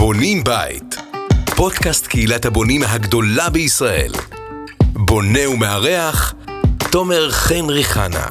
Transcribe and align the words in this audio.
בונים 0.00 0.44
בית, 0.44 0.96
פודקאסט 1.56 2.06
קהילת 2.06 2.44
הבונים 2.44 2.82
הגדולה 2.82 3.50
בישראל. 3.50 4.12
בונה 4.82 5.48
ומארח, 5.48 6.34
תומר 6.92 7.30
חן 7.30 7.64
ריחנה. 7.68 8.26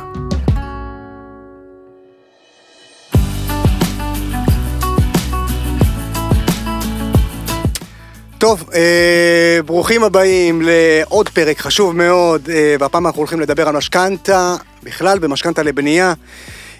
טוב, 8.37 8.69
אה, 8.73 9.59
ברוכים 9.65 10.03
הבאים 10.03 10.61
לעוד 10.61 11.29
פרק 11.29 11.59
חשוב 11.59 11.95
מאוד, 11.95 12.49
אה, 12.49 12.75
והפעם 12.79 13.07
אנחנו 13.07 13.19
הולכים 13.19 13.39
לדבר 13.39 13.67
על 13.67 13.77
משכנתה, 13.77 14.55
בכלל 14.83 15.19
במשכנתה 15.19 15.63
לבנייה. 15.63 16.13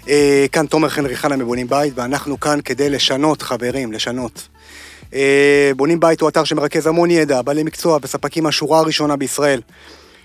אה, 0.08 0.46
כאן 0.52 0.66
תומר 0.66 0.88
חנרי 0.88 1.16
חנה 1.16 1.36
מבונים 1.36 1.68
בית, 1.68 1.92
ואנחנו 1.96 2.40
כאן 2.40 2.58
כדי 2.64 2.90
לשנות, 2.90 3.42
חברים, 3.42 3.92
לשנות. 3.92 4.48
אה, 5.14 5.70
בונים 5.76 6.00
בית 6.00 6.20
הוא 6.20 6.28
אתר 6.28 6.44
שמרכז 6.44 6.86
המון 6.86 7.10
ידע, 7.10 7.42
בעלי 7.42 7.62
מקצוע 7.62 7.98
וספקים 8.02 8.44
מהשורה 8.44 8.78
הראשונה 8.78 9.16
בישראל. 9.16 9.60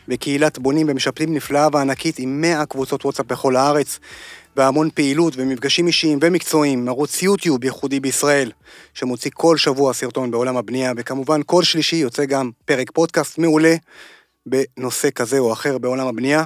וקהילת 0.08 0.60
בונים 0.60 0.88
ומשפטים 0.90 1.34
נפלאה 1.34 1.68
וענקית 1.74 2.20
עם 2.20 2.42
100 2.42 2.66
קבוצות 2.66 3.06
וואטסאפ 3.06 3.26
בכל 3.26 3.56
הארץ, 3.56 4.00
והמון 4.58 4.90
פעילות 4.94 5.34
ומפגשים 5.38 5.88
אישיים 5.88 6.20
ומקצועיים, 6.22 6.88
ערוץ 6.88 7.22
יוטיוב 7.24 7.64
ייחודי 7.64 8.00
בישראל, 8.00 8.52
שמוציא 8.94 9.32
כל 9.34 9.58
שבוע 9.58 9.94
סרטון 9.94 10.32
בעולם 10.32 10.58
הבנייה, 10.58 10.94
וכמובן 10.98 11.42
כל 11.46 11.64
שלישי 11.64 11.96
יוצא 11.96 12.26
גם 12.26 12.52
פרק 12.66 12.92
פודקאסט 12.92 13.38
מעולה 13.38 13.76
בנושא 14.46 15.10
כזה 15.16 15.40
או 15.40 15.54
אחר 15.54 15.78
בעולם 15.78 16.08
הבנייה. 16.08 16.44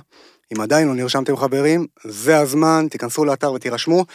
אם 0.54 0.62
עדיין 0.62 0.88
לא 0.88 0.94
נרשמתם 0.94 1.38
חברים, 1.38 1.88
זה 2.04 2.38
הזמן, 2.38 2.88
תיכנסו 2.92 3.26
לאתר 3.26 3.54
ותירשמו. 3.54 4.06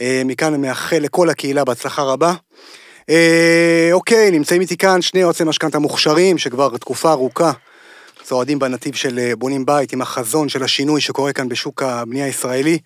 אה, 0.00 0.22
מכאן 0.24 0.54
אני 0.54 0.62
מאחל 0.62 0.98
לכל 0.98 1.30
הקהילה 1.30 1.64
בהצלחה 1.64 2.02
רבה. 2.02 2.34
אה, 3.10 3.88
אוקיי, 3.92 4.30
נמצאים 4.30 4.60
איתי 4.60 4.76
כאן 4.76 5.02
שני 5.02 5.20
יועצי 5.20 5.44
משכנתה 5.44 5.78
מוכשרים, 5.78 6.38
שכבר 6.38 6.76
תקופה 6.76 7.10
ארוכה 7.10 7.52
צועדים 8.22 8.58
בנתיב 8.58 8.94
של 8.94 9.18
אה, 9.18 9.36
בונים 9.36 9.66
בית, 9.66 9.92
עם 9.92 10.02
החזון 10.02 10.48
של 10.48 10.62
השינוי 10.62 11.00
שקורה 11.00 11.32
כאן 11.32 11.48
בשוק 11.48 11.82
הבנייה 11.82 12.26
הישראלי. 12.26 12.78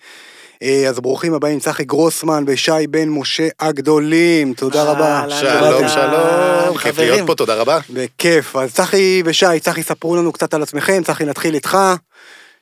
אה, 0.62 0.89
אז 0.89 1.01
ברוכים 1.01 1.35
הבאים, 1.35 1.61
צחי 1.61 1.85
גרוסמן 1.85 2.45
ושי 2.47 2.87
בן 2.91 3.09
משה 3.09 3.49
הגדולים, 3.61 4.55
תודה 4.55 4.85
רבה. 4.85 5.25
שלום. 5.29 5.89
שלום, 5.89 6.77
כיף 6.79 6.95
חברים. 6.95 7.11
להיות 7.11 7.27
פה, 7.27 7.34
תודה 7.34 7.55
רבה. 7.55 7.79
בכיף. 7.91 8.57
אז 8.57 8.75
צחי 8.75 9.23
ושי, 9.25 9.61
צחי, 9.61 9.83
ספרו 9.83 10.17
לנו 10.17 10.33
קצת 10.33 10.55
על 10.55 10.62
עצמכם, 10.62 11.03
צחי, 11.03 11.25
נתחיל 11.25 11.55
איתך, 11.55 11.79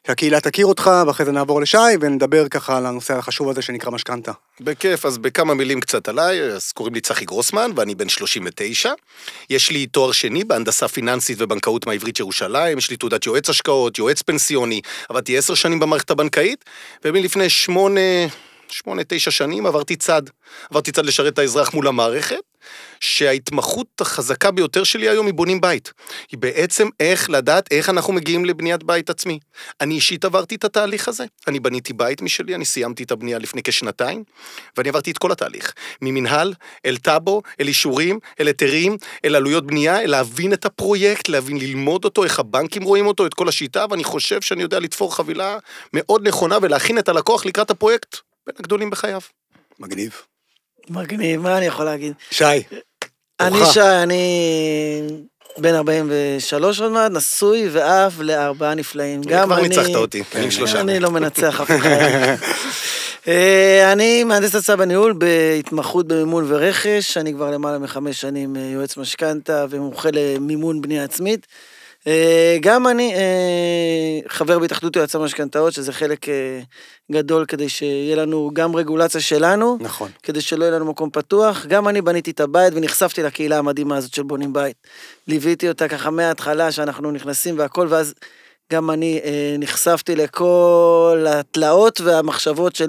שהקהילה 0.09 0.41
תכיר 0.41 0.67
אותך, 0.67 0.91
ואחרי 1.07 1.27
זה 1.27 1.33
נעבור 1.33 1.61
לשי, 1.61 1.79
ונדבר 2.01 2.49
ככה 2.49 2.77
על 2.77 2.87
הנושא 2.87 3.17
החשוב 3.17 3.49
הזה 3.49 3.63
שנקרא 3.63 3.91
משכנתה. 3.91 4.33
בכיף, 4.61 5.07
אז 5.07 5.19
בכמה 5.19 5.55
מילים 5.55 5.81
קצת 5.81 6.09
עליי, 6.09 6.43
אז 6.43 6.73
קוראים 6.73 6.95
לי 6.95 7.01
צחי 7.01 7.25
גרוסמן, 7.25 7.71
ואני 7.77 7.95
בן 7.95 8.09
39. 8.09 8.93
יש 9.51 9.71
לי 9.71 9.87
תואר 9.87 10.13
שני 10.13 10.45
בהנדסה 10.45 10.89
פיננסית 10.89 11.39
ובנקאות 11.41 11.87
מהעברית 11.87 12.21
ירושלים, 12.21 12.79
יש 12.79 12.91
לי 12.91 12.97
תעודת 12.97 13.27
יועץ 13.27 13.49
השקעות, 13.49 13.99
יועץ 13.99 14.23
פנסיוני, 14.23 14.81
עבדתי 15.09 15.39
עשר 15.39 15.55
שנים 15.55 15.79
במערכת 15.81 16.11
הבנקאית, 16.11 16.65
ומלפני 17.05 17.49
שמונה, 17.49 18.01
שמונה, 18.69 19.03
תשע 19.09 19.31
שנים 19.31 19.67
עברתי 19.67 19.97
צד. 19.97 20.23
עברתי 20.71 20.93
צד 20.93 21.07
לשרת 21.07 21.33
את 21.33 21.39
האזרח 21.39 21.75
מול 21.75 21.89
המערכת, 21.89 22.41
שההתמחות 23.01 24.01
החזקה 24.01 24.51
ביותר 24.51 24.85
שלי 24.85 25.09
היום 25.09 25.27
היא 25.27 25.35
בונים 25.35 25.61
בית. 25.61 25.93
היא 26.31 26.39
בעצם 26.39 26.89
איך 27.01 27.31
לדעת 27.31 27.73
איך 27.73 27.89
אנחנו 27.89 28.13
מגיעים 28.13 28.45
לבניית 28.45 28.83
בית 28.83 29.11
עצמי. 29.11 29.39
אני 29.81 29.95
אישית 29.95 30.25
עברתי 30.25 30.55
את 30.55 30.65
התהליך 30.65 31.09
הזה. 31.09 31.25
אני 31.49 31.61
בניתי 31.61 31.93
בית 31.93 32.23
משלי, 32.23 32.55
אני 32.55 32.65
סיימתי 32.65 33.03
את 33.03 33.11
הבנייה 33.11 33.39
לפני 33.39 33.63
כשנתיים, 33.63 34.25
ואני 34.77 34.89
עברתי 34.89 35.11
את 35.11 35.19
כל 35.19 35.33
התהליך. 35.33 35.73
ממנהל, 36.03 36.55
אל 36.87 36.97
טאבו, 36.97 37.43
אל 37.61 37.69
אישורים, 37.69 38.19
אל 38.41 38.47
היתרים, 38.47 38.97
אל 39.25 39.35
עלויות 39.35 39.67
בנייה, 39.67 40.01
אל 40.01 40.11
להבין 40.11 40.53
את 40.53 40.65
הפרויקט, 40.65 41.29
להבין, 41.29 41.59
ללמוד 41.59 42.05
אותו, 42.05 42.25
איך 42.25 42.39
הבנקים 42.39 42.83
רואים 42.83 43.07
אותו, 43.07 43.27
את 43.27 43.35
כל 43.35 43.49
השיטה, 43.49 43.87
ואני 43.91 44.05
חושב 44.05 44.41
שאני 44.41 44.63
יודע 44.63 44.79
לתפור 44.79 45.17
חבילה 45.17 45.59
מאוד 45.93 46.29
נכונה 46.29 46.59
ולהכין 46.63 46.99
את 46.99 47.09
הלקוח 47.09 47.47
לקראת 47.47 47.71
הפרויקט 47.71 48.17
בין 48.47 48.55
הגדולים 48.59 48.91
בחייו. 48.91 49.21
מגניב. 49.79 50.23
מגניב, 50.91 51.41
מה 51.41 51.59
אני 51.59 51.67
יכול 51.67 51.85
להגיד? 51.85 52.13
שי, 52.31 52.45
אני. 53.41 53.59
שי, 53.73 53.81
אני 53.81 55.01
בן 55.59 55.75
43 55.75 56.81
עוד 56.81 56.93
מעט, 56.93 57.13
נשוי 57.13 57.69
ואב 57.73 58.21
לארבעה 58.23 58.75
נפלאים. 58.75 59.21
גם 59.27 59.47
כבר 59.47 59.59
אני... 59.59 59.69
ניצחת 59.69 59.95
אותי, 59.95 60.23
אני 60.35 60.45
עם 60.45 60.51
שלושה. 60.51 60.81
אני 60.81 61.01
לא 61.01 61.11
מנצח 61.11 61.61
אף 61.61 61.71
אחד. 61.71 61.89
אה, 63.29 63.93
אני 63.93 64.25
מהנדס 64.25 64.55
הצעה 64.55 64.77
בניהול 64.77 65.13
בהתמחות 65.13 66.09
במימון 66.09 66.45
ורכש, 66.49 67.17
אני 67.17 67.33
כבר 67.33 67.51
למעלה 67.51 67.79
מחמש 67.79 68.21
שנים 68.21 68.57
אה, 68.57 68.63
יועץ 68.63 68.97
משכנתה 68.97 69.67
ומומחה 69.71 70.09
למימון 70.13 70.81
בנייה 70.81 71.05
עצמית. 71.05 71.47
אה, 72.09 72.57
גם 72.61 72.87
אני 72.87 73.15
אה, 73.15 74.29
חבר 74.29 74.59
בהתאחדות 74.59 74.97
יועצי 74.97 75.19
משכנתאות, 75.19 75.73
שזה 75.73 75.93
חלק 75.93 76.29
אה, 76.29 76.61
גדול 77.13 77.45
כדי 77.45 77.69
שיהיה 77.69 78.17
לנו 78.17 78.51
גם 78.53 78.77
רגולציה 78.77 79.21
שלנו, 79.21 79.79
נכון. 79.81 80.11
כדי 80.23 80.41
שלא 80.41 80.65
יהיה 80.65 80.75
לנו 80.75 80.85
מקום 80.85 81.11
פתוח. 81.11 81.67
גם 81.67 81.89
אני 81.89 82.03
בניתי 82.03 82.31
את 82.31 82.41
הבית 82.41 82.73
ונחשפתי 82.77 83.23
לקהילה 83.23 83.59
המדהימה 83.59 83.97
הזאת 83.97 84.15
של 84.15 84.23
בונים 84.23 84.53
בית. 84.53 84.77
ליוויתי 85.27 85.69
אותה 85.69 85.89
ככה 85.89 86.11
מההתחלה 86.11 86.73
שאנחנו 86.73 87.11
נכנסים 87.11 87.59
והכל, 87.59 87.87
ואז 87.91 88.15
גם 88.73 88.91
אני 88.91 89.21
אה, 89.25 89.57
נחשפתי 89.59 90.17
לכל 90.17 91.25
התלאות 91.29 92.01
והמחשבות 92.01 92.77
של 92.77 92.87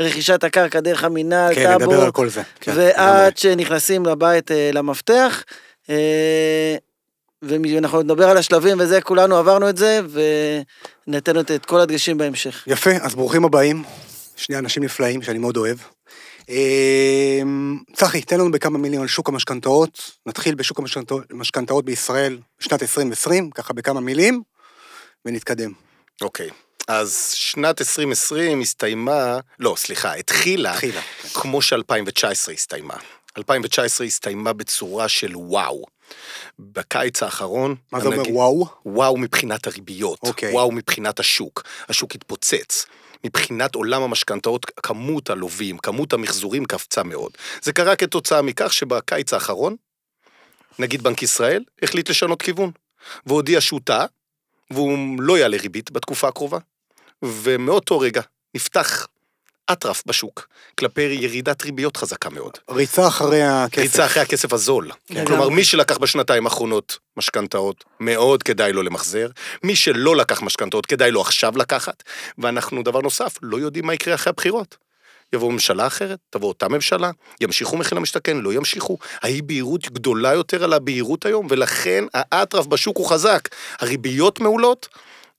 מרכישת 0.00 0.44
הקרקע 0.44 0.80
דרך 0.80 1.04
המינהל, 1.04 1.54
כן, 1.54 1.64
טאבו, 1.64 1.92
נדבר 1.92 2.04
על 2.04 2.10
כל 2.10 2.28
זה. 2.28 2.42
כן. 2.60 2.72
ועד 2.76 3.36
שנכנסים 3.36 4.06
לבית 4.06 4.50
אה, 4.50 4.70
למפתח. 4.72 5.44
אה, 5.90 6.76
ואנחנו 7.42 8.02
נדבר 8.02 8.28
על 8.28 8.36
השלבים 8.36 8.80
וזה, 8.80 9.00
כולנו 9.00 9.36
עברנו 9.36 9.68
את 9.68 9.76
זה, 9.76 10.00
וניתן 11.06 11.40
את 11.40 11.66
כל 11.66 11.80
הדגשים 11.80 12.18
בהמשך. 12.18 12.64
יפה, 12.66 12.90
אז 12.90 13.14
ברוכים 13.14 13.44
הבאים. 13.44 13.84
שני 14.36 14.58
אנשים 14.58 14.82
נפלאים 14.84 15.22
שאני 15.22 15.38
מאוד 15.38 15.56
אוהב. 15.56 15.76
אה, 16.50 17.40
צחי, 17.94 18.22
תן 18.22 18.40
לנו 18.40 18.50
בכמה 18.50 18.78
מילים 18.78 19.00
על 19.00 19.06
שוק 19.08 19.28
המשכנתאות. 19.28 20.10
נתחיל 20.26 20.54
בשוק 20.54 20.78
המשכנתאות- 21.30 21.84
בישראל 21.84 22.38
בשנת 22.60 22.82
2020, 22.82 23.50
ככה 23.50 23.72
בכמה 23.72 24.00
מילים, 24.00 24.42
ונתקדם. 25.24 25.72
אוקיי. 26.22 26.48
אז 26.88 27.30
שנת 27.34 27.80
2020 27.80 28.60
הסתיימה, 28.60 29.38
לא, 29.58 29.74
סליחה, 29.78 30.14
התחילה, 30.14 30.72
התחילה, 30.72 31.00
כן. 31.00 31.28
כמו 31.28 31.62
ש-2019 31.62 32.52
הסתיימה. 32.52 32.94
2019 33.38 34.06
הסתיימה 34.06 34.52
בצורה 34.52 35.08
של 35.08 35.36
וואו. 35.36 35.84
בקיץ 36.58 37.22
האחרון... 37.22 37.74
מה 37.92 38.00
זה 38.00 38.08
אומר 38.08 38.22
וואו? 38.30 38.66
וואו 38.86 39.16
מבחינת 39.16 39.66
הריביות, 39.66 40.18
אוקיי. 40.22 40.52
וואו 40.52 40.72
מבחינת 40.72 41.20
השוק, 41.20 41.62
השוק 41.88 42.14
התפוצץ. 42.14 42.86
מבחינת 43.24 43.74
עולם 43.74 44.02
המשכנתאות, 44.02 44.66
כמות 44.82 45.30
הלווים, 45.30 45.78
כמות 45.78 46.12
המחזורים 46.12 46.64
קפצה 46.64 47.02
מאוד. 47.02 47.32
זה 47.62 47.72
קרה 47.72 47.96
כתוצאה 47.96 48.42
מכך 48.42 48.72
שבקיץ 48.72 49.34
האחרון, 49.34 49.76
נגיד 50.78 51.02
בנק 51.02 51.22
ישראל 51.22 51.64
החליט 51.82 52.10
לשנות 52.10 52.42
כיוון, 52.42 52.70
והודיע 53.26 53.60
שהוא 53.60 53.80
טעה, 53.84 54.06
והוא 54.70 54.98
לא 55.18 55.38
יעלה 55.38 55.56
ריבית 55.56 55.90
בתקופה 55.90 56.28
הקרובה, 56.28 56.58
ומאותו 57.22 57.98
רגע 57.98 58.20
נפתח 58.54 59.06
אטרף 59.70 60.02
בשוק, 60.06 60.48
כלפי 60.78 61.02
ירידת 61.02 61.64
ריביות 61.64 61.96
חזקה 61.96 62.30
מאוד. 62.30 62.58
ריצה 62.70 63.08
אחרי 63.08 63.42
הכסף. 63.42 63.82
ריצה 63.82 64.06
אחרי 64.06 64.22
הכסף 64.22 64.52
הזול. 64.52 64.90
כן. 65.06 65.26
כלומר. 65.26 65.48
מי 65.48 65.64
שלקח 65.64 65.98
בשנתיים 65.98 66.46
האחרונות 66.46 66.98
משכנתאות, 67.16 67.84
מאוד 68.00 68.42
כדאי 68.42 68.72
לו 68.72 68.82
למחזר. 68.82 69.28
מי 69.62 69.76
שלא 69.76 70.16
לקח 70.16 70.42
משכנתאות, 70.42 70.86
כדאי 70.86 71.10
לו 71.10 71.20
עכשיו 71.20 71.58
לקחת. 71.58 72.02
ואנחנו, 72.38 72.82
דבר 72.82 73.00
נוסף, 73.00 73.36
לא 73.42 73.56
יודעים 73.56 73.86
מה 73.86 73.94
יקרה 73.94 74.14
אחרי 74.14 74.30
הבחירות. 74.30 74.76
יבואו 75.32 75.50
ממשלה 75.50 75.86
אחרת, 75.86 76.18
תבוא 76.30 76.48
אותה 76.48 76.68
ממשלה, 76.68 77.10
ימשיכו 77.40 77.76
מחיר 77.76 77.98
למשתכן, 77.98 78.36
לא 78.36 78.52
ימשיכו. 78.52 78.98
האי 79.22 79.42
בהירות 79.42 79.90
גדולה 79.90 80.34
יותר 80.34 80.64
על 80.64 80.72
הבהירות 80.72 81.26
היום, 81.26 81.46
ולכן 81.50 82.04
האטרף 82.14 82.66
בשוק 82.66 82.96
הוא 82.96 83.06
חזק. 83.06 83.48
הריביות 83.78 84.40
מעולות, 84.40 84.88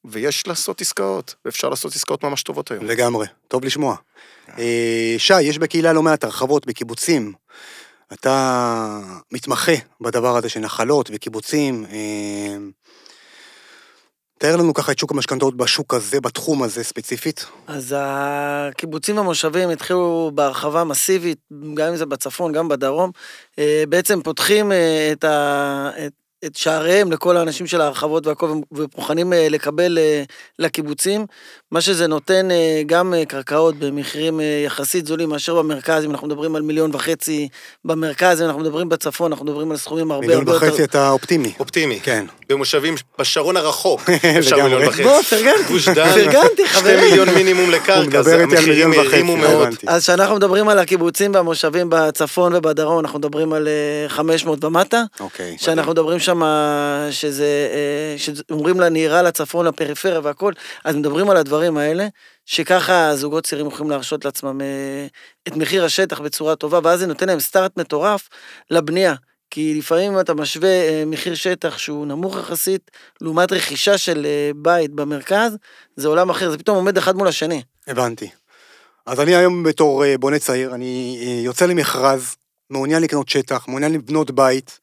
ויש 0.06 0.48
לעשות 0.48 0.82
עסקאות, 0.82 1.36
ואפשר 1.46 1.70
לעשות 1.70 1.96
עסקאות 1.96 2.24
ממש 2.24 2.44
טובות 2.44 2.72
היום. 2.72 2.86
לגמרי, 2.86 3.28
טוב 3.48 3.66
לשמוע. 3.66 3.96
אה, 4.58 5.16
שי, 5.18 5.42
יש 5.42 5.58
בקהילה 5.58 5.94
לא 5.94 6.04
מעט 6.04 6.24
הרחבות 6.24 6.66
בקיבוצים. 6.66 7.34
אתה 8.14 9.00
מתמחה 9.32 9.72
בדבר 10.02 10.38
הזה 10.38 10.50
של 10.50 10.60
נחלות 10.60 11.10
וקיבוצים. 11.14 11.86
אה, 11.92 12.58
תאר 14.38 14.56
לנו 14.56 14.74
ככה 14.74 14.92
את 14.92 15.00
שוק 15.00 15.12
המשכנתאות 15.12 15.58
בשוק 15.58 15.94
הזה, 15.94 16.22
בתחום 16.22 16.64
הזה 16.64 16.84
ספציפית. 16.84 17.46
אז 17.68 17.96
הקיבוצים 17.98 19.18
והמושבים 19.18 19.70
התחילו 19.70 20.32
בהרחבה 20.36 20.84
מסיבית, 20.84 21.38
גם 21.74 21.88
אם 21.88 21.96
זה 21.96 22.06
בצפון, 22.06 22.52
גם 22.52 22.68
בדרום. 22.68 23.12
אה, 23.60 23.84
בעצם 23.90 24.22
פותחים 24.22 24.72
את, 25.12 25.24
ה, 25.24 25.90
את, 26.06 26.14
את 26.46 26.56
שעריהם 26.56 27.12
לכל 27.12 27.38
האנשים 27.38 27.68
של 27.68 27.82
ההרחבות 27.82 28.28
והכל, 28.28 28.54
ומוכנים 28.72 29.34
אה, 29.34 29.50
לקבל 29.50 29.98
אה, 29.98 30.24
לקיבוצים. 30.60 31.26
מה 31.74 31.82
שזה 31.82 32.08
נותן 32.08 32.52
אה, 32.52 32.82
גם 32.86 33.14
אה, 33.14 33.26
קרקעות 33.26 33.76
במחירים 33.76 34.40
אה, 34.40 34.46
יחסית 34.66 35.06
זולים 35.06 35.30
מאשר 35.30 35.56
במרכז, 35.56 36.06
אם 36.06 36.12
אנחנו 36.12 36.28
מדברים 36.28 36.56
על 36.56 36.62
מיליון 36.62 36.96
וחצי 36.96 37.48
במרכז, 37.86 38.42
אם 38.42 38.46
אנחנו 38.46 38.62
מדברים 38.62 38.90
בצפון, 38.90 39.32
אנחנו 39.32 39.46
מדברים 39.46 39.72
על 39.72 39.78
סכומים 39.78 40.12
הרבה 40.12 40.28
מיליון 40.28 40.48
הרבה 40.48 40.68
וחצי 40.68 40.84
אתה 40.84 41.10
אופטימי. 41.10 41.54
אופטימי. 41.60 42.00
כן. 42.04 42.26
במושבים 42.50 42.96
בשרון 43.20 43.58
הרחוק, 43.58 44.02
אפשר. 44.40 44.64
מיליון 44.64 44.88
וחצי. 44.88 45.04
בוא, 45.04 45.22
פרגנתי, 45.22 45.64
גוש 45.68 45.90
דן, 45.90 46.14
פרגנתי, 46.14 46.48
שתי 46.56 46.68
חברים. 46.68 47.00
מיליון 47.00 47.30
מינימום 47.30 47.72
לקרקע, 47.72 48.20
אז 48.20 48.28
המחירים 48.28 48.70
מיליון 48.70 48.92
וחצי, 48.92 49.16
הרימו 49.16 49.38
מאוד. 49.38 49.70
אז 49.88 50.04
כשאנחנו 50.04 50.36
מדברים 50.36 50.70
על 50.70 50.80
הקיבוצים 50.80 51.34
והמושבים 51.34 51.88
בצפון 51.90 52.56
ובדרום, 52.56 53.00
אנחנו 53.00 53.20
מדברים 53.20 53.54
על 53.54 53.68
אה, 53.68 54.10
500 54.10 54.64
ומטה. 54.64 55.04
אוקיי. 55.20 55.56
שאנחנו 55.60 55.92
מדברים 55.92 56.20
שם, 56.20 56.42
שזה, 57.12 57.48
שאומרים 58.18 58.80
לנהירה 58.80 59.22
לצפון, 59.22 59.66
לפריפריה 59.66 60.20
והכל, 60.24 60.54
אז 60.84 60.96
מדברים 60.96 61.30
על 61.30 61.38
הדברים 61.38 61.63
האלה, 61.78 62.08
שככה 62.46 63.16
זוגות 63.16 63.44
צעירים 63.44 63.68
יכולים 63.68 63.90
להרשות 63.90 64.26
לעצמם 64.26 64.62
אה, 64.62 65.08
את 65.48 65.56
מחיר 65.56 65.86
השטח 65.86 66.22
בצורה 66.22 66.56
טובה, 66.56 66.80
ואז 66.84 67.00
זה 67.00 67.08
נותן 67.08 67.28
להם 67.28 67.40
סטארט 67.40 67.78
מטורף 67.78 68.30
לבנייה. 68.72 69.16
כי 69.50 69.76
לפעמים 69.76 70.20
אתה 70.20 70.34
משווה 70.34 70.70
אה, 70.70 71.04
מחיר 71.06 71.36
שטח 71.36 71.78
שהוא 71.78 72.06
נמוך 72.06 72.38
יחסית, 72.38 72.92
לעומת 73.22 73.52
רכישה 73.52 73.98
של 73.98 74.26
אה, 74.26 74.52
בית 74.56 74.92
במרכז, 74.92 75.58
זה 75.96 76.08
עולם 76.08 76.30
אחר, 76.30 76.52
זה 76.52 76.58
פתאום 76.58 76.78
עומד 76.78 76.98
אחד 76.98 77.16
מול 77.16 77.28
השני. 77.28 77.62
הבנתי. 77.88 78.30
אז 79.06 79.20
אני 79.20 79.36
היום 79.36 79.64
בתור 79.64 80.04
בונה 80.20 80.40
צעיר, 80.40 80.76
אני 80.76 81.20
יוצא 81.46 81.66
למכרז, 81.66 82.36
מעוניין 82.70 83.04
לקנות 83.04 83.30
שטח, 83.30 83.68
מעוניין 83.68 83.94
לבנות 83.94 84.32
בית. 84.32 84.80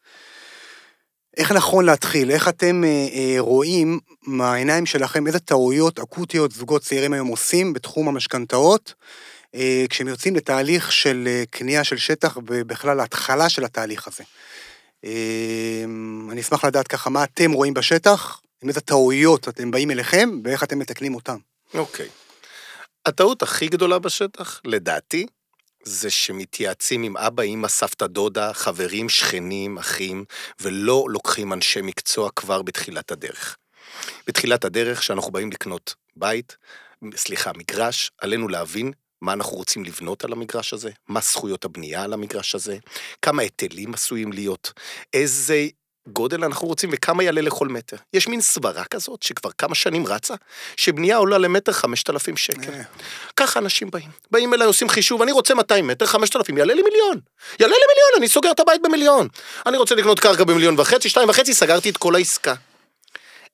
איך 1.37 1.53
נכון 1.53 1.85
להתחיל? 1.85 2.31
איך 2.31 2.49
אתם 2.49 2.83
רואים 3.38 4.00
מהעיניים 4.31 4.87
שלכם 4.87 5.27
איזה 5.27 5.38
טעויות 5.38 5.99
אקוטיות 5.99 6.53
זוגות 6.53 6.82
צעירים 6.82 7.12
היום 7.12 7.29
עושים 7.29 7.73
בתחום 7.73 8.09
המשכנתאות, 8.09 8.94
אה, 9.55 9.85
כשהם 9.91 10.09
יוצאים 10.09 10.37
לתהליך 10.37 10.93
של 10.93 11.25
אה, 11.27 11.43
קנייה 11.50 11.85
של 11.85 11.97
שטח 11.97 12.37
ובכלל 12.37 13.00
ההתחלה 13.00 13.49
של 13.49 13.65
התהליך 13.65 14.09
הזה? 14.09 14.25
אה, 15.05 15.85
אני 16.31 16.41
אשמח 16.41 16.65
לדעת 16.65 16.88
ככה 16.88 17.11
מה 17.11 17.25
אתם 17.25 17.53
רואים 17.53 17.75
בשטח, 17.75 18.41
עם 18.62 18.69
איזה 18.69 18.81
טעויות 18.81 19.49
אתם 19.49 19.71
באים 19.71 19.91
אליכם 19.91 20.31
ואיך 20.44 20.62
אתם 20.62 20.79
מתקנים 20.79 21.15
אותם. 21.15 21.37
אוקיי. 21.75 22.09
הטעות 23.06 23.43
הכי 23.43 23.69
גדולה 23.69 23.99
בשטח, 23.99 24.61
לדעתי, 24.65 25.26
זה 25.85 26.11
שמתייעצים 26.11 27.03
עם 27.03 27.17
אבא, 27.17 27.43
אמא, 27.43 27.69
סבתא, 27.69 28.06
דודה, 28.06 28.53
חברים, 28.53 29.09
שכנים, 29.09 29.79
אחים, 29.79 30.25
ולא 30.61 31.05
לוקחים 31.09 31.53
אנשי 31.53 31.81
מקצוע 31.83 32.31
כבר 32.37 32.62
בתחילת 32.62 33.11
הדרך. 33.11 33.56
בתחילת 34.26 34.64
הדרך, 34.64 34.98
כשאנחנו 34.98 35.32
באים 35.32 35.50
לקנות 35.50 35.94
בית, 36.16 36.56
סליחה, 37.16 37.50
מגרש, 37.56 38.10
עלינו 38.19 38.48
להבין 38.48 38.92
מה 39.22 39.32
אנחנו 39.32 39.56
רוצים 39.56 39.84
לבנות 39.84 40.25
על 40.25 40.32
המגרש 40.32 40.72
הזה, 40.72 40.90
מה 41.08 41.20
זכויות 41.20 41.64
הבנייה 41.64 42.02
על 42.02 42.12
המגרש 42.12 42.54
הזה, 42.54 42.76
כמה 43.22 43.42
היטלים 43.42 43.94
עשויים 43.94 44.32
להיות, 44.32 44.72
איזה 45.14 45.69
גודל 46.08 46.44
אנחנו 46.44 46.69
רוצים 46.69 46.90
וכמה 46.92 47.22
יעלה 47.22 47.40
לכל 47.40 47.69
מטר. 47.69 47.96
יש 48.12 48.28
מין 48.28 48.40
סברה 48.40 48.84
כזאת 48.84 49.22
שכבר 49.22 49.50
כמה 49.58 49.75
שנים 49.75 50.06
רצה, 50.06 50.34
שבנייה 50.76 51.16
עולה 51.16 51.38
למטר 51.38 51.72
5,000 51.72 52.37
שקל. 52.37 52.72
אה. 52.72 52.82
ככה 53.37 53.60
אנשים 53.60 53.90
באים. 53.90 54.10
באים 54.31 54.54
אליי, 54.54 54.66
עושים 54.66 54.88
חישוב, 54.88 55.22
אני 55.22 55.32
רוצה 55.32 55.54
200 55.54 55.87
מטר, 55.87 56.06
5,000, 56.06 56.58
יעלה 56.58 56.75
לי 56.75 56.82
מיליון. 56.82 57.20
יעלה 57.60 57.75
לי 57.75 57.84
מיליון, 57.88 58.19
אני 58.19 58.28
סוגר 58.28 58.50
את 58.50 58.60
הבית 58.60 58.82
במיליון. 58.82 59.28
אני 59.66 59.76
רוצה 59.76 59.94
לקנות 59.94 60.20
קרקע 60.20 60.44
במיליון 60.44 60.81
וחצי, 60.81 61.08
שתיים 61.08 61.28
וחצי, 61.28 61.54
סגרתי 61.54 61.90
את 61.90 61.96
כל 61.96 62.14
העסקה. 62.14 62.54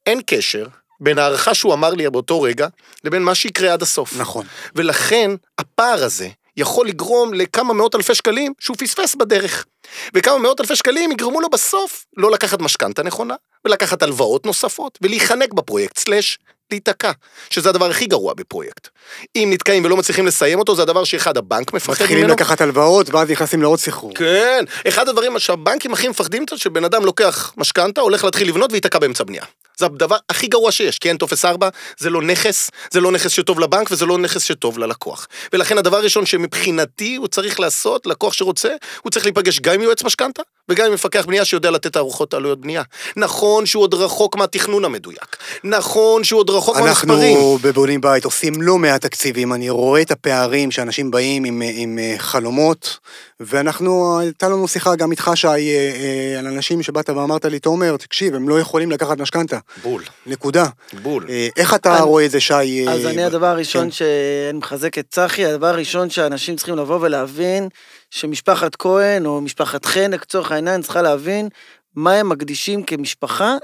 אין 0.06 0.20
קשר 0.26 0.66
בין 1.00 1.18
ההערכה 1.18 1.54
שהוא 1.54 1.74
אמר 1.74 1.90
לי 1.90 2.10
באותו 2.10 2.42
רגע, 2.42 2.68
לבין 3.04 3.22
מה 3.22 3.34
שיקרה 3.34 3.72
עד 3.72 3.82
הסוף. 3.82 4.16
נכון. 4.16 4.46
ולכן, 4.74 5.30
הפער 5.58 6.04
הזה 6.04 6.28
יכול 6.56 6.88
לגרום 6.88 7.34
לכמה 7.34 7.74
מאות 7.74 7.94
אלפי 7.94 8.14
שקלים 8.14 8.52
שהוא 8.58 8.76
פספס 8.76 9.14
בדרך. 9.14 9.66
וכמה 10.14 10.38
מאות 10.38 10.60
אלפי 10.60 10.76
שקלים 10.76 11.12
יגרמו 11.12 11.40
לו 11.40 11.50
בסוף 11.50 12.06
לא 12.16 12.30
לקחת 12.30 12.60
משכנתה 12.60 13.02
נכונה, 13.02 13.34
ולקחת 13.64 14.02
הלוואות 14.02 14.46
נוספות, 14.46 14.98
ולהיחנק 15.02 15.52
בפרויקט, 15.52 15.98
סלאש, 15.98 16.38
להיתקע, 16.70 17.10
שזה 17.50 17.68
הדבר 17.68 17.90
הכי 17.90 18.06
גרוע 18.06 18.34
בפרויקט. 18.34 18.88
אם 19.36 19.48
נתקעים 19.52 19.84
ולא 19.84 19.96
מצליחים 19.96 20.26
לסיים 20.26 20.58
אותו, 20.58 20.76
זה 20.76 20.82
הדבר 20.82 21.04
שאחד, 21.04 21.36
הבנק 21.36 21.72
מפחד 21.72 21.92
מתחילים 21.92 22.18
ממנו. 22.18 22.34
לקחת 22.34 22.60
הלוואות, 22.60 23.10
ואז 23.10 23.30
נכנסים 23.30 23.62
לעוד 23.62 23.78
סחרור. 23.78 24.14
כן, 24.14 24.64
אחד 24.88 25.08
הדברים 25.08 25.38
שהבנקים 25.38 25.92
הכי 25.92 26.08
מפחדים 26.08 26.44
זה 26.50 26.58
שבן 26.58 26.84
אדם 26.84 27.04
לוקח 27.04 27.52
משכנתה, 27.56 28.00
הולך 28.00 28.24
להתחיל 28.24 28.48
לבנות 28.48 28.72
וייתקע 28.72 28.98
באמצע 28.98 29.24
בנייה. 29.24 29.44
זה 29.76 29.86
הדבר 29.86 30.16
הכי 30.28 30.46
גרוע 30.46 30.72
שיש, 30.72 30.98
כי 30.98 31.08
אין 31.08 31.16
טופס 31.16 31.44
4, 31.44 31.68
זה 31.98 32.10
לא 32.10 32.22
נכס, 32.22 32.70
זה 32.90 33.00
לא 33.00 33.12
נכס 33.12 33.30
שטוב 33.30 33.60
לבנק 33.60 33.90
וזה 33.90 34.06
לא 34.06 34.18
נכס 34.18 34.42
שטוב 34.42 34.78
ללקוח. 34.78 35.26
ולכן 35.52 35.78
הדבר 35.78 35.96
הראשון 35.96 36.26
שמבחינתי 36.26 37.16
הוא 37.16 37.28
צריך 37.28 37.60
לעשות, 37.60 38.06
לקוח 38.06 38.32
שרוצה, 38.32 38.70
הוא 39.02 39.10
צריך 39.10 39.24
להיפגש 39.24 39.60
גם 39.60 39.74
עם 39.74 39.82
יועץ 39.82 40.02
משכנתה 40.02 40.42
וגם 40.68 40.86
עם 40.86 40.92
מפקח 40.92 41.24
בנייה 41.26 41.44
שיודע 41.44 41.70
לתת 41.70 41.96
הערכות 41.96 42.34
עלויות 42.34 42.60
בנייה. 42.60 42.82
נכון 43.16 43.66
שהוא 43.66 43.82
עוד 43.82 43.94
רחוק 43.94 44.36
מהתכנון 44.36 44.84
המדויק. 44.84 45.36
נכון 45.64 46.24
שהוא 46.24 46.40
עוד 46.40 46.50
רחוק 46.50 46.76
מהמספרים. 46.76 47.20
אנחנו 47.36 47.58
בבונים 47.62 48.00
בית 48.00 48.24
עושים 48.24 48.62
לא 48.62 48.78
מעט 48.78 49.00
תקציבים, 49.02 49.52
אני 49.52 49.70
רואה 49.70 50.02
את 50.02 50.10
הפערים 50.10 50.70
שאנשים 50.70 51.10
באים 51.10 51.44
עם, 51.44 51.62
עם 51.74 51.98
אה, 51.98 52.14
חלומות, 52.18 52.98
ואנחנו, 53.40 54.18
הייתה 54.20 54.48
לנו 54.48 54.68
שיחה 54.68 54.96
גם 54.96 55.10
איתך, 55.10 55.30
שי, 55.34 55.46
אה, 55.46 55.52
אה, 55.54 56.38
על 56.38 56.46
אנשים 56.46 56.82
שבאת 56.82 57.10
ואמרת 57.10 57.44
לי, 57.44 57.58
תומר, 57.58 57.96
תקשיב, 57.96 58.34
הם 58.34 58.48
לא 58.48 58.60
יכולים 58.60 58.90
לקחת 58.90 59.18
משכנתה, 59.18 59.58
בול, 59.82 60.02
נקודה. 60.26 60.66
בול. 61.02 61.26
אה, 61.28 61.48
איך 61.56 61.74
אתה 61.74 61.94
אני- 61.96 62.02
רואה 62.02 62.24
את 62.24 62.30
זה, 62.30 62.40
שי? 62.40 62.52
אה, 62.88 62.92
אז 62.92 63.06
אני 63.06 63.16
ב- 63.22 63.26
הדבר 63.26 63.46
הראשון 63.46 63.84
כן. 63.84 63.90
שאני 63.90 64.58
מחזק 64.58 64.98
את 64.98 65.06
צחי, 65.10 65.46
הדבר 65.46 65.66
הראשון 65.66 66.10
שאנשים 66.10 66.56
צריכים 66.56 66.76
לבוא 66.76 66.98
ולהבין, 67.00 67.68
שמשפחת 68.10 68.76
כהן 68.76 69.26
או 69.26 69.40
משפחת 69.40 69.84
חן, 69.84 70.10
לצורך 70.10 70.52
העניין, 70.52 70.82
צריכה 70.82 71.02
להבין 71.02 71.48
מה 71.94 72.12
הם 72.12 72.28
מקדישים 72.28 72.82
כמשפחה 72.82 73.56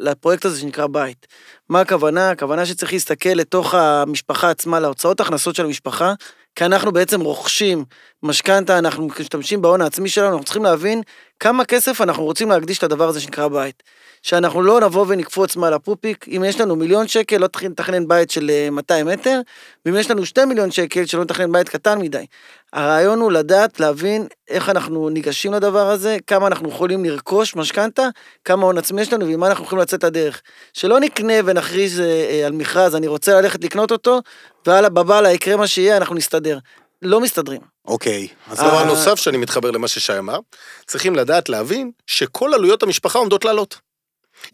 לפרויקט 0.00 0.44
הזה 0.44 0.60
שנקרא 0.60 0.86
בית. 0.86 1.26
מה 1.68 1.80
הכוונה? 1.80 2.30
הכוונה 2.30 2.66
שצריך 2.66 2.92
להסתכל 2.92 3.28
לתוך 3.28 3.74
המשפחה 3.74 4.50
עצמה, 4.50 4.80
להוצאות 4.80 5.20
הכנסות 5.20 5.54
של 5.54 5.64
המשפחה, 5.64 6.14
כי 6.54 6.64
אנחנו 6.64 6.92
בעצם 6.92 7.20
רוכשים 7.20 7.84
משכנתה, 8.22 8.78
אנחנו 8.78 9.08
משתמשים 9.20 9.62
בהון 9.62 9.80
העצמי 9.80 10.08
שלנו, 10.08 10.28
אנחנו 10.28 10.44
צריכים 10.44 10.64
להבין 10.64 11.02
כמה 11.40 11.64
כסף 11.64 12.00
אנחנו 12.00 12.24
רוצים 12.24 12.50
להקדיש 12.50 12.84
לדבר 12.84 13.08
הזה 13.08 13.20
שנקרא 13.20 13.48
בית. 13.48 13.82
שאנחנו 14.22 14.62
לא 14.62 14.80
נבוא 14.80 15.04
ונקפוץ 15.08 15.56
מעל 15.56 15.74
הפופיק, 15.74 16.28
אם 16.28 16.44
יש 16.46 16.60
לנו 16.60 16.76
מיליון 16.76 17.08
שקל, 17.08 17.36
לא 17.36 17.48
לתכנן 17.70 18.08
בית 18.08 18.30
של 18.30 18.50
אה, 18.50 18.70
200 18.70 19.06
מטר, 19.06 19.40
ואם 19.86 19.96
יש 19.96 20.10
לנו 20.10 20.26
2 20.26 20.48
מיליון 20.48 20.70
שקל, 20.70 21.06
שלא 21.06 21.22
נתכנן 21.22 21.52
בית 21.52 21.68
קטן 21.68 21.98
מדי. 21.98 22.26
הרעיון 22.76 23.20
הוא 23.20 23.32
לדעת, 23.32 23.80
להבין 23.80 24.26
איך 24.48 24.68
אנחנו 24.68 25.08
ניגשים 25.08 25.52
לדבר 25.52 25.90
הזה, 25.90 26.16
כמה 26.26 26.46
אנחנו 26.46 26.68
יכולים 26.68 27.04
לרכוש 27.04 27.56
משכנתה, 27.56 28.08
כמה 28.44 28.66
הון 28.66 28.78
עצמי 28.78 29.02
יש 29.02 29.12
לנו 29.12 29.26
ועם 29.26 29.40
מה 29.40 29.46
אנחנו 29.46 29.64
יכולים 29.64 29.82
לצאת 29.82 30.04
לדרך. 30.04 30.42
שלא 30.72 31.00
נקנה 31.00 31.34
ונכריז 31.44 32.00
אה, 32.00 32.04
אה, 32.04 32.46
על 32.46 32.52
מכרז, 32.52 32.94
אני 32.94 33.06
רוצה 33.06 33.40
ללכת 33.40 33.64
לקנות 33.64 33.90
אותו, 33.90 34.20
והלאה 34.66 34.90
בבאללה 34.90 35.32
יקרה 35.32 35.56
מה 35.56 35.66
שיהיה, 35.66 35.96
אנחנו 35.96 36.14
נסתדר. 36.14 36.58
לא 37.02 37.20
מסתדרים. 37.20 37.60
אוקיי, 37.84 38.28
אז 38.50 38.58
דבר 38.58 38.78
אה, 38.78 38.84
נוסף 38.84 39.14
שאני 39.14 39.36
מתחבר 39.36 39.70
למה 39.70 39.88
ששי 39.88 40.18
אמר, 40.18 40.38
צריכים 40.86 41.16
לדעת 41.16 41.48
להבין 41.48 41.90
שכל 42.06 42.54
עלויות 42.54 42.82
המשפחה 42.82 43.18
עומדות 43.18 43.44
לעלות. 43.44 43.78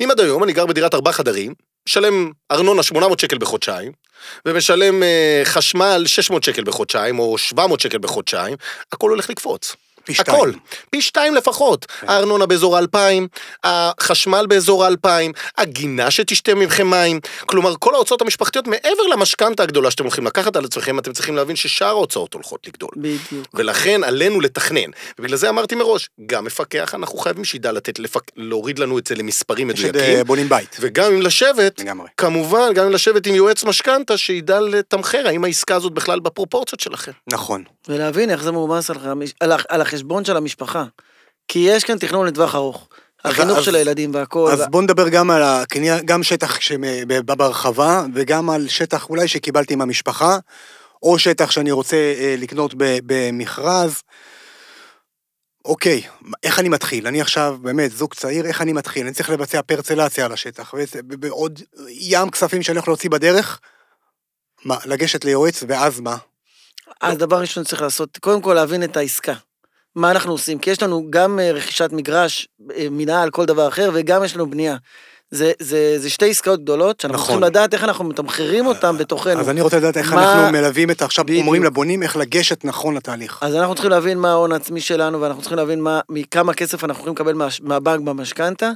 אם 0.01 0.11
עד 0.11 0.21
היום 0.21 0.45
אני 0.45 0.53
גר 0.53 0.67
בדירת 0.67 0.95
ארבעה 0.95 1.13
חדרים, 1.13 1.55
משלם 1.89 2.31
ארנונה 2.51 2.83
800 2.83 3.21
שקל 3.21 3.39
בחודשיים, 3.39 3.93
ומשלם 4.47 5.03
אה, 5.03 5.43
חשמל 5.45 6.03
600 6.07 6.45
שקל 6.45 6.65
בחודשיים, 6.65 7.19
או 7.19 7.39
700 7.39 7.81
שקל 7.81 7.99
בחודשיים, 7.99 8.57
הכל 8.93 9.11
הולך 9.11 9.31
לקפוץ. 9.31 9.77
פי 10.05 10.15
שתיים. 10.15 10.37
הכל, 10.37 10.53
פי 10.91 11.03
שתיים 11.03 11.35
לפחות. 11.35 11.87
הארנונה 12.03 12.47
באזור 12.47 12.77
האלפיים, 12.77 13.29
החשמל 13.65 14.47
באזור 14.49 14.85
האלפיים, 14.85 15.33
הגינה 15.59 16.11
שתשתה 16.11 16.55
מכם 16.55 16.91
מים. 16.91 17.21
כלומר, 17.47 17.75
כל 17.79 17.95
ההוצאות 17.95 18.23
המשפחתיות 18.23 18.67
מעבר 18.67 19.03
למשכנתה 19.13 19.63
הגדולה 19.63 19.91
שאתם 19.91 20.05
הולכים 20.05 20.27
לקחת 20.27 20.57
על 20.57 20.65
עצמכם, 20.65 20.99
אתם 20.99 21.13
צריכים 21.13 21.37
להבין 21.37 21.57
ששאר 21.57 21.87
ההוצאות 21.87 22.35
הולכות 22.35 22.67
לגדול. 22.67 22.91
בדיוק. 22.97 23.47
ולכן 23.55 24.05
עלינו 24.05 24.41
לתכנן. 24.41 24.91
ובגלל 25.19 25.37
זה 25.37 25.49
אמרתי 25.49 25.75
מראש, 25.75 26.09
גם 26.27 26.45
מפקח, 26.45 26.95
אנחנו 26.95 27.19
חייבים 27.19 27.45
שידע 27.45 27.73
לתת, 27.73 27.99
לפק... 27.99 28.23
להוריד 28.37 28.79
לנו 28.79 28.99
את 28.99 29.07
זה 29.07 29.15
למספרים 29.15 29.71
יש 29.71 29.81
את 29.81 29.85
מדויקים. 29.85 30.17
אה, 30.17 30.25
בונים 30.25 30.49
בית. 30.49 30.77
וגם 30.81 31.13
אם 31.13 31.23
לשבת, 31.23 31.81
לגמרי. 31.81 32.09
כמובן, 32.17 32.75
גם 32.75 32.87
אם 32.87 32.93
לשבת 32.93 33.27
עם 33.27 33.35
יועץ 33.35 33.65
משכנתה, 33.65 34.17
שידע 34.17 34.61
לתמחר 34.61 35.27
האם 35.27 35.45
העסקה 35.45 35.75
הזאת 35.75 35.93
בכלל 35.93 36.21
בפרופורציות 36.21 36.81
שלכם. 36.81 37.13
נכון. 37.27 37.65
ולהבין 37.89 38.31
איך 38.31 38.43
זה 38.43 38.51
מועמס 38.51 38.91
על, 38.91 38.97
על, 39.41 39.53
על 39.69 39.81
החשבון 39.93 40.25
של 40.25 40.37
המשפחה. 40.37 40.85
כי 41.49 41.59
יש 41.59 41.85
כאן 41.85 41.99
תכנון 41.99 42.27
לטווח 42.27 42.55
ארוך. 42.55 42.89
החינוך 43.25 43.59
אז- 43.59 43.65
של 43.65 43.75
הילדים 43.75 44.15
והכל. 44.15 44.51
אז 44.53 44.63
בוא 44.71 44.83
נדבר 44.83 45.09
גם 45.09 45.31
על 45.31 45.43
הקנייה, 45.43 46.01
גם 46.01 46.23
שטח 46.23 46.61
שבא 46.61 47.35
בהרחבה, 47.35 48.05
וגם 48.15 48.51
על 48.51 48.69
שטח 48.69 49.11
אולי 49.11 49.29
שקיבלתי 49.29 49.75
עם 49.75 49.81
המשפחה, 49.81 50.39
או 51.03 51.19
שטח 51.19 51.51
שאני 51.51 51.71
רוצה 51.71 51.97
אה, 51.97 52.35
לקנות 52.39 52.75
במכרז. 52.77 54.03
אוקיי, 55.65 56.03
איך 56.43 56.59
אני 56.59 56.69
מתחיל? 56.69 57.07
אני 57.07 57.21
עכשיו 57.21 57.57
באמת 57.63 57.91
זוג 57.93 58.15
צעיר, 58.15 58.47
איך 58.47 58.63
אני 58.63 58.73
מתחיל? 58.73 59.07
אני 59.07 59.15
צריך 59.15 59.31
לבצע 59.31 59.63
פרצלציה 59.63 60.25
על 60.25 60.33
השטח, 60.33 60.75
בעוד 61.05 61.61
ים 61.89 62.31
כספים 62.31 62.63
שאני 62.63 62.77
הולך 62.77 62.89
להוציא 62.89 63.11
בדרך, 63.11 63.61
מה, 64.65 64.77
לגשת 64.87 65.25
ליועץ, 65.25 65.63
ואז 65.69 66.01
מה? 66.01 66.17
אז 67.01 67.19
דבר 67.19 67.41
ראשון 67.41 67.65
צריך 67.65 67.83
לעשות, 67.83 68.19
קודם 68.19 68.43
כל 68.43 68.55
להבין 68.55 68.85
את 68.85 68.97
העסקה. 68.97 69.35
מה 69.97 70.11
אנחנו 70.11 70.33
עושים? 70.33 70.59
כי 70.59 70.71
יש 70.71 70.83
לנו 70.83 71.07
גם 71.11 71.39
אה, 71.41 71.53
רכישת 71.53 71.93
מגרש, 71.93 72.49
אה, 72.77 72.87
מנהל, 72.91 73.31
כל 73.31 73.45
דבר 73.45 73.69
אחר, 73.69 73.91
וגם 73.95 74.25
יש 74.25 74.35
לנו 74.37 74.51
בנייה. 74.51 74.77
זה, 75.31 75.53
זה, 75.59 75.95
זה 75.99 76.11
שתי 76.11 76.31
עסקאות 76.31 76.61
גדולות, 76.63 77.01
שאנחנו 77.01 77.15
נכון. 77.23 77.27
צריכים 77.27 77.45
לדעת 77.45 77.75
איך 77.75 77.85
אנחנו 77.85 78.05
מתמחרים 78.05 78.67
אותם 78.67 78.99
בתוכנו. 78.99 79.41
אז 79.41 79.49
אני 79.49 79.61
רוצה 79.61 79.77
לדעת 79.77 79.97
איך 79.97 80.13
מה- 80.13 80.33
אנחנו 80.33 80.53
מלווים 80.53 80.91
את 80.91 81.03
עכשיו, 81.03 81.25
בדיוק. 81.25 81.41
אומרים 81.41 81.65
לבונים 81.65 82.03
איך 82.03 82.17
לגשת 82.17 82.65
נכון 82.65 82.95
לתהליך. 82.95 83.39
אז 83.41 83.55
אנחנו 83.55 83.75
צריכים 83.75 83.91
להבין 83.91 84.19
מה 84.19 84.31
ההון 84.31 84.53
העצמי 84.53 84.81
שלנו, 84.81 85.21
ואנחנו 85.21 85.43
צריכים 85.43 85.59
להבין 85.59 85.81
מה, 85.81 86.01
מכמה 86.09 86.55
כסף 86.55 86.85
אנחנו 86.85 87.01
יכולים 87.01 87.15
לקבל 87.15 87.33
מה, 87.33 87.47
מהבנק 87.61 88.01
במשכנתה, 88.01 88.71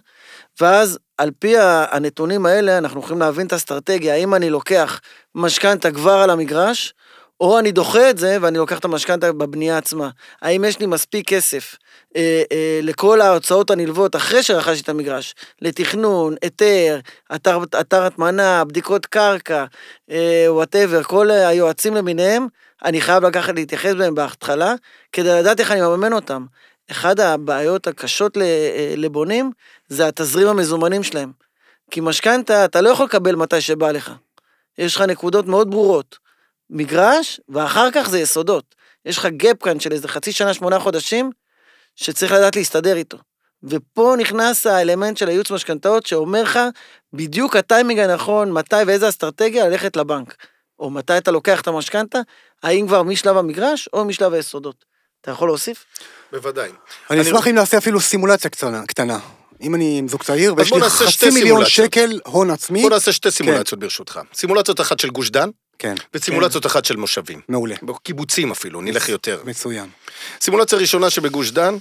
ואז 0.61 0.99
על 1.19 1.31
פי 1.39 1.55
הנתונים 1.59 2.47
האלה, 2.47 2.79
אנחנו 2.79 3.01
יכולים 3.01 3.21
להבין 3.21 3.47
את 3.47 3.53
האסטרטגיה, 3.53 4.15
האם 4.15 4.35
אני 4.35 4.51
לוקח 4.51 5.01
משכנתה 5.35 5.91
כבר 5.93 6.13
על 6.19 6.31
המגרש, 6.31 6.95
או 7.41 7.59
אני 7.59 7.73
דוחה 7.73 8.11
את 8.11 8.19
זה 8.19 8.39
ואני 8.41 8.59
לוקח 8.59 8.79
את 8.79 8.85
המשכנתה 8.85 9.33
בבנייה 9.33 9.79
עצמה. 9.79 10.11
האם 10.43 10.65
יש 10.65 10.81
לי 10.81 10.87
מספיק 10.87 11.29
כסף 11.29 11.77
אה, 12.17 12.43
אה, 12.53 12.81
לכל 12.83 13.21
ההוצאות 13.21 13.71
הנלוות 13.71 14.17
אחרי 14.17 14.43
שרכשתי 14.43 14.83
את 14.83 14.89
המגרש, 14.89 15.35
לתכנון, 15.63 16.35
היתר, 16.43 17.01
אתר, 17.35 17.59
אתר 17.81 18.03
הטמנה, 18.03 18.65
בדיקות 18.65 19.07
קרקע, 19.07 19.65
whatever, 20.49 21.03
כל 21.03 21.31
היועצים 21.31 21.95
למיניהם, 21.95 22.47
אני 22.85 23.01
חייב 23.01 23.25
לקחת 23.25 23.55
להתייחס 23.55 23.95
בהם 23.95 24.15
בהתחלה, 24.15 24.75
כדי 25.13 25.29
לדעת 25.29 25.61
איך 25.61 25.71
אני 25.71 25.81
מממן 25.81 26.13
אותם. 26.13 26.47
אחד 26.91 27.21
הבעיות 27.21 27.87
הקשות 27.87 28.37
אה, 28.37 28.95
לבונים, 28.97 29.51
זה 29.89 30.09
התזרים 30.09 30.49
המזומנים 30.49 31.03
שלהם. 31.03 31.33
כי 31.91 32.01
משכנתה, 32.01 32.65
אתה 32.65 32.81
לא 32.81 32.89
יכול 32.89 33.07
לקבל 33.07 33.35
מתי 33.35 33.61
שבא 33.61 33.91
לך. 33.91 34.13
יש 34.79 34.97
לך 34.97 35.03
נקודות 35.03 35.47
מאוד 35.47 35.71
ברורות. 35.71 36.19
מגרש, 36.71 37.41
ואחר 37.49 37.91
כך 37.91 38.09
זה 38.09 38.19
יסודות. 38.19 38.75
יש 39.05 39.19
לך 39.19 39.27
gap 39.27 39.63
כאן 39.63 39.81
של 39.81 39.93
איזה 39.93 40.09
חצי 40.09 40.33
שנה, 40.33 40.55
שמונה 40.55 40.79
חודשים, 40.79 41.31
שצריך 41.97 42.33
לדעת 42.33 42.57
להסתדר 42.57 42.97
איתו. 42.97 43.19
ופה 43.63 44.15
נכנס 44.19 44.67
האלמנט 44.67 45.17
של 45.17 45.29
הייעוץ 45.29 45.51
משכנתאות, 45.51 46.07
שאומר 46.07 46.43
לך 46.43 46.59
בדיוק 47.13 47.57
הטיימינג 47.57 48.01
הנכון, 48.01 48.53
מתי 48.53 48.77
ואיזה 48.87 49.09
אסטרטגיה 49.09 49.69
ללכת 49.69 49.97
לבנק. 49.97 50.35
או 50.79 50.91
מתי 50.91 51.19
אתה 51.19 51.31
לוקח 51.31 51.61
את 51.61 51.69
המשכנתה, 51.69 52.19
האם 52.63 52.87
כבר 52.87 53.03
משלב 53.03 53.37
המגרש 53.37 53.89
או 53.93 54.05
משלב 54.05 54.33
היסודות. 54.33 54.85
אתה 55.21 55.31
יכול 55.31 55.49
להוסיף? 55.49 55.85
בוודאי. 56.33 56.71
אני 57.11 57.23
אשמח 57.23 57.49
אם 57.49 57.55
נעשה 57.55 57.79
אפילו 57.79 58.01
סימולציה 58.01 58.51
קטנה. 58.51 58.87
קטנה. 58.87 59.19
אם 59.61 59.75
אני 59.75 59.99
עם 59.99 60.09
זוג 60.09 60.23
צעיר, 60.23 60.55
ויש 60.57 60.73
לי 60.73 60.81
חצי 60.81 61.31
מיליון 61.31 61.65
סימולציות. 61.65 61.71
שקל 61.71 62.21
הון 62.25 62.51
עצמי, 62.51 62.83
בוא 62.83 62.91
נעשה 62.91 63.13
שתי 63.13 63.31
סימולציות 63.31 63.81
ברשותך. 63.81 64.21
סימולציות 64.35 64.81
אחת 64.81 65.01
של 65.01 65.11
גוש 65.11 65.31
דן, 65.31 65.49
כן, 65.79 65.95
וסימולציות 66.15 66.67
אחת 66.67 66.85
של 66.85 66.97
מושבים. 66.97 67.41
מעולה, 67.49 67.75
קיבוצים 68.03 68.51
אפילו, 68.51 68.81
נלך 68.81 69.09
יותר. 69.09 69.43
מצוין. 69.45 69.87
סימולציה 70.41 70.79
ראשונה 70.79 71.11
שבגוש 71.11 71.51
דן, 71.51 71.77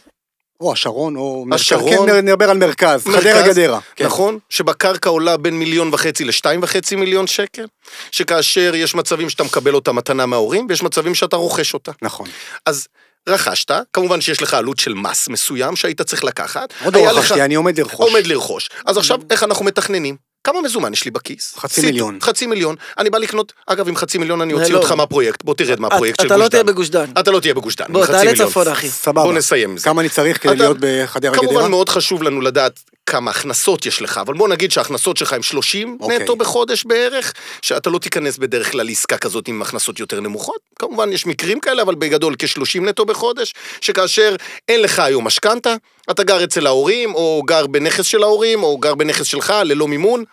או 0.62 0.74
השרון, 0.74 1.16
או... 1.16 1.44
מרכז. 1.48 1.62
השרון. 1.62 2.10
כן, 2.10 2.26
נדבר 2.26 2.50
על 2.50 2.58
מרכז, 2.58 3.04
חדרה 3.04 3.14
מרכז, 3.34 3.50
גדרה. 3.58 3.80
כן. 3.96 4.06
נכון, 4.06 4.38
שבקרקע 4.50 5.10
עולה 5.10 5.38
בין 5.38 5.60
מיליון 5.60 5.90
וחצי 5.94 6.24
לשתיים 6.26 6.60
וחצי 6.64 6.96
מיליון 6.96 7.28
שקל, 7.28 7.66
שכאשר 8.12 8.72
יש 8.76 8.96
מצבים 8.96 9.30
שאתה 9.30 9.44
מקבל 9.44 9.74
אותה 9.76 9.92
מתנה 9.92 10.26
מההורים, 10.26 10.66
ויש 10.70 10.84
מצבים 10.84 11.16
שאתה 11.16 11.36
רוכש 11.36 11.74
אותה. 11.74 11.92
נכון. 12.02 12.28
אז 12.66 12.88
רכשת, 13.30 13.72
כמובן 13.94 14.22
שיש 14.22 14.42
לך 14.42 14.54
עלות 14.54 14.80
של 14.80 14.94
מס 14.94 15.28
מסוים 15.30 15.76
שהיית 15.76 16.02
צריך 16.02 16.24
לקחת. 16.24 16.74
עוד 16.84 16.96
לא 16.96 17.06
לך- 17.06 17.18
רכשתי, 17.18 17.42
אני 17.42 17.56
עומד 17.56 17.80
לרכוש. 17.80 18.10
עומד 18.10 18.28
לרכוש. 18.28 18.70
אז 18.86 18.98
עכשיו, 18.98 19.20
איך 19.30 19.44
אנחנו 19.44 19.66
מתכננים? 19.66 20.16
כמה 20.46 20.62
מזומן 20.62 20.94
יש 20.94 21.06
לי 21.06 21.12
בכיס? 21.12 21.54
חצי 21.58 21.74
סיטו- 21.76 21.86
מיליון. 21.88 22.18
חצי 22.22 22.46
מיליון. 22.48 22.76
אני 23.00 23.10
בא 23.10 23.18
לקנות, 23.18 23.54
אגב, 23.68 23.88
עם 23.88 23.96
חצי 23.96 24.18
מיליון 24.18 24.42
אני 24.42 24.54
אוציא 24.54 24.74
לא. 24.74 24.78
אותך 24.80 24.92
מהפרויקט, 24.92 25.44
בוא 25.44 25.54
תרד 25.56 25.80
מהפרויקט 25.80 26.22
של 26.22 26.28
אתה 26.28 26.36
גוש 26.36 26.44
לא 26.44 26.50
תהיה 26.50 26.64
דן. 26.64 26.70
בגוש 26.72 26.90
דן. 26.90 27.06
אתה 27.20 27.32
לא 27.32 27.40
תהיה 27.40 27.54
בגוש 27.54 27.76
דן. 27.76 27.86
בוא, 27.90 28.06
תעלה. 28.06 28.36
צפון, 28.36 28.68
אחי. 28.68 28.90
סבבה. 28.90 29.24
בוא 29.24 29.34
נסיים 29.34 29.70
עם 29.70 29.78
זה. 29.78 29.84
כמה 29.86 30.02
אני 30.02 30.10
צריך 30.10 30.44
כדי 30.44 30.54
אתה- 30.54 30.64
להיות 30.64 30.78
בחדרה 30.80 31.34
כמובן 31.36 31.54
גדרה? 31.56 31.68
מאוד 31.68 31.90
חשוב 31.90 32.24
לנו 32.24 32.42
לדעת 32.42 32.80
כמה 33.06 33.32
הכנסות 33.32 33.86
יש 33.86 34.02
לך, 34.02 34.18
אבל 34.18 34.34
בוא 34.34 34.48
נגיד 34.48 34.72
שההכנסות 34.72 35.18
שלך 35.18 35.34
הם 35.34 35.44
30 35.44 35.98
אוקיי. 36.00 36.20
נטו 36.20 36.36
בחודש 36.36 36.86
בערך, 36.86 37.34
שאתה 37.62 37.90
לא 37.90 38.00
תיכנס 38.00 38.38
בדרך 38.38 38.72
כלל 38.72 38.86
לעסקה 38.86 39.18
כזאת 39.18 39.48
עם 39.48 39.62
הכנסות 39.62 40.00
יותר 40.00 40.20
נמוכות. 40.20 40.62
כמובן 40.80 41.12
יש 41.12 41.26
מקרים 41.26 41.60
כאלה, 41.60 41.82
אבל 41.82 41.96
בגדול 41.96 42.36
כ-30 42.40 42.82
נטו 42.82 43.06
בחודש, 43.06 43.54
שכאשר 43.82 44.36
אין 44.68 44.82
לך 44.82 45.00
היום 45.00 45.28
משכנתה, 45.28 45.76
אתה 46.12 46.24
גר 46.24 46.44
אצל 46.44 46.68
ההורים, 46.68 47.16
או 47.16 47.44
גר 47.46 47.68
בנכס 47.68 48.06
של 48.06 48.24
ההורים, 48.24 48.64
או 48.64 48.78
גר 48.78 48.96
בנכס 48.96 49.26
שלך 49.26 49.54
ללא 49.66 49.88
מימון, 49.88 50.24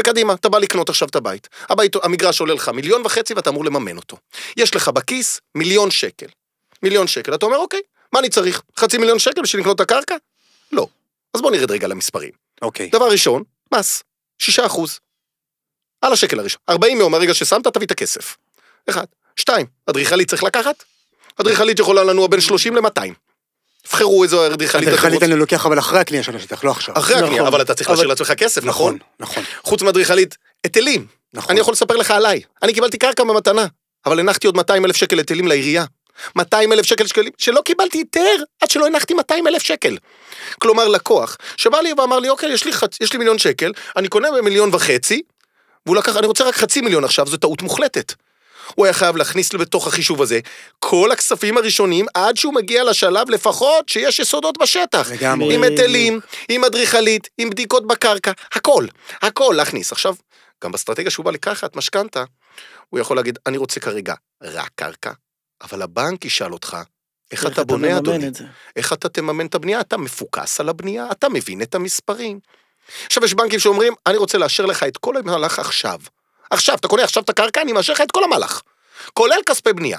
וקדימה, 0.00 0.32
אתה 0.32 0.48
בא 0.48 0.58
לקנות 0.58 0.88
עכשיו 0.88 1.08
את 1.08 1.16
הבית. 1.16 1.48
הבית, 1.68 1.96
המגרש 2.02 2.40
עולה 2.40 2.54
לך 2.54 2.68
מיליון 2.68 3.02
וחצי 3.04 3.34
ואתה 3.34 3.50
אמור 3.50 3.64
לממן 3.64 3.96
אותו. 3.96 4.16
יש 4.56 4.76
לך 4.76 4.88
בכיס 4.88 5.40
מיליון 5.54 5.90
שקל. 5.90 6.26
מיליון 6.82 7.06
שקל. 7.06 7.34
אתה 7.34 7.46
אומר, 7.46 7.56
אוקיי, 7.56 7.80
מה 8.12 8.20
אני 8.20 8.28
צריך? 8.28 8.62
חצי 8.78 8.98
מיליון 8.98 9.18
שקל 9.18 9.42
בשביל 9.42 9.60
לקנות 9.60 9.76
את 9.76 9.80
הקרקע? 9.80 10.16
לא. 10.72 10.86
אז 11.34 11.40
בוא 11.42 11.50
נרד 11.50 11.70
רגע 11.70 11.86
למספרים. 11.88 12.30
אוקיי. 12.62 12.88
דבר 12.92 13.08
ראשון, 13.10 13.42
מס, 13.74 14.02
6 14.38 14.58
אחוז. 14.58 14.98
על 16.02 16.12
השקל 16.12 16.40
הראשון. 16.40 16.60
40 16.68 16.98
יום 16.98 17.12
מהרגע 17.12 17.34
ששמת, 17.34 17.66
תביא 17.66 17.86
את 17.86 17.90
הכסף. 17.90 18.36
אחד. 18.90 19.04
שתיים, 19.36 19.66
אדריכלית 19.90 20.30
צריך 20.30 20.42
לקחת? 20.44 20.84
אדריכלית 21.40 21.78
יכולה 21.78 22.04
לנוע 22.04 22.26
בין 22.26 22.40
30 22.40 22.76
ל-200. 22.76 23.00
תבחרו 23.82 24.24
איזו 24.24 24.46
אדריכלית 24.46 24.88
אדריכלית. 24.88 25.22
אני 25.22 25.34
לוקח 25.36 25.66
אבל 25.66 25.78
אחרי 25.78 25.98
הקנייה 26.00 26.22
של 26.22 26.36
השטח, 26.36 26.64
לא 26.64 26.70
עכשיו. 26.70 26.98
אחרי 26.98 27.16
הקנייה, 27.16 27.34
נכון. 27.34 27.46
אבל 27.46 27.62
אתה 27.62 27.74
צריך 27.74 27.88
אבל- 27.88 27.94
להשאיר 27.96 28.08
לעצמך 28.08 28.32
כסף, 28.32 28.64
נכון? 28.64 28.98
נכון. 29.20 29.42
חוץ 29.62 29.82
מאדריכלית, 29.82 30.36
היטלים. 30.64 31.06
נכון. 31.34 31.50
אני 31.50 31.60
יכול 31.60 31.72
לספר 31.72 31.96
לך 31.96 32.10
עליי. 32.10 32.40
אני 32.62 32.74
קיבלתי 32.74 32.98
קרקע 32.98 33.24
במתנה, 33.24 33.66
אבל 34.06 34.20
הנחתי 34.20 34.46
עוד 34.46 34.56
200 34.56 34.84
אלף 34.84 34.96
שקל 34.96 35.18
היטלים 35.18 35.48
לעירייה. 35.48 35.84
200 36.36 36.72
אלף 36.72 36.86
שקל 36.86 37.06
שקלים, 37.06 37.32
שלא 37.38 37.60
קיבלתי 37.64 37.98
היתר 37.98 38.36
עד 38.60 38.70
שלא 38.70 38.86
הנחתי 38.86 39.14
200 39.14 39.46
אלף 39.46 39.62
שקל. 39.62 39.96
כלומר, 40.58 40.88
לקוח 40.88 41.36
שבא 41.56 41.80
לי 41.80 41.92
ואמר 41.98 42.18
לי, 42.18 42.28
אוקיי, 42.28 42.52
יש 42.52 42.64
לי, 42.64 42.72
חצ... 42.72 43.00
יש 43.00 43.12
לי 43.12 43.18
מיליון 43.18 43.38
שקל, 43.38 43.72
אני 43.96 44.08
קונה 44.08 44.28
במיליון 44.38 44.70
וחצי, 44.72 45.22
והוא 45.86 45.96
לקח, 45.96 46.16
אני 46.16 46.26
רוצה 46.26 46.44
רק 46.44 46.56
חצי 46.56 46.80
מיליון 46.80 47.04
עכשיו, 47.04 47.26
זו 47.26 47.36
טעות 47.36 47.62
מוחלטת. 47.62 48.14
הוא 48.74 48.86
היה 48.86 48.92
חייב 48.92 49.16
להכניס 49.16 49.54
בתוך 49.54 49.86
החישוב 49.86 50.22
הזה 50.22 50.40
כל 50.78 51.12
הכספים 51.12 51.56
הראשונים 51.56 52.06
עד 52.14 52.36
שהוא 52.36 52.54
מגיע 52.54 52.84
לשלב 52.84 53.30
לפחות 53.30 53.88
שיש 53.88 54.18
יסודות 54.18 54.58
בשטח. 54.58 55.10
לגמרי. 55.12 55.54
עם 55.54 55.62
היטלים, 55.62 56.20
עם 56.48 56.64
אדריכלית, 56.64 57.28
עם 57.38 57.50
בדיקות 57.50 57.86
בקרקע, 57.86 58.32
הכל, 58.52 58.86
הכל 59.22 59.54
להכניס. 59.56 59.92
עכשיו, 59.92 60.14
גם 60.64 60.72
באסטרטגיה 60.72 61.10
שהוא 61.10 61.24
בא 61.24 61.30
לקחת 61.30 61.76
משכנתה, 61.76 62.24
הוא 62.88 63.00
יכול 63.00 63.16
להגיד, 63.16 63.38
אני 63.46 63.58
רוצה 63.58 63.80
כרגע 63.80 64.14
רק 64.42 64.70
קרקע, 64.74 65.10
אבל 65.62 65.82
הבנק 65.82 66.24
ישאל 66.24 66.52
אותך, 66.52 66.76
איך 67.32 67.46
אתה 67.46 67.64
בונה, 67.64 67.98
אדוני? 67.98 68.28
את? 68.28 68.36
איך 68.76 68.92
אתה 68.92 69.08
תממן 69.08 69.46
את 69.46 69.54
הבנייה? 69.54 69.80
אתה 69.80 69.96
מפוקס 69.96 70.60
על 70.60 70.68
הבנייה, 70.68 71.06
אתה 71.12 71.28
מבין 71.28 71.62
את 71.62 71.74
המספרים. 71.74 72.40
עכשיו, 73.06 73.24
יש 73.24 73.34
בנקים 73.34 73.58
שאומרים, 73.58 73.94
אני 74.06 74.16
רוצה 74.16 74.38
לאשר 74.38 74.66
לך 74.66 74.82
את 74.82 74.96
כל 74.96 75.16
המהלך 75.16 75.58
עכשיו. 75.58 76.00
עכשיו, 76.50 76.74
אתה 76.74 76.88
קונה 76.88 77.04
עכשיו 77.04 77.22
את 77.22 77.30
הקרקע, 77.30 77.62
אני 77.62 77.72
מאשר 77.72 77.92
לך 77.92 78.00
את 78.00 78.10
כל 78.10 78.24
המהלך. 78.24 78.62
כולל 79.14 79.40
כספי 79.46 79.72
בנייה. 79.72 79.98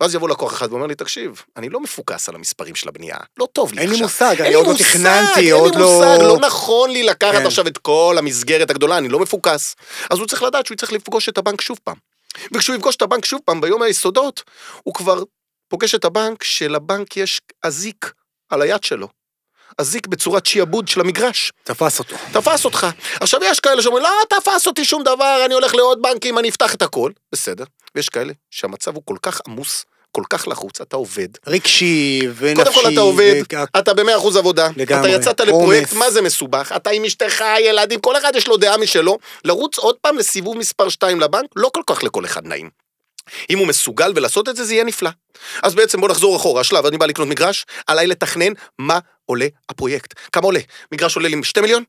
ואז 0.00 0.14
יבוא 0.14 0.28
לקוח 0.28 0.52
אחד 0.52 0.72
ואומר 0.72 0.86
לי, 0.86 0.94
תקשיב, 0.94 1.42
אני 1.56 1.68
לא 1.68 1.80
מפוקס 1.80 2.28
על 2.28 2.34
המספרים 2.34 2.74
של 2.74 2.88
הבנייה, 2.88 3.16
לא 3.38 3.48
טוב 3.52 3.72
לי 3.72 3.80
אין 3.80 3.90
לי 3.90 4.04
עכשיו. 4.04 4.06
מושג, 4.28 4.42
אין 4.42 4.44
אני 4.44 4.48
לי 4.48 4.54
עוד 4.54 4.66
לא 4.66 4.72
מושג, 4.72 4.84
תכננתי, 4.84 5.50
עוד 5.50 5.72
אין 5.72 5.80
לי 5.80 5.86
לא... 5.86 5.92
מושג, 5.92 6.22
לא 6.22 6.38
נכון 6.38 6.90
לי 6.90 7.02
לקחת 7.02 7.34
כן. 7.34 7.46
עכשיו 7.46 7.66
את 7.66 7.78
כל 7.78 8.16
המסגרת 8.18 8.70
הגדולה, 8.70 8.98
אני 8.98 9.08
לא 9.08 9.18
מפוקס. 9.18 9.76
אז 10.10 10.18
הוא 10.18 10.26
צריך 10.26 10.42
לדעת 10.42 10.66
שהוא 10.66 10.76
צריך 10.76 10.92
לפגוש 10.92 11.28
את 11.28 11.38
הבנק 11.38 11.60
שוב 11.60 11.78
פעם. 11.84 11.96
וכשהוא 12.54 12.76
יפגוש 12.76 12.96
את 12.96 13.02
הבנק 13.02 13.24
שוב 13.24 13.40
פעם 13.44 13.60
ביום 13.60 13.82
היסודות, 13.82 14.42
הוא 14.82 14.94
כבר 14.94 15.22
פוגש 15.68 15.94
את 15.94 16.04
הבנק 16.04 16.42
שלבנק 16.42 17.16
יש 17.16 17.40
אזיק 17.62 18.12
על 18.50 18.62
היד 18.62 18.84
שלו. 18.84 19.08
אזיק 19.78 20.06
בצורת 20.06 20.46
שיעבוד 20.46 20.88
של 20.88 21.00
המגרש. 21.00 21.52
תפס 21.64 21.98
אותו. 21.98 22.16
תפס 22.32 22.64
אותך. 22.64 22.86
עכשיו 23.20 23.40
יש 23.44 23.60
כאלה 23.60 23.82
שאומרים, 23.82 24.04
לא 24.04 24.10
תפס 24.28 24.66
אותי 24.66 24.84
שום 24.84 25.02
דבר, 25.02 25.42
אני 25.46 25.54
הולך 25.54 25.74
לעוד 25.74 26.02
בנקים, 26.02 26.38
אני 26.38 26.48
אפתח 26.48 26.74
את 26.74 26.82
הכל. 26.82 27.12
בסדר. 27.32 27.64
ויש 27.94 28.08
כאלה 28.08 28.32
שהמצב 28.50 28.94
הוא 28.94 29.02
כל 29.04 29.16
כך 29.22 29.40
עמוס, 29.46 29.84
כל 30.18 30.24
כך 30.30 30.48
לחוץ, 30.48 30.80
אתה 30.80 30.96
עובד. 30.96 31.28
רגשי 31.46 32.20
ונפשי. 32.36 32.64
קודם 32.64 32.74
כל 32.74 32.92
אתה 32.92 33.00
עובד, 33.00 33.42
ו- 33.52 33.78
אתה 33.78 33.94
במאה 33.94 34.16
אחוז 34.16 34.36
עבודה, 34.36 34.68
לגמרי. 34.76 35.14
אתה 35.14 35.20
יצאת 35.20 35.40
לפרויקט. 35.40 35.92
מה 35.92 36.10
זה 36.10 36.22
מסובך? 36.22 36.72
אתה 36.76 36.90
עם 36.90 37.04
אשתך, 37.04 37.44
ילדים, 37.60 38.00
כל 38.00 38.16
אחד 38.16 38.32
יש 38.36 38.48
לו 38.48 38.56
דעה 38.56 38.76
משלו, 38.76 39.18
לרוץ 39.44 39.78
עוד 39.78 39.96
פעם 40.00 40.18
לסיבוב 40.18 40.58
מספר 40.58 40.88
2 40.88 41.20
לבנק, 41.20 41.46
לא 41.56 41.70
כל 41.74 41.82
כך 41.86 42.02
לכל 42.04 42.24
אחד 42.24 42.46
נעים. 42.46 42.70
אם 43.50 43.58
הוא 43.58 43.66
מסוגל 43.66 44.12
ולעשות 44.16 44.48
את 44.48 44.56
זה, 44.56 44.64
זה 44.64 44.74
יהיה 44.74 44.84
נפלא. 44.84 45.10
אז 45.62 45.74
בעצם 45.74 46.00
בוא 46.00 46.08
נחזור 46.08 46.36
אחורה, 46.36 46.60
השלב, 46.60 46.86
אני 46.86 46.98
בא 46.98 47.06
לקנות 47.06 47.28
מגרש, 47.28 47.66
עליי 47.86 48.06
לתכנן 48.06 48.52
מה 48.78 48.98
עולה 49.26 49.46
הפרויקט. 49.68 50.14
כמה 50.32 50.44
עולה? 50.44 50.60
מגרש 50.92 51.16
עולה 51.16 51.28
לי 51.28 51.36
2 51.42 51.62
מיליון? 51.62 51.82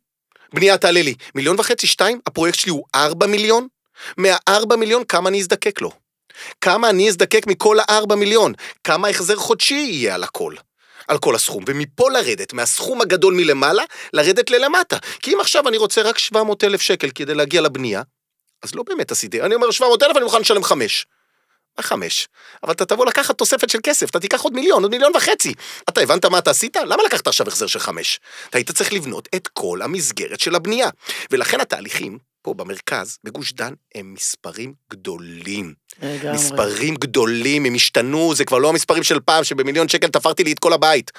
בנייה 0.53 0.77
תעלה 0.77 1.01
לי 1.01 1.13
מיליון 1.35 1.55
וחצי, 1.59 1.87
שתיים, 1.87 2.19
הפרויקט 2.27 2.59
שלי 2.59 2.71
הוא 2.71 2.83
4 2.95 3.27
מיליון? 3.27 3.67
מה-4 4.17 4.75
מיליון 4.75 5.03
כמה 5.03 5.29
אני 5.29 5.39
אזדקק 5.39 5.81
לו? 5.81 5.91
כמה 6.61 6.89
אני 6.89 7.09
אזדקק 7.09 7.47
מכל 7.47 7.79
ה-4 7.79 8.15
מיליון? 8.15 8.53
כמה 8.83 9.07
החזר 9.07 9.35
חודשי 9.35 9.73
יהיה 9.73 10.15
על 10.15 10.23
הכל? 10.23 10.53
על 11.07 11.17
כל 11.17 11.35
הסכום, 11.35 11.63
ומפה 11.67 12.09
לרדת, 12.09 12.53
מהסכום 12.53 13.01
הגדול 13.01 13.33
מלמעלה, 13.33 13.83
לרדת 14.13 14.49
ללמטה. 14.49 14.97
כי 15.19 15.33
אם 15.33 15.39
עכשיו 15.39 15.67
אני 15.67 15.77
רוצה 15.77 16.01
רק 16.01 16.17
700 16.17 16.63
אלף 16.63 16.81
שקל 16.81 17.09
כדי 17.15 17.33
להגיע 17.33 17.61
לבנייה, 17.61 18.01
אז 18.63 18.75
לא 18.75 18.83
באמת 18.83 19.11
עשיתי, 19.11 19.41
אני 19.41 19.55
אומר 19.55 19.71
700 19.71 20.03
אלף, 20.03 20.15
אני 20.15 20.23
מוכן 20.23 20.41
לשלם 20.41 20.63
חמש. 20.63 21.05
מה 21.77 21.83
חמש? 21.83 22.27
אבל 22.63 22.71
אתה 22.71 22.85
תבוא 22.85 23.05
לקחת 23.05 23.37
תוספת 23.37 23.69
של 23.69 23.79
כסף, 23.83 24.09
אתה 24.09 24.19
תיקח 24.19 24.41
עוד 24.41 24.53
מיליון, 24.53 24.83
עוד 24.83 24.91
מיליון 24.91 25.11
וחצי. 25.15 25.53
אתה 25.89 26.01
הבנת 26.01 26.25
מה 26.25 26.37
אתה 26.37 26.51
עשית? 26.51 26.75
למה 26.75 27.03
לקחת 27.03 27.27
עכשיו 27.27 27.47
החזר 27.47 27.67
של 27.67 27.79
חמש? 27.79 28.19
אתה 28.49 28.57
היית 28.57 28.71
צריך 28.71 28.93
לבנות 28.93 29.29
את 29.35 29.47
כל 29.47 29.81
המסגרת 29.81 30.39
של 30.39 30.55
הבנייה. 30.55 30.89
ולכן 31.31 31.61
התהליכים 31.61 32.17
פה 32.41 32.53
במרכז, 32.53 33.17
בגוש 33.23 33.53
דן, 33.53 33.73
הם 33.95 34.13
מספרים 34.13 34.73
גדולים. 34.91 35.73
לגמרי. 36.01 36.35
מספרים 36.35 36.95
גדולים, 36.95 37.65
הם 37.65 37.75
השתנו, 37.75 38.35
זה 38.35 38.45
כבר 38.45 38.57
לא 38.57 38.69
המספרים 38.69 39.03
של 39.03 39.19
פעם, 39.19 39.43
שבמיליון 39.43 39.89
שקל 39.89 40.07
תפרתי 40.07 40.43
לי 40.43 40.51
את 40.51 40.59
כל 40.59 40.73
הבית. 40.73 41.11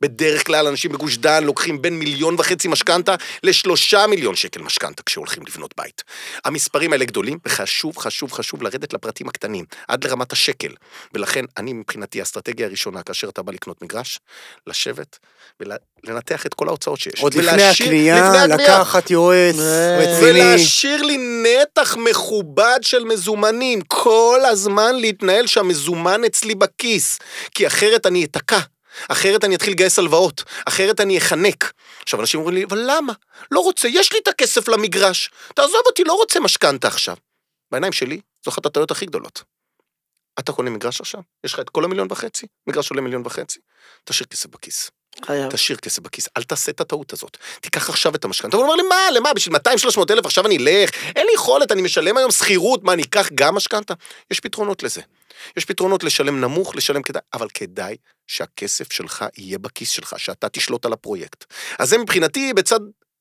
בדרך 0.00 0.46
כלל 0.46 0.66
אנשים 0.66 0.92
בגוש 0.92 1.16
דן 1.16 1.44
לוקחים 1.44 1.82
בין 1.82 1.98
מיליון 1.98 2.34
וחצי 2.38 2.68
משכנתה 2.68 3.14
לשלושה 3.42 4.06
מיליון 4.06 4.34
שקל 4.34 4.62
משכנתה 4.62 5.02
כשהולכים 5.02 5.42
לבנות 5.46 5.74
בית. 5.76 6.02
המספרים 6.44 6.92
האלה 6.92 7.04
גדולים, 7.04 7.38
וחשוב, 7.46 7.98
חשוב, 7.98 8.32
חשוב 8.32 8.62
לרדת 8.62 8.92
לפרטים 8.92 9.28
הקטנים, 9.28 9.64
עד 9.88 10.04
לרמת 10.04 10.32
השקל. 10.32 10.72
ולכן, 11.14 11.44
אני 11.56 11.72
מבחינתי, 11.72 12.20
האסטרטגיה 12.20 12.66
הראשונה, 12.66 13.02
כאשר 13.02 13.28
אתה 13.28 13.42
בא 13.42 13.52
לקנות 13.52 13.82
מגרש, 13.82 14.20
לשבת 14.66 15.18
ולנתח 15.60 16.46
את 16.46 16.54
כל 16.54 16.68
ההוצאות 16.68 17.00
שיש. 17.00 17.20
עוד 17.20 17.34
לפני 17.34 17.62
הקנייה, 17.62 18.16
לפני 18.16 18.54
הקנייה. 18.54 18.78
לקחת 18.78 19.10
יועץ 19.10 19.56
רציני. 19.98 20.30
ולהשאיר 20.30 21.02
לי 21.02 21.18
נתח 21.42 21.96
מכובד 21.96 22.78
של 22.82 23.04
מזומנים, 23.04 23.80
כל 24.12 24.40
הזמן 24.44 24.94
להתנהל 24.94 25.46
שהמזומן 25.46 26.24
אצלי 26.24 26.54
בכיס, 26.54 27.18
כי 27.54 27.66
אחרת 27.66 28.06
אני 28.06 28.24
אתקע. 28.24 28.58
אחרת 29.08 29.44
אני 29.44 29.54
אתחיל 29.54 29.72
לגייס 29.72 29.98
הלוואות, 29.98 30.44
אחרת 30.68 31.00
אני 31.00 31.18
אחנק. 31.18 31.72
עכשיו, 32.02 32.20
אנשים 32.20 32.40
אומרים 32.40 32.56
לי, 32.56 32.64
אבל 32.64 32.84
למה? 32.86 33.12
לא 33.50 33.60
רוצה, 33.60 33.88
יש 33.88 34.12
לי 34.12 34.18
את 34.22 34.28
הכסף 34.28 34.68
למגרש. 34.68 35.30
תעזוב 35.54 35.80
אותי, 35.86 36.04
לא 36.04 36.12
רוצה 36.12 36.40
משכנתה 36.40 36.88
עכשיו. 36.88 37.16
בעיניים 37.70 37.92
שלי, 37.92 38.20
זו 38.44 38.50
אחת 38.50 38.66
הטעויות 38.66 38.90
הכי 38.90 39.06
גדולות. 39.06 39.42
אתה 40.38 40.52
קונה 40.52 40.70
מגרש 40.70 41.00
עכשיו, 41.00 41.20
יש 41.44 41.54
לך 41.54 41.60
את 41.60 41.70
כל 41.70 41.84
המיליון 41.84 42.08
וחצי, 42.10 42.46
מגרש 42.66 42.90
עולה 42.90 43.02
מיליון 43.02 43.22
וחצי, 43.24 43.60
תשאיר 44.04 44.26
כסף 44.26 44.46
בכיס. 44.46 44.90
חייב. 45.26 45.50
תשאיר 45.50 45.78
כסף 45.78 45.98
בכיס, 46.02 46.28
אל 46.36 46.42
תעשה 46.42 46.72
את 46.72 46.80
הטעות 46.80 47.12
הזאת. 47.12 47.36
תיקח 47.60 47.88
עכשיו 47.88 48.14
את 48.14 48.24
המשכנתה. 48.24 48.56
הוא 48.56 48.64
אומר 48.64 48.74
לי, 48.74 48.82
מה, 48.82 49.10
למה, 49.14 49.34
בשביל 49.34 49.56
200-300 49.56 49.60
אלף 50.10 50.26
עכשיו 50.26 50.46
אני 50.46 50.56
אלך? 50.56 50.90
אין 51.16 51.26
לי 51.26 51.32
יכולת, 51.34 51.72
אני 51.72 51.82
משלם 51.82 52.16
היום 52.16 52.30
שכירות, 52.30 52.82
מה, 52.82 52.92
אני 52.92 53.02
אקח 53.02 53.28
גם 53.34 53.54
משכנתה? 53.54 53.94
יש 54.30 54.40
פתרונות 54.40 54.82
לזה. 54.82 55.00
יש 55.56 55.64
פתרונות 55.64 56.04
לשלם 56.04 56.40
נמוך, 56.40 56.76
לשלם 56.76 57.02
כדאי, 57.02 57.22
אבל 57.34 57.48
כדאי 57.54 57.96
שהכסף 58.26 58.92
שלך 58.92 59.24
יהיה 59.38 59.58
בכיס 59.58 59.90
שלך, 59.90 60.14
שאתה 60.18 60.48
תשלוט 60.48 60.86
על 60.86 60.92
הפרויקט. 60.92 61.44
אז 61.78 61.88
זה 61.88 61.98
מבחינתי 61.98 62.52
בצד 62.54 62.80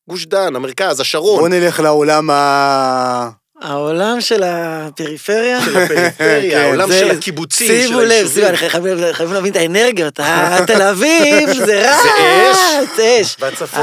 גוש 0.09 0.25
דן, 0.25 0.55
המרכז, 0.55 0.99
השרון. 0.99 1.39
בוא 1.39 1.49
נלך 1.49 1.79
לעולם 1.79 2.29
ה... 2.29 3.40
העולם 3.61 4.21
של 4.21 4.43
הפריפריה. 4.45 5.61
של 5.61 5.77
הפריפריה, 5.77 6.11
כן, 6.51 6.57
העולם 6.57 6.87
זה- 6.91 6.99
של 6.99 7.11
הקיבוצים, 7.11 7.67
של 7.67 7.87
שימו 7.87 7.99
לב, 7.99 8.09
היישובים. 8.11 8.45
שימו, 8.45 8.57
חייב- 8.57 9.11
חייבים 9.13 9.33
להבין 9.35 9.51
את 9.51 9.57
האנרגיות. 9.57 10.13
תל 10.67 10.81
אביב, 10.81 11.49
זה 11.65 11.89
רע, 11.91 11.97
אש. 12.51 12.99
אש. 12.99 13.35
והצפון 13.39 13.79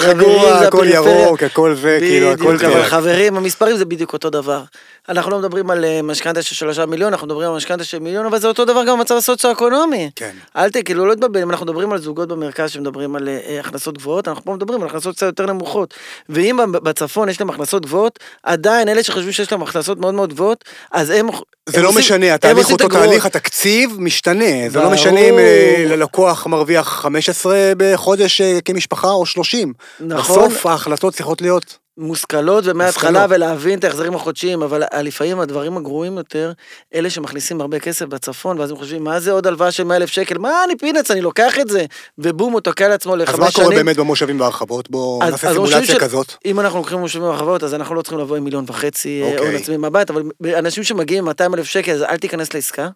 אה, 0.00 0.06
רגוע, 0.08 0.58
זה 0.58 0.68
הכל. 0.68 0.86
ירוק, 0.88 1.42
הכל 1.42 1.74
זה, 1.82 1.96
כאילו, 2.00 2.32
הכל 2.32 2.56
בדיוק, 2.56 2.72
אבל. 2.72 2.84
חברים, 2.84 3.36
המספרים 3.36 3.76
זה 3.76 3.84
בדיוק 3.84 4.12
אותו 4.12 4.30
דבר. 4.30 4.62
אנחנו 5.08 5.30
לא 5.30 5.38
מדברים 5.38 5.70
על 5.70 5.84
אה, 5.84 6.02
משכנתה 6.02 6.42
של 6.42 6.54
שלושה 6.54 6.86
מיליון, 6.86 7.12
אנחנו 7.12 7.26
מדברים 7.26 7.50
על 7.50 7.56
משכנתה 7.56 7.84
של 7.84 7.98
מיליון, 7.98 8.26
אבל 8.26 8.38
זה 8.38 8.48
אותו 8.48 8.64
דבר 8.64 8.84
גם 8.84 8.98
במצב 8.98 9.16
הסוציו-אקונומי. 9.16 10.10
כן. 10.16 10.30
אל 10.56 10.70
ת... 10.70 10.76
כאילו, 10.84 11.04
לא 11.04 11.10
להתבלבל, 11.10 11.40
אם 11.42 11.50
אנחנו 11.50 11.66
מדברים 11.66 11.92
על 11.92 11.98
זוגות 11.98 12.28
במרכז 12.28 12.70
שמדברים 12.70 13.16
על 13.16 13.28
אה, 13.28 13.60
הכנסות 13.60 13.98
גבוהות, 13.98 14.28
אנחנו 14.28 14.44
פה 14.44 14.54
מדברים 14.54 14.82
על 14.82 14.88
הכנסות 14.88 15.16
קצת 15.16 15.26
יותר 15.26 15.46
נמוכות. 15.46 15.94
ואם 16.28 16.58
בצפון 16.72 17.28
יש 17.28 17.40
להם 17.40 17.50
הכנסות 17.50 17.86
גבוהות, 17.86 18.18
עדיין 18.42 18.88
אלה 18.88 19.01
שחושבים 19.02 19.32
שיש 19.32 19.52
להם 19.52 19.62
הכנסות 19.62 19.98
מאוד 19.98 20.14
מאוד 20.14 20.32
גבוהות, 20.34 20.64
אז 20.92 21.10
הם... 21.10 21.26
זה 21.68 21.76
הם 21.78 21.82
לא 21.82 21.88
עושים- 21.88 22.00
משנה, 22.00 22.34
התהליך 22.34 22.70
אותו. 22.70 22.88
תהליך, 22.88 23.26
התקציב 23.26 23.96
משתנה. 23.98 24.44
זה 24.68 24.78
לא 24.78 24.82
ברור. 24.84 24.94
משנה 24.94 25.20
אם 25.20 25.38
אה, 25.38 25.84
ללקוח 25.88 26.46
מרוויח 26.46 26.88
15 26.88 27.72
בחודש 27.76 28.40
אה, 28.40 28.58
כמשפחה 28.64 29.08
או 29.10 29.26
30. 29.26 29.72
נכון. 30.00 30.18
בסוף 30.48 30.66
ההחלטות 30.66 31.14
צריכות 31.14 31.42
להיות... 31.42 31.81
מושכלות 31.98 32.64
ומההתחלה. 32.66 33.26
ולהבין 33.28 33.78
את 33.78 33.84
ההחזרים 33.84 34.14
החודשיים, 34.14 34.62
אבל 34.62 34.82
לפעמים 35.02 35.40
הדברים 35.40 35.76
הגרועים 35.76 36.16
יותר, 36.18 36.52
אלה 36.94 37.10
שמכניסים 37.10 37.60
הרבה 37.60 37.78
כסף 37.78 38.06
בצפון, 38.06 38.58
ואז 38.58 38.70
הם 38.70 38.76
חושבים, 38.76 39.04
מה 39.04 39.20
זה 39.20 39.32
עוד 39.32 39.46
הלוואה 39.46 39.70
של 39.70 39.84
100 39.84 39.96
אלף 39.96 40.08
שקל? 40.10 40.38
מה 40.38 40.64
אני 40.64 40.76
פינץ, 40.76 41.10
אני 41.10 41.20
לוקח 41.20 41.58
את 41.58 41.68
זה, 41.68 41.84
ובום, 42.18 42.52
הוא 42.52 42.60
תוקע 42.60 42.88
לעצמו 42.88 43.16
לחמש 43.16 43.40
אז 43.46 43.52
שנים. 43.52 43.66
מה 43.66 43.70
קורה 43.70 43.84
באמת 43.84 43.96
במושבים 43.96 44.40
והרחבות? 44.40 44.90
בואו 44.90 45.22
אז- 45.22 45.30
נעשה 45.30 45.48
אז 45.48 45.54
סימולציה 45.54 45.98
כזאת. 45.98 46.34
אם 46.44 46.60
אנחנו 46.60 46.78
לוקחים 46.78 46.98
מושבים 46.98 47.24
הרחבות, 47.24 47.62
אז 47.62 47.74
אנחנו 47.74 47.94
לא 47.94 48.02
צריכים 48.02 48.18
לבוא 48.18 48.36
עם 48.36 48.44
מיליון 48.44 48.64
וחצי 48.68 49.22
אה, 49.22 49.32
אוקיי. 49.32 49.46
הון 49.46 49.56
עצמי 49.56 49.76
מהבית, 49.76 50.10
אבל 50.10 50.22
אנשים 50.58 50.84
שמגיעים 50.84 51.24
עם 51.24 51.28
200 51.28 51.54
אלף 51.54 51.66
שקל, 51.66 51.92
אז 51.92 52.02
אל 52.02 52.16
תיכנס 52.16 52.54
לעסקה. 52.54 52.88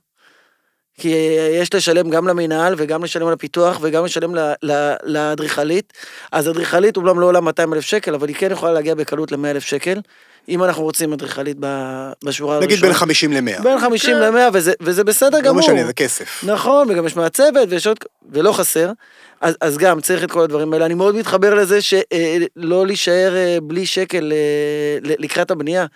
כי 1.00 1.08
יש 1.60 1.74
לשלם 1.74 2.10
גם 2.10 2.28
למינהל 2.28 2.74
וגם 2.76 3.04
לשלם 3.04 3.26
על 3.26 3.32
הפיתוח 3.32 3.78
וגם 3.82 4.04
לשלם 4.04 4.34
ל- 4.34 4.52
ל- 4.62 4.94
לאדריכלית. 5.04 5.92
אז 6.32 6.48
אדריכלית 6.48 6.96
אומנם 6.96 7.20
לא 7.20 7.26
עולה 7.26 7.40
200 7.40 7.74
אלף 7.74 7.84
שקל, 7.84 8.14
אבל 8.14 8.28
היא 8.28 8.36
כן 8.36 8.48
יכולה 8.52 8.72
להגיע 8.72 8.94
בקלות 8.94 9.32
ל-100 9.32 9.46
אלף 9.50 9.62
שקל, 9.64 10.00
אם 10.48 10.64
אנחנו 10.64 10.82
רוצים 10.82 11.12
אדריכלית 11.12 11.56
ב- 11.60 11.66
בשורה 12.24 12.54
הראשונה. 12.54 12.72
נגיד 12.72 12.84
בין 12.84 12.92
50 12.94 13.32
ל-100. 13.32 13.62
בין 13.62 13.78
50 13.80 14.16
ל-100, 14.16 14.38
וזה, 14.52 14.72
וזה 14.80 15.04
בסדר 15.04 15.38
לא 15.38 15.42
גמור. 15.44 15.60
משנה, 15.60 15.86
זה 15.86 15.92
כסף. 15.92 16.44
נכון, 16.46 16.90
וגם 16.90 17.06
יש 17.06 17.16
מעצבת, 17.16 17.66
ויש 17.68 17.86
עוד, 17.86 17.96
ולא 18.32 18.52
חסר. 18.52 18.90
אז, 19.40 19.54
אז 19.60 19.78
גם 19.78 20.00
צריך 20.00 20.24
את 20.24 20.30
כל 20.30 20.40
הדברים 20.40 20.72
האלה. 20.72 20.86
אני 20.86 20.94
מאוד 20.94 21.14
מתחבר 21.14 21.54
לזה 21.54 21.78
שלא 21.82 22.86
להישאר 22.86 23.36
אה, 23.36 23.58
בלי 23.62 23.86
שקל 23.86 24.32
אה, 24.32 24.38
ל- 25.10 25.24
לקראת 25.24 25.50
הבנייה. 25.50 25.86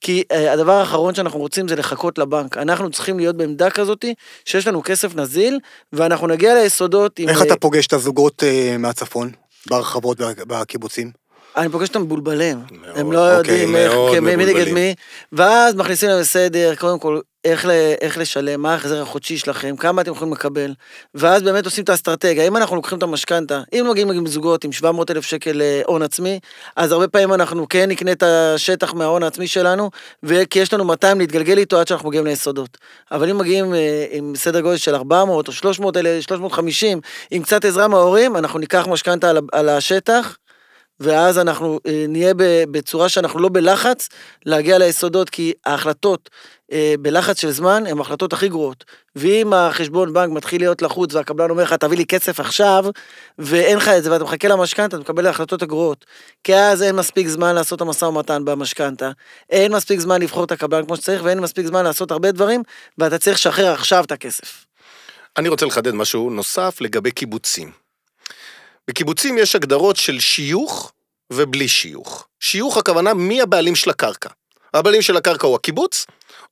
כי 0.00 0.22
אה, 0.32 0.52
הדבר 0.52 0.72
האחרון 0.72 1.14
שאנחנו 1.14 1.38
רוצים 1.38 1.68
זה 1.68 1.76
לחכות 1.76 2.18
לבנק. 2.18 2.56
אנחנו 2.56 2.90
צריכים 2.90 3.18
להיות 3.18 3.36
בעמדה 3.36 3.70
כזאת 3.70 4.04
שיש 4.44 4.66
לנו 4.66 4.82
כסף 4.82 5.14
נזיל, 5.14 5.58
ואנחנו 5.92 6.26
נגיע 6.26 6.54
ליסודות 6.54 7.18
עם... 7.18 7.28
איך 7.28 7.40
אה, 7.40 7.46
אתה 7.46 7.56
פוגש 7.56 7.86
את 7.86 7.92
הזוגות 7.92 8.42
אה, 8.42 8.76
מהצפון? 8.78 9.30
בהרחבות 9.66 10.20
ובקיבוצים? 10.20 11.10
אני 11.56 11.68
פוגש 11.68 11.88
אותם 11.88 12.02
מבולבלים. 12.02 12.58
הם 12.94 13.12
לא 13.12 13.18
אוקיי, 13.36 13.38
יודעים 13.38 13.76
איך, 13.76 13.92
מאוד 13.92 14.16
כ- 14.16 14.18
מי 14.20 14.36
נגד. 14.36 14.72
מי, 14.72 14.94
ואז 15.32 15.74
מכניסים 15.74 16.08
להם 16.08 16.24
סדר, 16.24 16.74
קודם 16.74 16.98
כל, 16.98 17.20
איך, 17.46 17.66
ל, 17.66 17.70
איך 18.00 18.18
לשלם, 18.18 18.62
מה 18.62 18.72
ההחזר 18.72 19.02
החודשי 19.02 19.38
שלכם, 19.38 19.76
כמה 19.76 20.02
אתם 20.02 20.10
יכולים 20.10 20.32
לקבל, 20.32 20.74
ואז 21.14 21.42
באמת 21.42 21.64
עושים 21.64 21.84
את 21.84 21.88
האסטרטגיה. 21.88 22.46
אם 22.46 22.56
אנחנו 22.56 22.76
לוקחים 22.76 22.98
את 22.98 23.02
המשכנתה, 23.02 23.60
אם 23.72 23.86
מגיעים 23.90 24.10
עם 24.10 24.26
זוגות 24.26 24.64
עם 24.64 24.72
700 24.72 25.10
אלף 25.10 25.24
שקל 25.24 25.62
אה, 25.62 25.82
הון 25.86 26.02
עצמי, 26.02 26.40
אז 26.76 26.92
הרבה 26.92 27.08
פעמים 27.08 27.32
אנחנו 27.32 27.68
כן 27.68 27.88
נקנה 27.88 28.12
את 28.12 28.22
השטח 28.22 28.94
מההון 28.94 29.22
העצמי 29.22 29.46
שלנו, 29.46 29.90
וכי 30.22 30.58
יש 30.58 30.74
לנו 30.74 30.84
200 30.84 31.18
להתגלגל 31.18 31.58
איתו 31.58 31.80
עד 31.80 31.88
שאנחנו 31.88 32.08
מגיעים 32.08 32.26
ליסודות. 32.26 32.78
אבל 33.12 33.30
אם 33.30 33.38
מגיעים 33.38 33.74
אה, 33.74 34.06
עם 34.10 34.32
סדר 34.36 34.60
גודל 34.60 34.76
של 34.76 34.94
400 34.94 35.48
או 35.48 35.52
300 35.52 35.96
אלף, 35.96 36.22
350, 36.22 37.00
עם 37.30 37.42
קצת 37.42 37.64
עזרה 37.64 37.88
מההורים, 37.88 38.36
אנחנו 38.36 38.58
ניקח 38.58 38.86
משכנתה 38.90 39.30
על, 39.30 39.38
על 39.52 39.68
השטח, 39.68 40.36
ואז 41.00 41.38
אנחנו 41.38 41.80
אה, 41.86 42.04
נהיה 42.08 42.32
בצורה 42.70 43.08
שאנחנו 43.08 43.40
לא 43.40 43.48
בלחץ 43.52 44.08
להגיע 44.46 44.78
ליסודות, 44.78 45.30
כי 45.30 45.52
ההחלטות 45.66 46.30
אה, 46.72 46.94
בלחץ 47.00 47.40
של 47.40 47.50
זמן 47.50 47.84
הן 47.86 47.98
ההחלטות 47.98 48.32
הכי 48.32 48.48
גרועות. 48.48 48.84
ואם 49.16 49.52
החשבון 49.52 50.12
בנק 50.12 50.32
מתחיל 50.32 50.60
להיות 50.60 50.82
לחוץ 50.82 51.14
והקבלן 51.14 51.50
אומר 51.50 51.62
לך, 51.62 51.72
תביא 51.72 51.96
לי 51.96 52.06
כסף 52.06 52.40
עכשיו, 52.40 52.84
ואין 53.38 53.76
לך 53.76 53.88
את 53.88 54.02
זה 54.02 54.12
ואתה 54.12 54.24
מחכה 54.24 54.48
למשכנתה, 54.48 54.96
אתה 54.96 55.02
מקבל 55.02 55.26
ההחלטות 55.26 55.62
הגרועות. 55.62 56.04
כי 56.44 56.54
אז 56.54 56.82
אין 56.82 56.96
מספיק 56.96 57.28
זמן 57.28 57.54
לעשות 57.54 57.76
את 57.76 57.80
המשא 57.80 58.04
ומתן 58.04 58.44
במשכנתה, 58.44 59.10
אין 59.50 59.72
מספיק 59.72 60.00
זמן 60.00 60.22
לבחור 60.22 60.44
את 60.44 60.52
הקבלן 60.52 60.86
כמו 60.86 60.96
שצריך, 60.96 61.24
ואין 61.24 61.40
מספיק 61.40 61.66
זמן 61.66 61.84
לעשות 61.84 62.10
הרבה 62.10 62.32
דברים, 62.32 62.62
ואתה 62.98 63.18
צריך 63.18 63.36
לשחרר 63.36 63.72
עכשיו 63.72 64.04
את 64.04 64.12
הכסף. 64.12 64.64
אני 65.36 65.48
רוצה 65.48 65.66
לחדד 65.66 65.94
משהו 65.94 66.30
נוסף 66.30 66.80
לגבי 66.80 67.10
קיבוצים. 67.10 67.85
בקיבוצים 68.88 69.38
יש 69.38 69.56
הגדרות 69.56 69.96
של 69.96 70.20
שיוך 70.20 70.92
ובלי 71.32 71.68
שיוך. 71.68 72.26
שיוך 72.40 72.76
הכוונה 72.76 73.14
מי 73.14 73.42
הבעלים 73.42 73.74
של 73.74 73.90
הקרקע. 73.90 74.28
הבעלים 74.74 75.02
של 75.02 75.16
הקרקע 75.16 75.46
הוא 75.46 75.54
הקיבוץ, 75.56 76.06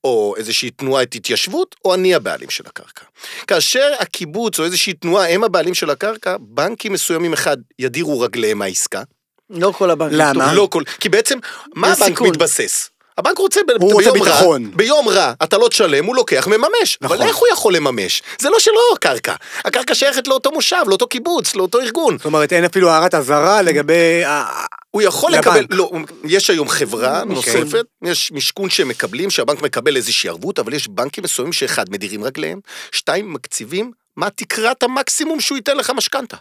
או 0.05 0.35
איזושהי 0.37 0.71
תנועת 0.71 1.15
התיישבות, 1.15 1.75
או 1.85 1.95
אני 1.95 2.15
הבעלים 2.15 2.51
של 2.51 2.65
הקרקע. 2.67 3.05
כאשר 3.47 3.93
הקיבוץ 4.01 4.59
או 4.59 4.65
איזושהי 4.65 4.93
תנועה 4.93 5.31
הם 5.31 5.45
הבעלים 5.45 5.75
של 5.75 5.91
הקרקע, 5.91 6.37
בנקים 6.41 6.93
מסוימים 6.93 7.33
אחד 7.33 7.57
ידירו 7.79 8.21
רגליהם 8.21 8.59
מהעסקה. 8.59 9.03
לא 9.51 9.73
כל 9.79 9.91
הבנקים. 9.91 10.19
למה? 10.19 10.55
לא 10.55 10.69
כל... 10.71 10.83
כי 11.01 11.09
בעצם, 11.09 11.39
מה 11.75 11.93
הבנק 11.93 12.07
סיכון. 12.07 12.29
מתבסס? 12.29 12.91
הבנק 13.19 13.39
רוצה, 13.39 13.61
ב- 13.69 13.83
הוא 13.83 13.93
רוצה 13.93 14.13
ביום 14.13 14.23
רע, 14.27 14.33
ביטחון. 14.33 14.71
ביום 14.77 15.09
רע, 15.09 15.33
אתה 15.43 15.59
לא 15.59 15.69
תשלם, 15.69 16.05
הוא 16.05 16.17
לוקח, 16.17 16.47
מממש. 16.47 16.99
נכון. 17.01 17.17
אבל 17.17 17.27
איך 17.27 17.37
הוא 17.37 17.49
יכול 17.53 17.77
לממש? 17.77 18.23
זה 18.39 18.51
לא 18.51 18.59
שלו 18.61 18.75
הקרקע. 18.95 19.35
הקרקע 19.65 19.95
שייכת 19.95 20.29
לאותו 20.29 20.51
מושב, 20.53 20.77
לאותו 20.87 21.07
קיבוץ, 21.07 21.55
לאותו 21.55 21.81
ארגון. 21.81 22.17
זאת 22.19 22.25
אומרת, 22.27 22.53
אין 22.53 22.65
אפילו 22.65 22.91
הערת 22.91 23.15
אזהרה 23.15 23.63
לגבי... 23.63 24.25
ה- 24.25 24.65
הוא 24.91 25.03
יכול 25.03 25.33
לבנק. 25.33 25.47
לקבל, 25.47 25.77
לא, 25.77 25.91
יש 26.25 26.51
היום 26.51 26.69
חברה 26.69 27.25
משכון. 27.25 27.61
נוספת, 27.61 27.85
יש 28.05 28.33
משכון 28.33 28.71
שהם 28.71 28.89
מקבלים, 28.89 29.31
שהבנק 29.31 29.63
מקבל 29.63 29.97
איזושהי 29.97 30.31
ערבות, 30.31 30.59
אבל 30.59 30.75
יש 30.75 30.89
בנקים 30.89 31.25
מסוימים 31.25 31.53
שאחד, 31.53 31.85
מדירים 31.91 32.25
רגליהם, 32.25 32.61
שתיים, 32.93 33.33
מקציבים 33.33 33.91
מה 34.17 34.31
תקרת 34.31 34.83
המקסימום 34.83 35.41
שהוא 35.41 35.57
ייתן 35.57 35.77
לך 35.77 35.91
משכנתה. 35.97 36.37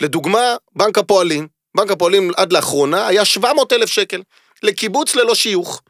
לדוגמה, 0.00 0.54
בנק 0.76 0.98
הפועלים, 0.98 1.46
בנק 1.76 1.90
הפועלים 1.90 2.30
עד 2.36 2.52
לאחרונה 2.52 3.06
היה 3.06 3.24
700 3.24 3.72
אלף 3.72 3.88
שקל, 3.90 4.22
לקיבוץ 4.62 5.14
ללא 5.16 5.34
שיוך. 5.34 5.82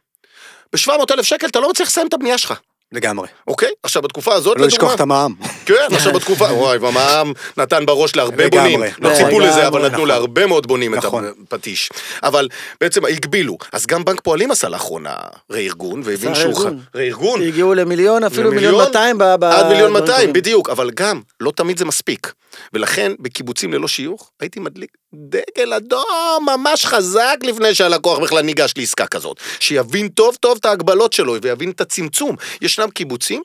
ב-700 0.75 1.15
אלף 1.15 1.25
שקל 1.27 1.47
אתה 1.47 1.61
לא 1.61 1.71
מצליח 1.71 1.89
לסיים 1.89 2.07
את 2.07 2.15
הבנייה 2.15 2.39
שלך, 2.39 2.55
לגמרי. 2.93 3.29
אוקיי? 3.49 3.71
עכשיו, 3.83 4.03
בתקופה 4.03 4.35
הזאת, 4.35 4.59
לא 4.61 4.67
לשכוח 4.67 4.95
את 4.95 5.01
המע"מ. 5.01 5.35
כן, 5.67 5.75
עכשיו 5.97 6.13
בתקופה, 6.13 6.45
וואי, 6.45 6.79
והמע"מ 6.79 7.33
נתן 7.57 7.87
בראש 7.87 8.17
להרבה 8.17 8.45
לגמרי. 8.45 8.73
בונים. 8.73 8.81
לא 9.01 9.11
נכון. 9.13 9.25
ציפו 9.25 9.41
לזה, 9.41 9.67
אבל 9.67 9.81
נתנו 9.81 9.97
נכון. 9.97 10.09
להרבה 10.09 10.47
מאוד 10.47 10.67
בונים 10.67 10.95
את 10.95 10.99
נכון. 10.99 11.25
הפטיש. 11.43 11.91
אבל 12.23 12.49
בעצם 12.81 13.05
הגבילו. 13.05 13.57
אז 13.73 13.87
גם 13.87 14.05
בנק 14.05 14.21
פועלים 14.21 14.51
עשה 14.51 14.69
לאחרונה 14.69 15.15
רה-ארגון, 15.51 16.03
והבין 16.05 16.35
שהוא... 16.35 16.55
ח- 16.55 16.71
רה-ארגון. 16.95 17.43
הגיעו 17.43 17.75
למיליון, 17.75 18.25
אפילו 18.25 18.51
למיליון? 18.51 18.73
מיליון 18.75 18.89
200 18.89 19.19
ב... 19.19 19.23
ב- 19.23 19.45
עד 19.45 19.67
מיליון 19.67 19.91
בדברים 19.91 19.93
200, 19.93 20.17
טובים. 20.21 20.33
בדיוק, 20.33 20.71
אבל 20.71 20.91
גם, 20.95 21.21
לא 21.41 21.53
תמיד 21.57 21.79
זה 21.79 21.85
מספיק. 21.85 22.33
ולכן, 22.73 23.13
בקיבוצים 23.21 23.73
ללא 23.73 23.89
שיוך, 23.89 24.31
הייתי 24.41 24.61
מדליק 24.61 24.91
דגל 25.17 25.73
אדום 25.73 26.47
ממש 26.47 26.87
חזק 26.87 27.37
לפני 27.43 27.75
שהלקוח 27.75 28.19
בכלל 28.19 28.43
ניגש 28.43 28.75
לעסקה 28.77 29.07
כזאת. 29.07 29.41
שיבין 29.61 30.09
טוב 30.09 30.37
טוב 30.37 30.59
את 30.61 30.65
ההגבלות 30.65 31.13
שלו 31.13 31.37
ויבין 31.43 31.71
את 31.71 31.81
הצמצום. 31.81 32.37
ישנם 32.61 32.91
קיבוצים 32.91 33.43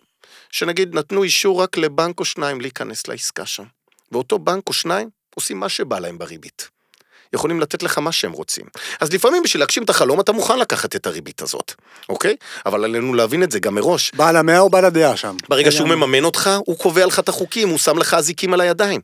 שנגיד 0.51 0.95
נתנו 0.95 1.23
אישור 1.23 1.61
רק 1.61 1.77
לבנק 1.77 2.19
או 2.19 2.25
שניים 2.25 2.61
להיכנס 2.61 3.07
לעסקה 3.07 3.45
שם. 3.45 3.63
ואותו 4.11 4.39
בנק 4.39 4.63
או 4.67 4.73
שניים 4.73 5.09
עושים 5.35 5.59
מה 5.59 5.69
שבא 5.69 5.99
להם 5.99 6.17
בריבית. 6.17 6.69
יכולים 7.33 7.59
לתת 7.59 7.83
לך 7.83 7.97
מה 7.97 8.11
שהם 8.11 8.31
רוצים. 8.31 8.65
אז 8.99 9.13
לפעמים 9.13 9.43
בשביל 9.43 9.61
להגשים 9.61 9.83
את 9.83 9.89
החלום 9.89 10.19
אתה 10.19 10.31
מוכן 10.31 10.59
לקחת 10.59 10.95
את 10.95 11.07
הריבית 11.07 11.41
הזאת, 11.41 11.73
אוקיי? 12.09 12.35
אבל 12.65 12.83
עלינו 12.83 13.13
להבין 13.13 13.43
את 13.43 13.51
זה 13.51 13.59
גם 13.59 13.75
מראש. 13.75 14.11
בעל 14.15 14.35
המאה 14.35 14.59
או 14.59 14.69
בעל 14.69 14.85
הדעה 14.85 15.17
שם. 15.17 15.35
ברגע 15.49 15.71
שהוא 15.71 15.87
מממן 15.87 16.23
אותך, 16.23 16.49
הוא 16.65 16.77
קובע 16.77 17.05
לך 17.05 17.19
את 17.19 17.29
החוקים, 17.29 17.69
הוא 17.69 17.77
שם 17.77 17.97
לך 17.97 18.13
אזיקים 18.13 18.53
על 18.53 18.61
הידיים. 18.61 19.01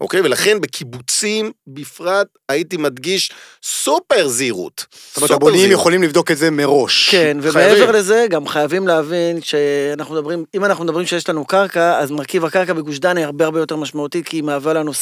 אוקיי? 0.00 0.20
ולכן 0.20 0.60
בקיבוצים 0.60 1.52
בפרט 1.66 2.26
הייתי 2.48 2.76
מדגיש 2.76 3.30
סופר 3.62 4.28
זהירות. 4.28 4.86
זאת 5.08 5.16
אומרת, 5.16 5.30
הבונים. 5.30 5.70
יכולים 5.70 6.02
לבדוק 6.02 6.30
את 6.30 6.36
זה 6.36 6.50
מראש. 6.50 7.08
כן. 7.10 7.36
ומעבר 7.42 7.90
לזה, 7.90 8.26
גם 8.30 8.48
חייבים 8.48 8.88
להבין 8.88 9.40
שאנחנו 9.42 10.14
מדברים, 10.14 10.44
אם 10.54 10.64
אנחנו 10.64 10.84
מדברים 10.84 11.06
שיש 11.06 11.28
לנו 11.28 11.44
קרקע, 11.44 11.98
אז 11.98 12.10
מרכיב 12.10 12.44
הקרקע 12.44 12.72
בגוש 12.72 12.98
דן 12.98 13.16
היא 13.16 13.24
הרבה 13.24 13.44
הרבה 13.44 13.60
יותר 13.60 13.76
משמעותית, 13.76 14.28
כי 14.28 14.36
היא 14.36 14.42
מהווה 14.42 14.72
לנו 14.72 14.92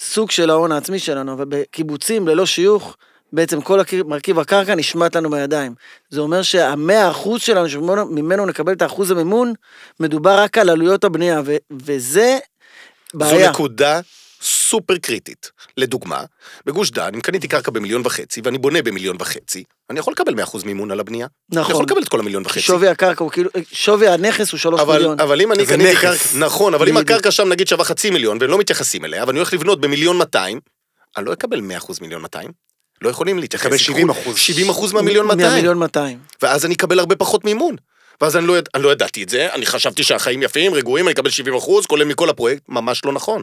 סוג 0.00 0.30
של 0.30 0.50
ההון 0.50 0.72
העצמי 0.72 0.98
שלנו, 0.98 1.32
אבל 1.32 1.44
בקיבוצים 1.48 2.28
ללא 2.28 2.46
שיוך, 2.46 2.96
בעצם 3.32 3.60
כל 3.60 3.80
הקר- 3.80 4.02
מרכיב 4.06 4.38
הקרקע 4.38 4.74
נשמט 4.74 5.16
לנו 5.16 5.28
מהידיים. 5.30 5.74
זה 6.10 6.20
אומר 6.20 6.42
שהמאה 6.42 7.10
אחוז 7.10 7.40
שלנו, 7.40 7.68
שממנו 7.68 8.06
ממנו 8.06 8.46
נקבל 8.46 8.72
את 8.72 8.82
האחוז 8.82 9.10
המימון, 9.10 9.52
מדובר 10.00 10.38
רק 10.38 10.58
על 10.58 10.70
עלויות 10.70 11.04
הבנייה, 11.04 11.42
ו- 11.44 11.56
וזה 11.82 12.38
זו 13.14 13.18
בעיה. 13.18 13.50
נקודה 13.50 14.00
סופר 14.42 14.96
קריטית. 14.98 15.50
לדוגמה, 15.76 16.24
בגוש 16.66 16.90
דן, 16.90 17.10
אם 17.14 17.20
קניתי 17.20 17.48
קרקע 17.48 17.70
במיליון 17.70 18.02
וחצי, 18.04 18.40
ואני 18.44 18.58
בונה 18.58 18.82
במיליון 18.82 19.16
וחצי, 19.20 19.64
אני 19.90 19.98
יכול 19.98 20.12
לקבל 20.12 20.42
100% 20.44 20.64
מימון 20.64 20.90
על 20.90 21.00
הבנייה. 21.00 21.26
אני 21.52 21.60
יכול 21.60 21.72
נכון. 21.74 21.84
לקבל 21.86 22.02
את 22.02 22.08
כל 22.08 22.20
המיליון 22.20 22.42
וחצי. 22.46 22.60
שווי 22.60 22.88
הקרקע 22.88 23.24
הוא 23.24 23.30
כאילו, 23.30 23.50
שווי 23.72 24.08
הנכס 24.08 24.52
הוא 24.52 24.58
שלוש 24.58 24.80
אבל, 24.80 24.96
מיליון. 24.96 25.20
אבל 25.20 25.40
אם 25.40 25.52
אני 25.52 25.66
קניתי. 25.66 25.94
קרקע, 25.96 26.38
נכון, 26.38 26.74
אבל 26.74 26.88
אם. 26.88 26.96
הקרקע 26.96 27.30
שם 27.30 27.48
נגיד 27.48 27.68
שווה 27.68 27.84
חצי 27.84 28.10
מיליון 28.10 28.38
והם 28.40 28.50
לא 28.50 28.58
מתייחסים 28.58 29.04
אליה, 29.04 29.24
ואני 29.26 29.38
הולך 29.38 29.52
לבנות 29.52 29.80
במיליון 29.80 30.16
200, 30.18 30.60
אני 31.16 31.26
לא 31.26 31.32
אקבל 31.32 31.60
100% 31.60 32.00
מיליון 32.00 32.22
200. 32.22 32.50
לא 33.02 33.08
יכולים 33.10 33.38
להתייחס. 33.38 33.66
תקבל 33.66 33.98
ייקחו 33.98 34.32
70%. 34.32 34.90
70% 34.90 34.94
מהמיליון 34.94 35.26
200. 35.26 35.48
מהמיליון 35.50 35.78
200. 35.78 36.18
ואז 36.42 36.64
אני 36.64 36.74
אקבל 36.74 36.98
הרבה 36.98 37.16
פחות 37.16 37.44
מימון. 37.44 37.76
ואז 38.20 38.36
אני 38.36 38.46
לא, 38.46 38.58
יד... 38.58 38.68
אני 38.74 38.82
לא 38.82 38.92
ידעתי 38.92 39.22
את 39.22 39.28
זה, 39.28 39.52
אני 39.54 39.66
חשבתי 39.66 40.02
שהחיים 40.02 40.42
יפים, 40.42 40.74
רגועים, 40.74 41.06
אני 41.06 41.12
אקבל 41.14 41.30
70 41.30 41.54
אחוז, 41.54 41.86
כולל 41.86 42.04
מכל 42.04 42.28
הפרויקט, 42.28 42.62
ממש 42.68 43.04
לא 43.04 43.12
נכון. 43.12 43.42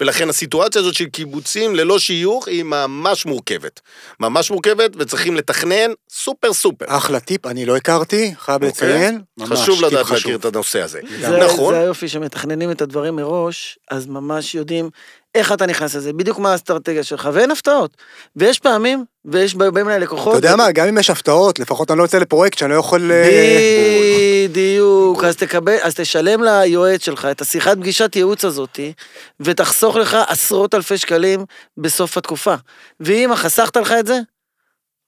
ולכן 0.00 0.28
הסיטואציה 0.28 0.80
הזאת 0.80 0.94
של 0.94 1.06
קיבוצים 1.06 1.74
ללא 1.74 1.98
שיוך 1.98 2.48
היא 2.48 2.62
ממש 2.62 3.26
מורכבת. 3.26 3.80
ממש 4.20 4.50
מורכבת, 4.50 4.90
וצריכים 4.98 5.36
לתכנן 5.36 5.90
סופר 6.10 6.52
סופר. 6.52 6.84
אחלה 6.88 7.20
טיפ, 7.20 7.46
אני 7.46 7.66
לא 7.66 7.76
הכרתי, 7.76 8.34
חייב 8.38 8.64
אוקיי? 8.64 8.88
לציין. 8.88 9.20
ממש, 9.38 9.48
חשוב 9.60 9.82
לדעת 9.82 10.04
חשוב. 10.04 10.16
להכיר 10.16 10.36
את 10.36 10.44
הנושא 10.44 10.82
הזה. 10.82 11.00
זה, 11.20 11.44
נכון? 11.44 11.74
זה 11.74 11.80
היופי 11.80 12.08
שמתכננים 12.08 12.70
את 12.70 12.82
הדברים 12.82 13.16
מראש, 13.16 13.78
אז 13.90 14.06
ממש 14.06 14.54
יודעים 14.54 14.90
איך 15.34 15.52
אתה 15.52 15.66
נכנס 15.66 15.94
לזה, 15.94 16.12
בדיוק 16.12 16.38
מה 16.38 16.52
האסטרטגיה 16.52 17.04
שלך, 17.04 17.28
ואין 17.32 17.50
הפתעות. 17.50 17.96
ויש 18.36 18.58
פעמים, 18.58 19.04
ויש 19.24 19.54
באים 19.54 19.88
אליי 19.88 20.00
לקוחות. 20.00 20.38
אתה 20.38 20.46
יודע 20.46 20.56
מה, 20.56 20.72
גם 20.72 20.86
אם 20.86 20.98
יש 20.98 21.10
הפתעות, 21.10 21.58
לפחות 21.58 21.90
אני 21.90 21.98
לא 21.98 22.02
יוצא 22.02 22.18
לפרויקט 22.18 22.58
שאני 22.58 22.70
לא 22.70 22.76
יכול... 22.76 23.12
אה, 23.12 24.46
בדיוק, 24.50 25.24
אז 25.24 25.36
תקבל, 25.36 25.76
אז 25.82 25.94
תשלם 25.94 26.42
ליועץ 26.42 27.04
שלך 27.04 27.24
את 27.24 27.40
השיחת 27.40 27.76
פגישת 27.76 28.16
ייעוץ 28.16 28.44
הזאתי, 28.44 28.92
ותחסוך 29.40 29.96
לך 29.96 30.16
עשרות 30.28 30.74
אלפי 30.74 30.98
שקלים 30.98 31.44
בסוף 31.76 32.18
התקופה. 32.18 32.54
ואם 33.00 33.30
חסכת 33.36 33.76
לך 33.76 33.92
את 33.92 34.06
זה, 34.06 34.18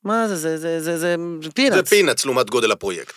מה 0.05 0.29
זה, 0.29 0.37
זה, 0.37 0.59
זה, 0.59 0.81
זה, 0.81 0.99
זה, 0.99 1.17
זה 1.43 1.51
פינאץ. 1.51 1.75
זה 1.77 1.83
פינאץ 1.83 2.25
לעומת 2.25 2.51
גודל 2.51 2.73
הפרויקט. 2.73 3.15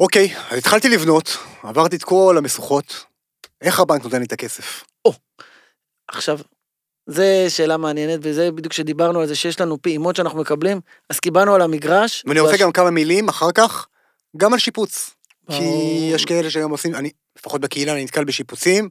אוקיי, 0.00 0.34
אז 0.50 0.58
התחלתי 0.58 0.88
לבנות, 0.88 1.36
עברתי 1.62 1.96
את 1.96 2.04
כל 2.04 2.34
המשוכות. 2.38 3.04
איך 3.62 3.80
הבנק 3.80 4.04
נותן 4.04 4.18
לי 4.18 4.24
את 4.24 4.32
הכסף? 4.32 4.84
עכשיו, 6.08 6.38
זה 7.06 7.46
שאלה 7.48 7.76
מעניינת, 7.76 8.20
וזה 8.22 8.50
בדיוק 8.52 8.72
כשדיברנו 8.72 9.20
על 9.20 9.26
זה 9.26 9.34
שיש 9.34 9.60
לנו 9.60 9.82
פעימות 9.82 10.16
שאנחנו 10.16 10.38
מקבלים, 10.40 10.80
אז 11.10 11.20
קיבלנו 11.20 11.54
על 11.54 11.62
המגרש. 11.62 12.24
ואני 12.26 12.40
רוצה 12.40 12.56
גם 12.56 12.72
כמה 12.72 12.90
מילים 12.90 13.28
אחר 13.28 13.52
כך, 13.52 13.86
גם 14.36 14.52
על 14.52 14.58
שיפוץ. 14.58 15.10
כי. 15.50 16.10
יש 16.14 16.24
כאלה 16.24 16.50
שהיום 16.50 16.70
עושים, 16.70 16.94
אני, 16.94 17.10
לפחות 17.38 17.60
בקהילה, 17.60 17.92
אני 17.92 18.04
נתקל 18.04 18.24
בשיפוצים 18.24 18.88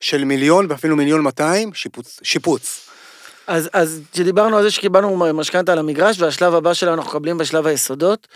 של 0.00 0.24
מיליון 0.24 0.66
ואפילו 0.70 0.96
מיליון 0.96 1.20
200, 1.20 1.74
שיפוץ. 1.74 2.20
שיפוץ. 2.22 2.88
אז, 3.46 3.70
אז 3.72 4.00
כשדיברנו 4.12 4.56
על 4.56 4.62
זה 4.62 4.70
שקיבלנו 4.70 5.16
משכנתה 5.34 5.72
על 5.72 5.78
המגרש, 5.78 6.20
והשלב 6.20 6.54
הבא 6.54 6.74
שלנו 6.74 6.94
אנחנו 6.94 7.10
מקבלים 7.10 7.38
בשלב 7.38 7.66
היסודות, 7.66 8.28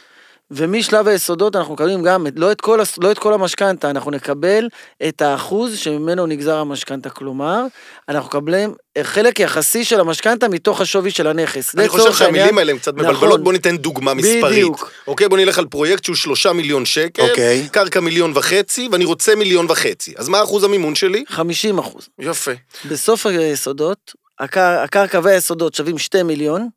ומשלב 0.50 1.08
היסודות 1.08 1.56
אנחנו 1.56 1.74
מקבלים 1.74 2.02
גם, 2.02 2.26
את- 2.26 2.32
לא 2.36 2.52
את 2.52 2.60
כל, 2.60 2.80
לא 3.02 3.10
את 3.12 3.18
כל 3.18 3.34
המשכנתה, 3.34 3.90
אנחנו 3.90 4.10
נקבל 4.10 4.68
את 5.08 5.22
האחוז 5.22 5.78
שממנו 5.78 6.26
נגזר 6.26 6.56
המשכנתה, 6.56 7.10
כלומר, 7.10 7.62
אנחנו 8.08 8.28
מקבלים 8.28 8.74
חלק 9.02 9.40
יחסי 9.40 9.84
של 9.84 10.00
המשכנתה 10.00 10.48
מתוך 10.48 10.80
השווי 10.80 11.10
של 11.10 11.26
הנכס. 11.26 11.74
אני 11.74 11.88
חושב 11.88 12.02
לצורך 12.02 12.20
העניין- 12.22 12.34
שהמילים 12.44 12.58
האלה 12.58 12.72
הן 12.72 12.78
קצת 12.78 12.94
נכון. 12.96 13.10
מבלבלות, 13.10 13.42
בוא 13.44 13.52
ניתן 13.52 13.76
דוגמה 13.76 14.14
מספרית. 14.14 14.44
בדיוק. 14.44 14.90
אוקיי, 15.06 15.28
בוא 15.28 15.38
נלך 15.38 15.58
על 15.58 15.66
פרויקט 15.66 16.04
שהוא 16.04 16.16
שלושה 16.16 16.52
מיליון 16.52 16.84
שקל, 16.84 17.22
אוקיי. 17.30 17.68
קרקע 17.72 18.00
מיליון 18.00 18.32
וחצי, 18.34 18.88
ואני 18.92 19.04
רוצה 19.04 19.34
מיליון 19.34 19.66
וחצי. 19.68 20.14
אז 20.16 20.28
מה 20.28 20.42
אחוז 20.42 20.64
המימון 20.64 20.94
שלי? 20.94 21.24
50 21.28 21.78
אחוז. 21.78 22.08
יפה. 22.18 22.50
בסוף 22.90 23.26
היסודות, 23.26 24.12
הקר, 24.40 24.60
הקרקע 24.84 25.20
והיסודות 25.22 25.74
שווים 25.74 25.98
2 25.98 26.26
מיליון, 26.26 26.68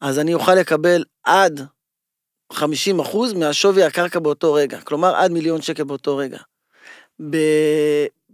אז 0.00 0.18
אני 0.18 0.34
אוכל 0.34 0.54
לקבל 0.54 1.04
עד 1.24 1.66
50 2.52 3.00
אחוז 3.00 3.32
מהשווי 3.32 3.82
הקרקע 3.82 4.18
באותו 4.18 4.52
רגע. 4.52 4.80
כלומר, 4.80 5.16
עד 5.16 5.32
מיליון 5.32 5.62
שקל 5.62 5.84
באותו 5.84 6.16
רגע. 6.16 6.38
ב... 7.30 7.36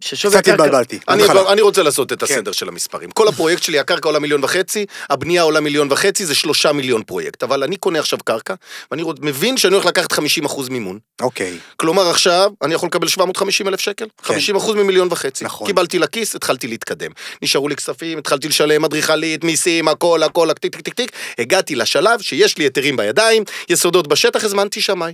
ששווי 0.00 0.38
קצת 0.42 0.48
התבלבלתי. 0.52 0.98
אני. 1.08 1.22
אני 1.52 1.60
רוצה 1.60 1.82
לעשות 1.82 2.12
את 2.12 2.24
כן. 2.24 2.34
הסדר 2.34 2.52
של 2.52 2.68
המספרים. 2.68 3.10
כל 3.10 3.28
הפרויקט 3.28 3.62
שלי, 3.62 3.78
הקרקע 3.78 4.08
עולה 4.08 4.18
מיליון 4.18 4.44
וחצי, 4.44 4.86
הבנייה 5.10 5.42
עולה 5.42 5.60
מיליון 5.60 5.92
וחצי, 5.92 6.26
זה 6.26 6.34
שלושה 6.34 6.72
מיליון 6.72 7.02
פרויקט. 7.02 7.42
אבל 7.42 7.62
אני 7.62 7.76
קונה 7.76 7.98
עכשיו 7.98 8.18
קרקע, 8.24 8.54
ואני 8.90 9.02
רוצ- 9.02 9.20
מבין 9.20 9.56
שאני 9.56 9.74
הולך 9.74 9.86
לקחת 9.86 10.12
50% 10.12 10.70
מימון. 10.70 10.98
אוקיי. 11.20 11.58
כלומר 11.76 12.10
עכשיו, 12.10 12.50
אני 12.62 12.74
יכול 12.74 12.86
לקבל 12.86 13.08
750 13.08 13.68
אלף 13.68 13.80
שקל? 13.80 14.06
כן. 14.24 14.34
50% 14.56 14.74
ממיליון 14.74 15.08
וחצי. 15.10 15.44
נכון. 15.44 15.66
קיבלתי 15.66 15.98
לכיס, 15.98 16.36
התחלתי 16.36 16.66
להתקדם. 16.68 17.10
נשארו 17.42 17.68
לי 17.68 17.76
כספים, 17.76 18.18
התחלתי 18.18 18.48
לשלם 18.48 18.84
אדריכלית, 18.84 19.44
מיסים, 19.44 19.88
הכל, 19.88 20.22
הכל, 20.22 20.52
טיק, 20.52 20.72
טיק, 20.76 20.82
טיק, 20.82 20.94
טיק. 20.94 21.10
הגעתי 21.38 21.74
לשלב 21.74 22.20
שיש 22.20 22.58
לי 22.58 22.64
היתרים 22.64 22.96
בידיים, 22.96 23.44
יסודות 23.68 24.06
בשטח, 24.06 24.44
הזמנתי 24.44 24.80
שמאי. 24.80 25.12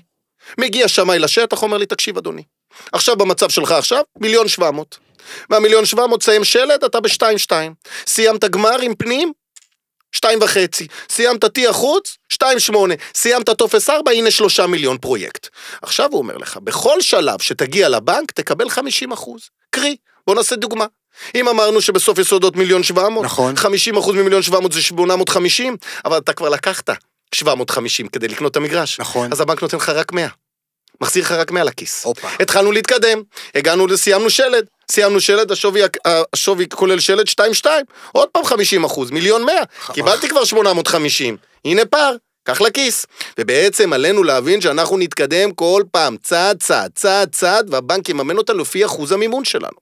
מגיע 0.58 0.88
שמאי 0.88 1.18
לשטח, 1.18 1.62
אומר 1.62 1.76
לי, 1.78 1.86
תקשיב 1.86 2.16
אדוני, 2.18 2.42
עכשיו 2.92 3.16
במצב 3.16 3.48
שלך 3.48 3.72
עכשיו, 3.72 4.02
מיליון 4.20 4.48
שבע 4.48 4.70
מאות. 4.70 4.98
מהמיליון 5.50 5.84
שבע 5.84 6.06
מאות 6.06 6.22
סיים 6.22 6.44
שלד, 6.44 6.84
אתה 6.84 7.00
בשתיים 7.00 7.38
שתיים. 7.38 7.74
סיימת 8.06 8.44
גמרים 8.44 8.94
פנים, 8.94 9.32
שתיים 10.12 10.38
וחצי. 10.42 10.86
סיימת 11.10 11.44
את 11.44 11.68
החוץ, 11.68 12.16
שתיים 12.28 12.58
שמונה. 12.58 12.94
סיימת 13.14 13.50
טופס 13.50 13.90
ארבע, 13.90 14.10
הנה 14.10 14.30
שלושה 14.30 14.66
מיליון 14.66 14.98
פרויקט. 14.98 15.48
עכשיו 15.82 16.08
הוא 16.10 16.18
אומר 16.18 16.36
לך, 16.36 16.56
בכל 16.56 17.00
שלב 17.00 17.42
שתגיע 17.42 17.88
לבנק, 17.88 18.30
תקבל 18.30 18.68
חמישים 18.68 19.12
אחוז. 19.12 19.42
קרי, 19.70 19.96
בוא 20.26 20.34
נעשה 20.34 20.56
דוגמה. 20.56 20.86
אם 21.34 21.48
אמרנו 21.48 21.80
שבסוף 21.80 22.18
יסודות 22.18 22.56
מיליון 22.56 22.82
שבע 22.82 23.08
מאות, 23.08 23.24
נכון. 23.24 23.56
חמישים 23.56 23.96
אחוז 23.96 24.14
ממיליון 24.16 24.42
שבע 24.42 24.60
מאות 24.60 24.72
זה 24.72 24.82
שמונה 24.82 25.16
מאות 25.16 25.28
חמישים, 25.28 25.76
אבל 26.04 26.18
אתה 26.18 26.32
כבר 26.32 26.48
לקחת 26.48 26.90
שבע 27.34 27.54
מאות 27.54 27.70
חמישים 27.70 28.08
כדי 28.08 28.28
לקנות 28.28 28.52
את 28.52 28.56
המגרש. 28.56 29.00
נכון. 29.00 29.32
אז 29.32 29.40
הבנק 29.40 29.62
נותן 29.62 29.76
לך 29.76 29.88
רק 29.88 30.12
מאה. 30.12 30.28
מחזיר 31.00 31.24
לך 31.24 31.32
רק 31.32 31.50
מאה 31.50 31.64
לכיס. 31.64 32.04
הופה. 32.04 32.28
התחלנו 32.40 32.72
להתקדם, 32.72 33.22
הגענו, 33.54 33.96
סיימנו 33.96 34.30
שלד, 34.30 34.66
סיימנו 34.90 35.20
שלד, 35.20 35.52
השווי, 35.52 35.82
השווי 36.32 36.66
כולל 36.68 37.00
שלד 37.00 37.26
2-2, 37.62 37.66
עוד 38.12 38.28
פעם 38.28 38.44
50 38.44 38.84
אחוז, 38.84 39.10
מיליון 39.10 39.44
100, 39.44 39.54
קיבלתי 39.92 40.28
כבר 40.28 40.44
850, 40.44 41.36
הנה 41.64 41.84
פער, 41.84 42.16
קח 42.44 42.60
לכיס. 42.60 43.06
ובעצם 43.38 43.92
עלינו 43.92 44.22
להבין 44.22 44.60
שאנחנו 44.60 44.98
נתקדם 44.98 45.52
כל 45.52 45.82
פעם, 45.90 46.16
צעד 46.16 46.62
צעד, 46.62 46.90
צעד 46.94 47.34
צעד, 47.34 47.74
והבנק 47.74 48.08
יממן 48.08 48.36
אותנו 48.36 48.58
לפי 48.58 48.84
אחוז 48.84 49.12
המימון 49.12 49.44
שלנו. 49.44 49.76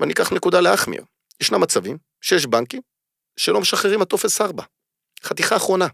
ואני 0.00 0.12
אקח 0.12 0.32
נקודה 0.32 0.60
להחמיר, 0.60 1.02
ישנם 1.40 1.60
מצבים 1.60 1.96
שיש 2.20 2.46
בנקים 2.46 2.80
שלא 3.36 3.60
משחררים 3.60 4.02
הטופס 4.02 4.40
4, 4.40 4.62
חתיכה 5.24 5.56
אחרונה. 5.56 5.86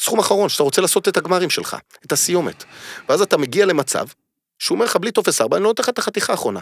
סכום 0.00 0.18
אחרון, 0.18 0.48
שאתה 0.48 0.62
רוצה 0.62 0.82
לעשות 0.82 1.08
את 1.08 1.16
הגמרים 1.16 1.50
שלך, 1.50 1.76
את 2.06 2.12
הסיומת. 2.12 2.64
ואז 3.08 3.22
אתה 3.22 3.36
מגיע 3.36 3.66
למצב 3.66 4.06
שהוא 4.58 4.76
אומר 4.76 4.84
לך, 4.84 4.96
בלי 4.96 5.12
טופס 5.12 5.40
4, 5.40 5.56
אני 5.56 5.62
לא 5.62 5.68
נותן 5.68 5.82
לך 5.82 5.88
את 5.88 5.98
החתיכה 5.98 6.32
האחרונה. 6.32 6.60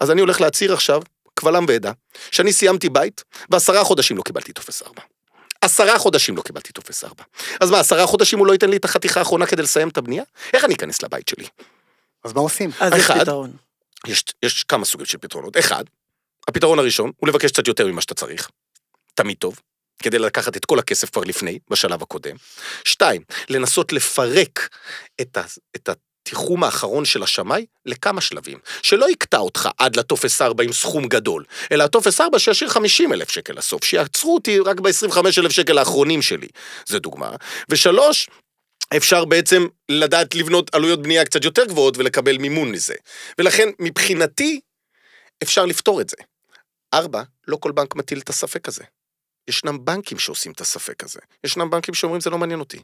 אז 0.00 0.10
אני 0.10 0.20
הולך 0.20 0.40
להצהיר 0.40 0.72
עכשיו, 0.72 1.02
קבל 1.34 1.56
עם 1.56 1.64
ועדה, 1.68 1.92
שאני 2.30 2.52
סיימתי 2.52 2.88
בית, 2.88 3.24
ועשרה 3.50 3.84
חודשים 3.84 4.16
לא 4.16 4.22
קיבלתי 4.22 4.52
טופס 4.52 4.82
4. 4.82 5.02
עשרה 5.60 5.98
חודשים 5.98 6.36
לא 6.36 6.42
קיבלתי 6.42 6.72
טופס 6.72 7.04
4. 7.04 7.24
אז 7.60 7.70
מה, 7.70 7.80
עשרה 7.80 8.06
חודשים 8.06 8.38
הוא 8.38 8.46
לא 8.46 8.52
ייתן 8.52 8.70
לי 8.70 8.76
את 8.76 8.84
החתיכה 8.84 9.20
האחרונה 9.20 9.46
כדי 9.46 9.62
לסיים 9.62 9.88
את 9.88 9.98
הבנייה? 9.98 10.24
איך 10.52 10.64
אני 10.64 10.74
אכנס 10.74 11.02
לבית 11.02 11.28
שלי? 11.28 11.46
אז 12.24 12.32
מה 12.32 12.40
עושים? 12.40 12.70
אז 12.80 12.92
יש 12.92 13.00
אחד. 13.00 13.20
פתרון. 13.20 13.52
יש, 14.06 14.24
יש 14.42 14.64
כמה 14.64 14.84
סוגים 14.84 15.06
של 15.06 15.18
פתרונות. 15.18 15.56
אחד, 15.56 15.84
הפתרון 16.48 16.78
הראשון 16.78 17.10
הוא 17.16 17.28
לבקש 17.28 17.52
קצת 17.52 17.68
יותר 17.68 17.86
ממה 17.86 18.00
שאתה 18.00 18.14
צריך. 18.14 18.48
תמיד 19.14 19.36
טוב. 19.36 19.60
כדי 20.02 20.18
לקחת 20.18 20.56
את 20.56 20.64
כל 20.64 20.78
הכסף 20.78 21.10
כבר 21.10 21.22
לפני, 21.22 21.58
בשלב 21.70 22.02
הקודם. 22.02 22.36
שתיים, 22.84 23.22
לנסות 23.48 23.92
לפרק 23.92 24.68
את, 25.20 25.36
ה, 25.36 25.42
את 25.76 25.88
התיחום 25.88 26.64
האחרון 26.64 27.04
של 27.04 27.22
השמאי 27.22 27.66
לכמה 27.86 28.20
שלבים. 28.20 28.58
שלא 28.82 29.10
יקטע 29.10 29.38
אותך 29.38 29.68
עד 29.78 29.96
לטופס 29.96 30.42
4 30.42 30.64
עם 30.64 30.72
סכום 30.72 31.08
גדול, 31.08 31.44
אלא 31.72 31.84
הטופס 31.84 32.20
4 32.20 32.38
שישאיר 32.38 32.70
50 32.70 33.12
אלף 33.12 33.30
שקל 33.30 33.52
לסוף, 33.52 33.84
שיעצרו 33.84 34.34
אותי 34.34 34.58
רק 34.60 34.80
ב-25 34.80 35.18
אלף 35.38 35.52
שקל 35.52 35.78
האחרונים 35.78 36.22
שלי. 36.22 36.48
זה 36.86 36.98
דוגמה. 36.98 37.30
ושלוש, 37.68 38.28
אפשר 38.96 39.24
בעצם 39.24 39.66
לדעת 39.88 40.34
לבנות 40.34 40.74
עלויות 40.74 41.02
בנייה 41.02 41.24
קצת 41.24 41.44
יותר 41.44 41.64
גבוהות 41.64 41.96
ולקבל 41.96 42.38
מימון 42.38 42.70
מזה. 42.70 42.94
ולכן, 43.38 43.68
מבחינתי, 43.78 44.60
אפשר 45.42 45.66
לפתור 45.66 46.00
את 46.00 46.08
זה. 46.08 46.16
ארבע, 46.94 47.22
לא 47.48 47.56
כל 47.56 47.72
בנק 47.72 47.94
מטיל 47.94 48.18
את 48.18 48.28
הספק 48.28 48.68
הזה. 48.68 48.84
ישנם 49.48 49.84
בנקים 49.84 50.18
שעושים 50.18 50.52
את 50.52 50.60
הספק 50.60 51.04
הזה. 51.04 51.20
ישנם 51.44 51.70
בנקים 51.70 51.94
שאומרים, 51.94 52.20
זה 52.20 52.30
לא 52.30 52.38
מעניין 52.38 52.60
אותי. 52.60 52.78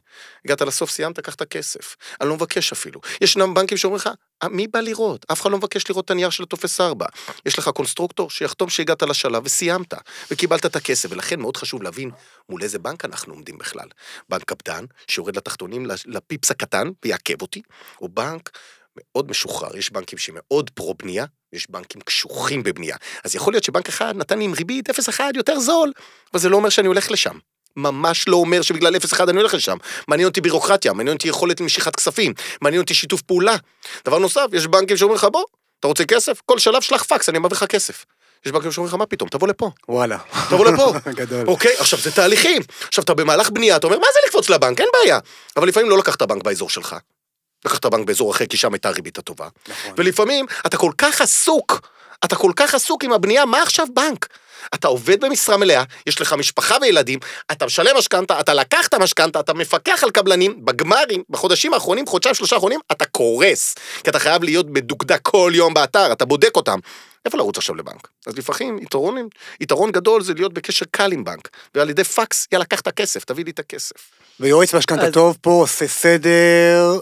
הגעת 0.45 0.61
לסוף, 0.61 0.91
סיימת, 0.91 1.19
קח 1.19 1.35
את 1.35 1.41
הכסף. 1.41 1.95
אני 2.21 2.29
לא 2.29 2.35
מבקש 2.35 2.71
אפילו. 2.71 3.01
ישנם 3.21 3.53
בנקים 3.53 3.77
שאומרים 3.77 3.99
לך, 3.99 4.09
"אה, 4.43 4.49
מי 4.49 4.67
בא 4.67 4.79
לראות? 4.79 5.25
אף 5.31 5.41
אחד 5.41 5.51
לא 5.51 5.57
מבקש 5.57 5.89
לראות 5.89 6.05
את 6.05 6.11
הנייר 6.11 6.29
של 6.29 6.43
הטופס 6.43 6.81
4. 6.81 7.05
יש 7.45 7.59
לך 7.59 7.69
קונסטרוקטור 7.69 8.29
שיחתום 8.29 8.69
שהגעת 8.69 9.03
לשלב 9.03 9.45
וסיימת, 9.45 9.93
וקיבלת 10.31 10.65
את 10.65 10.75
הכסף. 10.75 11.09
ולכן 11.11 11.39
מאוד 11.39 11.57
חשוב 11.57 11.83
להבין 11.83 12.11
מול 12.49 12.63
איזה 12.63 12.79
בנק 12.79 13.05
אנחנו 13.05 13.33
עומדים 13.33 13.57
בכלל. 13.57 13.87
בנק 14.29 14.43
קפדן, 14.43 14.85
שיורד 15.07 15.37
לתחתונים, 15.37 15.85
לפיפס 16.05 16.51
הקטן, 16.51 16.89
ויעכב 17.05 17.41
אותי, 17.41 17.61
או 18.01 18.09
בנק 18.09 18.49
מאוד 18.97 19.29
משוחרר, 19.29 19.77
יש 19.77 19.91
בנקים 19.91 20.17
שמאוד 20.17 20.69
פרו-בנייה, 20.69 21.25
יש 21.53 21.69
בנקים 21.69 22.01
קשוחים 22.01 22.63
בבנייה. 22.63 22.95
אז 23.23 23.35
יכול 23.35 23.53
להיות 23.53 23.63
שבנק 23.63 23.89
אחד 23.89 24.13
נתן 24.17 24.39
לי 24.39 24.45
עם 24.45 24.53
ריבית 24.53 24.89
0.1 24.89 25.19
יותר 25.35 25.59
זול, 25.59 25.91
אבל 26.33 26.41
זה 26.41 26.49
לא 26.49 26.55
אומר 26.55 26.69
שאני 26.69 26.87
הולך 26.87 27.11
לשם. 27.11 27.37
ממש 27.77 28.27
לא 28.27 28.35
אומר 28.35 28.61
שבגלל 28.61 28.95
0.1 28.95 29.29
אני 29.29 29.37
הולך 29.37 29.53
לשם. 29.53 29.77
מעניין 30.07 30.27
אותי 30.27 30.41
בירוקרטיה, 30.41 30.93
מעניין 30.93 31.15
אותי 31.17 31.27
יכולת 31.27 31.61
למשיכת 31.61 31.95
כספים, 31.95 32.33
מעניין 32.61 32.81
אותי 32.81 32.93
שיתוף 32.93 33.21
פעולה. 33.21 33.55
דבר 34.05 34.19
נוסף, 34.19 34.45
יש 34.53 34.67
בנקים 34.67 34.97
שאומרים 34.97 35.17
לך, 35.17 35.27
בוא, 35.31 35.43
אתה 35.79 35.87
רוצה 35.87 36.05
כסף? 36.05 36.41
כל 36.45 36.59
שלב 36.59 36.81
שלח 36.81 37.03
פקס, 37.03 37.29
אני 37.29 37.39
מעביר 37.39 37.57
לך 37.57 37.63
כסף. 37.63 38.05
יש 38.45 38.51
בנקים 38.51 38.71
שאומרים 38.71 38.93
לך, 38.93 38.99
מה 38.99 39.05
פתאום, 39.05 39.29
תבוא 39.29 39.47
לפה. 39.47 39.71
וואלה. 39.89 40.17
תבוא 40.49 40.65
לפה. 40.65 40.93
גדול. 41.21 41.47
אוקיי, 41.47 41.75
עכשיו 41.77 41.99
זה 41.99 42.11
תהליכים. 42.11 42.61
עכשיו 42.87 43.03
אתה 43.03 43.13
במהלך 43.13 43.49
בנייה, 43.49 43.75
אתה 43.75 43.87
אומר, 43.87 43.99
מה 43.99 44.07
זה 44.13 44.19
לקפוץ 44.25 44.49
לבנק? 44.49 44.79
אין 44.79 44.89
בעיה. 44.93 45.19
אבל 45.57 45.67
לפעמים 45.67 45.89
לא 45.89 45.97
לקחת 45.97 46.21
בנק 46.21 46.43
באזור 46.43 46.69
שלך. 46.69 46.95
לקחת 47.65 47.85
בנק 47.85 48.07
באזור 48.07 48.31
אחר, 48.31 48.45
כי 48.45 48.57
שם 48.57 48.73
הייתה 48.73 48.89
הריבית 48.89 49.17
הטובה. 49.17 49.47
נכון. 49.67 49.93
ולפעמים 49.97 50.45
אתה 50.65 50.77
כל 50.77 50.91
כך 50.97 51.21
עסוק, 51.21 51.87
אתה 52.25 52.35
כל 52.35 52.51
כך 52.55 52.75
עסוק 52.75 53.03
עם 53.03 53.13
הבנייה, 53.13 53.45
מה 53.45 53.61
עכשיו 53.61 53.87
בנק? 53.93 54.27
אתה 54.73 54.87
עובד 54.87 55.25
במשרה 55.25 55.57
מלאה, 55.57 55.83
יש 56.07 56.21
לך 56.21 56.33
משפחה 56.33 56.75
וילדים, 56.81 57.19
אתה 57.51 57.65
משלם 57.65 57.97
משכנתה, 57.97 58.39
אתה 58.39 58.53
לקחת 58.53 58.93
משכנתה, 58.93 59.39
אתה 59.39 59.53
מפקח 59.53 60.03
על 60.03 60.11
קבלנים, 60.11 60.65
בגמרים, 60.65 61.23
בחודשים 61.29 61.73
האחרונים, 61.73 62.05
חודשיים, 62.07 62.35
שלושה 62.35 62.55
האחרונים, 62.55 62.79
אתה 62.91 63.05
קורס. 63.05 63.75
כי 64.03 64.09
אתה 64.09 64.19
חייב 64.19 64.43
להיות 64.43 64.65
מדוקדק 64.69 65.19
כל 65.21 65.51
יום 65.55 65.73
באתר, 65.73 66.11
אתה 66.11 66.25
בודק 66.25 66.55
אותם. 66.55 66.79
איפה 67.25 67.37
לרוץ 67.37 67.57
עכשיו 67.57 67.75
לבנק? 67.75 68.07
אז 68.27 68.37
לפעמים 68.37 68.77
יתרון, 68.77 69.27
יתרון 69.61 69.91
גדול 69.91 70.23
זה 70.23 70.33
להיות 70.33 70.53
בקשר 70.53 70.85
קל 70.91 71.11
עם 71.11 71.23
בנק, 71.23 71.49
ועל 71.75 71.89
ידי 71.89 72.03
פקס, 72.03 72.47
יאללה, 72.51 72.65
קח 72.65 72.79
את 72.79 72.87
הכסף, 72.87 73.23
תביא 73.23 73.45
לי 73.45 73.51
את 73.51 73.59
הכסף. 73.59 73.95
ויועץ 74.39 74.75
משכנתה 74.75 75.07
אז- 75.07 75.13
טוב 75.13 75.37
פה 75.41 75.51
עושה 75.51 75.87
סדר. 75.87 76.99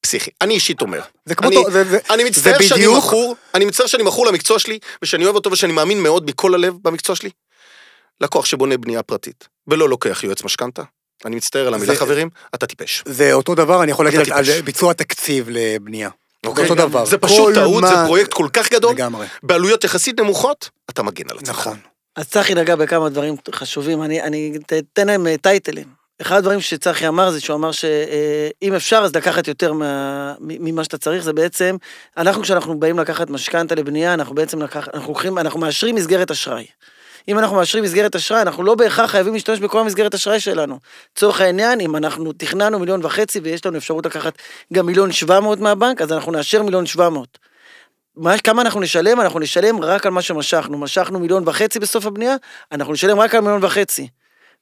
פסיכי. 0.00 0.30
אני 0.42 0.54
אישית 0.54 0.80
אומר. 0.82 1.00
זה 1.26 1.34
כמו... 1.34 1.48
אני- 1.48 1.64
זה- 1.72 1.84
זה- 1.84 1.98
אני 2.10 2.22
זה 2.22 2.28
מצטער 2.30 2.60
שאני 2.62 2.80
בדיוק- 2.80 2.98
מכור, 2.98 3.36
אני 3.54 3.64
מצטער 3.64 3.86
שאני 3.86 4.02
מכור 4.02 4.26
למקצוע 4.26 4.58
שלי, 4.58 4.78
ושאני 5.02 5.24
אוהב 5.24 5.34
אותו 5.34 5.50
ושאני 5.52 5.72
מאמין 5.72 6.02
מאוד 6.02 6.26
מכל 6.30 6.54
הלב 6.54 6.74
במקצוע 6.82 7.16
שלי. 7.16 7.30
לקוח 8.20 8.44
שבונה 8.46 8.76
בנייה 8.76 9.02
פרטית, 9.02 9.48
ולא 9.68 9.88
לוקח 9.88 10.24
יועץ 10.24 10.44
משכנתה. 10.44 10.82
אני 11.24 11.36
מצטער 11.36 11.66
על 11.66 11.74
המילה 11.74 11.94
זה- 11.94 12.00
חברים, 12.00 12.28
אתה 12.54 12.66
טיפש. 12.66 13.02
זה 13.06 13.32
אותו 13.32 13.54
דבר, 13.54 13.82
אני 13.82 13.90
יכול 13.92 14.04
להגיד 14.04 14.20
על 14.20 14.24
טיפש. 14.26 14.48
על 14.48 14.62
ביצוע 14.62 14.92
תקציב 14.92 15.48
לבנייה. 15.50 16.08
זה 16.44 16.48
אוקיי? 16.50 16.64
אותו 16.64 16.74
דבר. 16.74 17.04
זה 17.04 17.18
פשוט 17.18 17.54
טעות, 17.54 17.84
זה 17.88 17.94
מה- 17.94 18.04
פרויקט 18.06 18.32
כל 18.32 18.48
כך 18.52 18.70
גדול, 18.72 18.94
לגמרי. 18.94 19.26
בעלויות 19.42 19.84
יחסית 19.84 20.20
נמוכות, 20.20 20.70
אתה 20.90 21.02
מגן 21.02 21.30
על 21.30 21.38
עצמך. 21.38 21.48
נכון. 21.58 21.78
אז 22.16 22.28
צחי 22.28 22.54
נגע 22.54 22.76
בכמה 22.76 23.08
דברים 23.08 23.34
חשובים, 23.54 24.02
אני, 24.02 24.22
אני 24.22 24.52
אתן 24.92 25.06
להם 25.06 25.26
אה, 25.26 25.36
טייטלים. 25.38 25.99
אחד 26.20 26.36
הדברים 26.36 26.60
שצחי 26.60 27.08
אמר 27.08 27.30
זה 27.30 27.40
שהוא 27.40 27.56
אמר 27.56 27.72
שאם 27.72 28.74
אפשר 28.74 28.96
אז 28.96 29.16
לקחת 29.16 29.48
יותר 29.48 29.72
מה, 29.72 30.34
ממה 30.40 30.84
שאתה 30.84 30.98
צריך, 30.98 31.24
זה 31.24 31.32
בעצם, 31.32 31.76
אנחנו 32.16 32.42
כשאנחנו 32.42 32.80
באים 32.80 32.98
לקחת 32.98 33.30
משכנתה 33.30 33.74
לבנייה, 33.74 34.14
אנחנו 34.14 34.34
בעצם 34.34 34.62
לקח, 34.62 34.88
אנחנו 34.94 35.08
לוקחים, 35.08 35.38
אנחנו 35.38 35.60
מאשרים 35.60 35.94
מסגרת 35.94 36.30
אשראי. 36.30 36.66
אם 37.28 37.38
אנחנו 37.38 37.56
מאשרים 37.56 37.84
מסגרת 37.84 38.16
אשראי, 38.16 38.42
אנחנו 38.42 38.62
לא 38.62 38.74
בהכרח 38.74 39.10
חייבים 39.10 39.34
להשתמש 39.34 39.58
בכל 39.58 39.80
המסגרת 39.80 40.14
אשראי 40.14 40.40
שלנו. 40.40 40.78
לצורך 41.16 41.40
העניין, 41.40 41.80
אם 41.80 41.96
אנחנו 41.96 42.32
תכננו 42.32 42.78
מיליון 42.78 43.04
וחצי 43.04 43.40
ויש 43.40 43.66
לנו 43.66 43.78
אפשרות 43.78 44.06
לקחת 44.06 44.34
גם 44.72 44.86
מיליון 44.86 45.12
שבע 45.12 45.40
מאות 45.40 45.58
מהבנק, 45.58 46.02
אז 46.02 46.12
אנחנו 46.12 46.32
נאשר 46.32 46.62
מיליון 46.62 46.86
שבע 46.86 47.08
מאות. 47.08 47.38
מה, 48.16 48.38
כמה 48.38 48.62
אנחנו 48.62 48.80
נשלם? 48.80 49.20
אנחנו 49.20 49.40
נשלם 49.40 49.80
רק 49.80 50.06
על 50.06 50.12
מה 50.12 50.22
שמשכנו. 50.22 50.78
משכנו 50.78 51.18
מיליון 51.18 51.48
וחצי 51.48 51.78
בסוף 51.78 52.06
הבנייה, 52.06 52.36
אנחנו 52.72 52.92
נשלם 52.92 53.20
רק 53.20 53.34
על 53.34 53.40
מיליון 53.40 53.64
וחצי. 53.64 54.08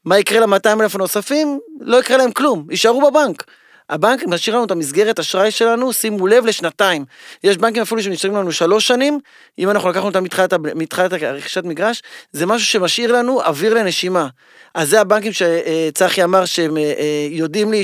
מה 0.08 0.18
יקרה 0.18 0.40
ל-200 0.40 0.82
אלף 0.82 0.94
הנוספים? 0.94 1.58
לא 1.80 2.00
יקרה 2.00 2.16
להם 2.16 2.32
כלום, 2.32 2.66
יישארו 2.70 3.10
בבנק. 3.10 3.44
הבנק 3.90 4.24
משאיר 4.26 4.56
לנו 4.56 4.64
את 4.64 4.70
המסגרת 4.70 5.18
אשראי 5.18 5.50
שלנו, 5.50 5.92
שימו 5.92 6.26
לב, 6.26 6.46
לשנתיים. 6.46 7.04
יש 7.44 7.56
בנקים 7.56 7.82
אפילו 7.82 8.02
שנשארים 8.02 8.36
לנו 8.36 8.52
שלוש 8.52 8.88
שנים, 8.88 9.18
אם 9.58 9.70
אנחנו 9.70 9.88
לקחנו 9.88 10.06
אותם 10.06 10.24
מתחילת, 10.24 10.52
הב- 10.52 10.74
מתחילת 10.74 11.12
רכישת 11.12 11.64
מגרש, 11.64 12.02
זה 12.32 12.46
משהו 12.46 12.66
שמשאיר 12.66 13.12
לנו 13.12 13.42
אוויר 13.42 13.74
לנשימה. 13.74 14.28
אז 14.74 14.88
זה 14.88 15.00
הבנקים 15.00 15.32
שצחי 15.32 16.24
אמר 16.24 16.44
שהם 16.44 16.76
אה, 16.76 16.82
אה, 16.82 17.28
יודעים, 17.30 17.70
לי, 17.70 17.82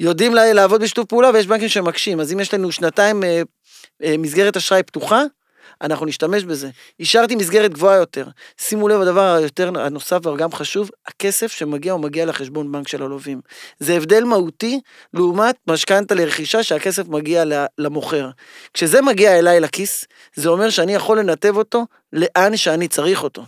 יודעים 0.00 0.34
לעבוד 0.34 0.82
בשיתוף 0.82 1.08
פעולה, 1.08 1.30
ויש 1.34 1.46
בנקים 1.46 1.68
שמקשים. 1.68 2.20
אז 2.20 2.32
אם 2.32 2.40
יש 2.40 2.54
לנו 2.54 2.72
שנתיים 2.72 3.24
אה, 3.24 3.42
מסגרת 4.18 4.56
אשראי 4.56 4.82
פתוחה, 4.82 5.22
אנחנו 5.82 6.06
נשתמש 6.06 6.44
בזה. 6.44 6.70
אישרתי 7.00 7.36
מסגרת 7.36 7.72
גבוהה 7.72 7.96
יותר. 7.96 8.26
שימו 8.60 8.88
לב, 8.88 9.00
הדבר 9.00 9.34
היותר 9.34 9.70
הנוסף 9.78 10.26
וגם 10.26 10.52
חשוב, 10.52 10.90
הכסף 11.06 11.52
שמגיע 11.52 11.92
הוא 11.92 12.00
מגיע 12.00 12.26
לחשבון 12.26 12.72
בנק 12.72 12.88
של 12.88 13.02
הלווים. 13.02 13.40
זה 13.78 13.94
הבדל 13.94 14.24
מהותי 14.24 14.80
לעומת 15.14 15.56
משכנתה 15.66 16.14
לרכישה 16.14 16.62
שהכסף 16.62 17.08
מגיע 17.08 17.44
למוכר. 17.78 18.30
כשזה 18.74 19.02
מגיע 19.02 19.38
אליי 19.38 19.60
לכיס, 19.60 20.04
זה 20.34 20.48
אומר 20.48 20.70
שאני 20.70 20.94
יכול 20.94 21.18
לנתב 21.18 21.56
אותו 21.56 21.86
לאן 22.12 22.56
שאני 22.56 22.88
צריך 22.88 23.22
אותו. 23.22 23.42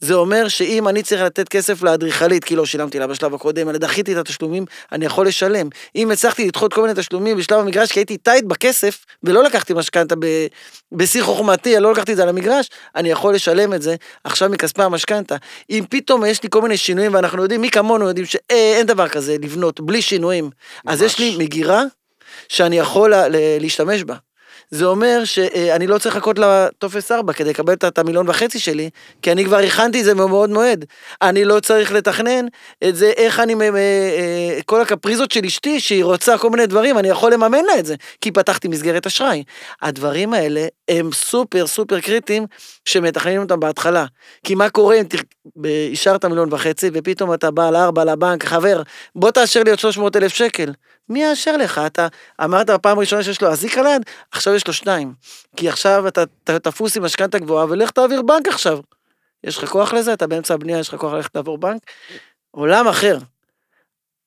זה 0.00 0.14
אומר 0.14 0.48
שאם 0.48 0.88
אני 0.88 1.02
צריך 1.02 1.22
לתת 1.22 1.48
כסף 1.48 1.82
לאדריכלית, 1.82 2.44
כי 2.44 2.56
לא 2.56 2.66
שילמתי 2.66 2.98
לה 2.98 3.06
בשלב 3.06 3.34
הקודם, 3.34 3.68
אלא 3.68 3.78
דחיתי 3.78 4.12
את 4.12 4.16
התשלומים, 4.16 4.64
אני 4.92 5.04
יכול 5.06 5.26
לשלם. 5.26 5.68
אם 5.96 6.10
הצלחתי 6.10 6.46
לדחות 6.48 6.72
כל 6.72 6.82
מיני 6.82 6.94
תשלומים 6.94 7.36
בשלב 7.36 7.58
המגרש, 7.58 7.92
כי 7.92 7.98
הייתי 8.00 8.16
טייט 8.16 8.44
בכסף, 8.44 9.04
ולא 9.22 9.42
לקחתי 9.44 9.72
משכנתה 9.74 10.14
ב- 10.18 10.46
בשיא 10.92 11.22
חוכמתי, 11.22 11.80
לא 11.80 11.92
לקחתי 11.92 12.12
את 12.12 12.16
זה 12.16 12.22
על 12.22 12.28
המגרש, 12.28 12.70
אני 12.96 13.10
יכול 13.10 13.34
לשלם 13.34 13.74
את 13.74 13.82
זה 13.82 13.96
עכשיו 14.24 14.48
מכספי 14.48 14.82
המשכנתה. 14.82 15.36
אם 15.70 15.84
פתאום 15.90 16.24
יש 16.24 16.42
לי 16.42 16.48
כל 16.52 16.62
מיני 16.62 16.76
שינויים, 16.76 17.14
ואנחנו 17.14 17.42
יודעים, 17.42 17.60
מי 17.60 17.70
כמונו 17.70 18.08
יודעים 18.08 18.26
שאין 18.26 18.86
דבר 18.86 19.08
כזה 19.08 19.36
לבנות 19.42 19.80
בלי 19.80 20.02
שינויים, 20.02 20.50
אז 20.86 21.02
ממש. 21.02 21.12
יש 21.12 21.18
לי 21.18 21.36
מגירה 21.38 21.82
שאני 22.48 22.78
יכול 22.78 23.10
לה- 23.10 23.26
להשתמש 23.60 24.02
בה. 24.04 24.14
זה 24.70 24.84
אומר 24.84 25.24
שאני 25.24 25.86
לא 25.86 25.98
צריך 25.98 26.16
לחכות 26.16 26.38
לטופס 26.38 27.12
4 27.12 27.32
כדי 27.32 27.50
לקבל 27.50 27.72
את- 27.72 27.98
המיליון 27.98 28.28
וחצי 28.28 28.58
שלי, 28.58 28.90
כי 29.22 29.32
אני 29.32 29.44
כבר 29.44 29.56
הכנתי 29.56 30.00
את 30.00 30.04
זה 30.04 30.14
מבעוד 30.14 30.50
מועד. 30.50 30.84
אני 31.22 31.44
לא 31.44 31.60
צריך 31.60 31.92
לתכנן 31.92 32.46
את 32.88 32.96
זה, 32.96 33.12
איך 33.16 33.40
אני, 33.40 33.54
אה, 33.54 34.58
כל 34.66 34.80
הקפריזות 34.80 35.30
של 35.30 35.44
אשתי, 35.44 35.80
שהיא 35.80 36.04
רוצה 36.04 36.38
כל 36.38 36.50
מיני 36.50 36.66
דברים, 36.66 36.98
אני 36.98 37.08
יכול 37.08 37.32
לממן 37.32 37.64
לה 37.64 37.78
את 37.78 37.86
זה, 37.86 37.94
כי 38.20 38.30
פתחתי 38.30 38.68
מסגרת 38.68 39.06
אשראי. 39.06 39.44
הדברים 39.82 40.32
האלה 40.34 40.66
הם 40.88 41.12
סופר 41.12 41.66
סופר 41.66 42.00
קריטיים 42.00 42.46
שמתכננים 42.84 43.40
אותם 43.42 43.60
בהתחלה. 43.60 44.04
כי 44.44 44.54
מה 44.54 44.70
קורה 44.70 44.96
אם 45.00 45.04
אישרת 45.64 46.24
מיליון 46.24 46.52
וחצי, 46.52 46.90
ופתאום 46.92 47.34
אתה 47.34 47.50
בא 47.50 47.70
לארבע 47.70 48.04
לבנק, 48.04 48.44
חבר, 48.44 48.82
בוא 49.16 49.30
תאשר 49.30 49.62
לי 49.62 49.70
עוד 49.70 49.78
300 49.78 50.16
אלף 50.16 50.34
שקל. 50.34 50.72
מי 51.08 51.22
יאשר 51.22 51.56
לך? 51.56 51.80
אתה 51.86 52.08
אמרת 52.44 52.70
בפעם 52.70 52.98
הראשונה 52.98 53.22
שיש 53.22 53.42
לו 53.42 53.48
אזיק 53.48 53.78
על 53.78 53.86
היד, 53.86 54.02
עכשיו 54.32 54.54
יש 54.54 54.66
לו 54.66 54.72
שניים. 54.72 55.14
כי 55.56 55.68
עכשיו 55.68 56.08
אתה 56.08 56.24
תפוס 56.62 56.96
עם 56.96 57.04
משכנתה 57.04 57.38
גבוהה, 57.38 57.66
ולך 57.68 57.90
תעביר 57.90 58.22
בנק 58.22 58.48
עכשיו. 58.48 58.78
יש 59.44 59.58
לך 59.58 59.70
כוח 59.70 59.92
לזה? 59.92 60.12
אתה 60.12 60.26
באמצע 60.26 60.54
הבנייה, 60.54 60.78
יש 60.78 60.88
לך 60.88 60.94
כוח 60.94 61.12
ללכת 61.12 61.34
לעבור 61.34 61.58
בנק? 61.58 61.82
עולם 62.50 62.88
אחר. 62.88 63.18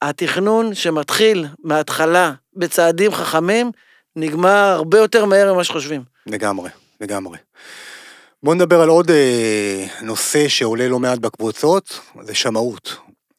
התכנון 0.02 0.76
שמתחיל 0.76 1.46
מההתחלה 1.64 2.32
בצעדים 2.56 3.12
חכמים, 3.12 3.72
נגמר 4.16 4.74
הרבה 4.76 4.98
יותר 4.98 5.26
מהר 5.26 5.54
ממה 5.54 5.64
שחושבים. 5.64 6.04
לגמרי, 6.28 6.70
לגמרי. 7.02 7.38
בואו 8.44 8.56
נדבר 8.56 8.82
על 8.82 8.90
עוד 8.90 9.12
אה, 9.12 9.86
נושא 10.02 10.48
שעולה 10.48 10.88
לא 10.88 11.00
מעט 11.00 11.20
בקבוצות, 11.20 12.00
זה 12.22 12.36
שמאות. 12.36 12.96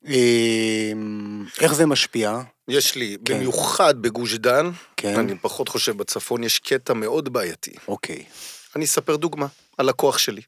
אה, 0.06 0.92
איך 1.60 1.74
זה 1.74 1.86
משפיע? 1.86 2.40
יש 2.68 2.94
לי, 2.94 3.16
כן. 3.24 3.34
במיוחד 3.34 4.02
בגוש 4.02 4.34
דן, 4.34 4.70
כן. 4.96 5.18
אני 5.18 5.38
פחות 5.38 5.68
חושב 5.68 5.96
בצפון, 5.96 6.44
יש 6.44 6.58
קטע 6.58 6.92
מאוד 6.92 7.32
בעייתי. 7.32 7.72
אוקיי. 7.88 8.24
אני 8.76 8.84
אספר 8.84 9.16
דוגמה, 9.16 9.46
הלקוח 9.78 10.18
שלי. 10.18 10.42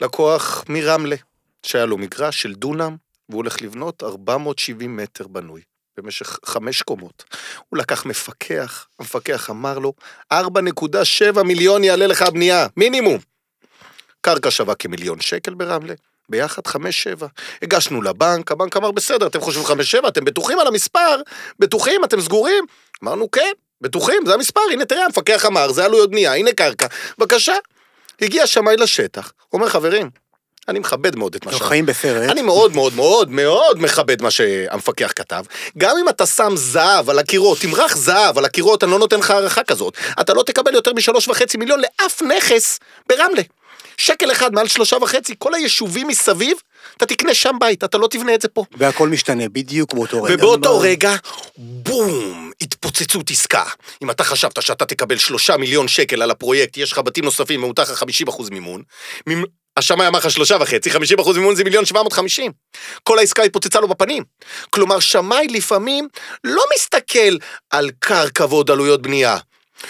לקוח 0.00 0.64
מרמלה, 0.68 1.16
שהיה 1.62 1.86
לו 1.86 1.98
מגרש 1.98 2.42
של 2.42 2.54
דונם, 2.54 2.96
והוא 3.28 3.38
הולך 3.38 3.62
לבנות 3.62 4.02
470 4.02 4.96
מטר 4.96 5.26
בנוי, 5.26 5.60
במשך 5.96 6.38
חמש 6.44 6.82
קומות. 6.82 7.24
הוא 7.68 7.78
לקח 7.78 8.06
מפקח, 8.06 8.86
המפקח 8.98 9.50
אמר 9.50 9.78
לו, 9.78 9.92
4.7 10.32 11.42
מיליון 11.42 11.84
יעלה 11.84 12.06
לך 12.06 12.22
הבנייה, 12.22 12.66
מינימום. 12.76 13.18
קרקע 14.20 14.50
שווה 14.50 14.74
כמיליון 14.74 15.20
שקל 15.20 15.54
ברמלה, 15.54 15.94
ביחד 16.30 16.62
5-7. 16.66 16.70
הגשנו 17.62 18.02
לבנק, 18.02 18.52
הבנק 18.52 18.76
אמר, 18.76 18.90
בסדר, 18.90 19.26
אתם 19.26 19.40
חושבים 19.40 19.64
5-7, 20.04 20.08
אתם 20.08 20.24
בטוחים 20.24 20.58
על 20.58 20.66
המספר? 20.66 21.22
בטוחים? 21.58 22.04
אתם 22.04 22.20
סגורים? 22.20 22.64
אמרנו, 23.04 23.30
כן, 23.30 23.52
בטוחים, 23.80 24.26
זה 24.26 24.34
המספר, 24.34 24.60
הנה 24.72 24.84
תראה, 24.84 25.04
המפקח 25.04 25.46
אמר, 25.46 25.72
זה 25.72 25.84
עלויות 25.84 26.10
בנייה, 26.10 26.34
הנה 26.34 26.52
קרקע, 26.52 26.86
בבקשה. 27.18 27.54
הגיע 28.20 28.46
שמאי 28.46 28.76
לשטח, 28.76 29.32
אומר, 29.52 29.68
חברים, 29.68 30.10
אני 30.68 30.78
מכבד 30.78 31.16
מאוד 31.16 31.34
את 31.34 31.46
מה 31.46 31.52
אנחנו 31.52 31.66
ש... 31.66 31.68
חיים 31.68 31.86
בסרט. 31.86 32.30
אני 32.30 32.42
מאוד 32.42 32.74
מאוד 32.74 32.94
מאוד 32.94 33.30
מאוד 33.30 33.82
מכבד 33.82 34.22
מה 34.22 34.30
שהמפקח 34.30 35.12
כתב. 35.16 35.44
גם 35.78 35.96
אם 36.00 36.08
אתה 36.08 36.26
שם 36.26 36.52
זהב 36.56 37.10
על 37.10 37.18
הקירות, 37.18 37.58
תמרח 37.58 37.96
זהב 37.96 38.38
על 38.38 38.44
הקירות, 38.44 38.84
אני 38.84 38.92
לא 38.92 38.98
נותן 38.98 39.18
לך 39.18 39.30
הערכה 39.30 39.62
כזאת. 39.62 39.96
אתה 40.20 40.34
לא 40.34 40.42
תקבל 40.42 40.74
יותר 40.74 40.92
משלוש 40.92 41.28
וחצי 41.28 41.58
מיליון 41.58 41.80
לאף 41.80 42.22
נכס 42.22 42.78
ברמלה. 43.08 43.42
שקל 44.00 44.32
אחד 44.32 44.52
מעל 44.54 44.68
שלושה 44.68 44.96
וחצי, 44.96 45.34
כל 45.38 45.54
היישובים 45.54 46.08
מסביב, 46.08 46.56
אתה 46.96 47.06
תקנה 47.06 47.34
שם 47.34 47.56
בית, 47.60 47.84
אתה 47.84 47.98
לא 47.98 48.08
תבנה 48.10 48.34
את 48.34 48.42
זה 48.42 48.48
פה. 48.48 48.64
והכל 48.78 49.08
משתנה 49.08 49.48
בדיוק 49.48 49.94
באותו 49.94 50.22
רגע. 50.22 50.34
ובאותו 50.34 50.80
רגע, 50.80 51.14
בום, 51.56 52.50
התפוצצות 52.60 53.30
עסקה. 53.30 53.64
אם 54.02 54.10
אתה 54.10 54.24
חשבת 54.24 54.62
שאתה 54.62 54.86
תקבל 54.86 55.16
שלושה 55.18 55.56
מיליון 55.56 55.88
שקל 55.88 56.22
על 56.22 56.30
הפרויקט, 56.30 56.76
יש 56.76 56.92
לך 56.92 56.98
בתים 56.98 57.24
נוספים, 57.24 57.60
מותר 57.60 57.82
לך 57.82 57.92
50 57.92 58.28
אחוז 58.28 58.50
מימון. 58.50 58.82
מימ- 59.30 59.44
השמאי 59.76 60.06
אמר 60.06 60.18
לך 60.18 60.30
שלושה 60.30 60.56
וחצי, 60.60 60.90
50 60.90 61.18
אחוז 61.18 61.36
מימון 61.36 61.54
זה 61.54 61.64
מיליון 61.64 61.84
750. 61.84 62.52
כל 63.02 63.18
העסקה 63.18 63.42
התפוצצה 63.42 63.80
לו 63.80 63.88
בפנים. 63.88 64.24
כלומר, 64.70 65.00
שמאי 65.00 65.46
לפעמים 65.46 66.08
לא 66.44 66.62
מסתכל 66.76 67.36
על 67.70 67.90
קרקע 67.98 68.44
ועוד 68.44 68.70
עלויות 68.70 69.02
בנייה. 69.02 69.36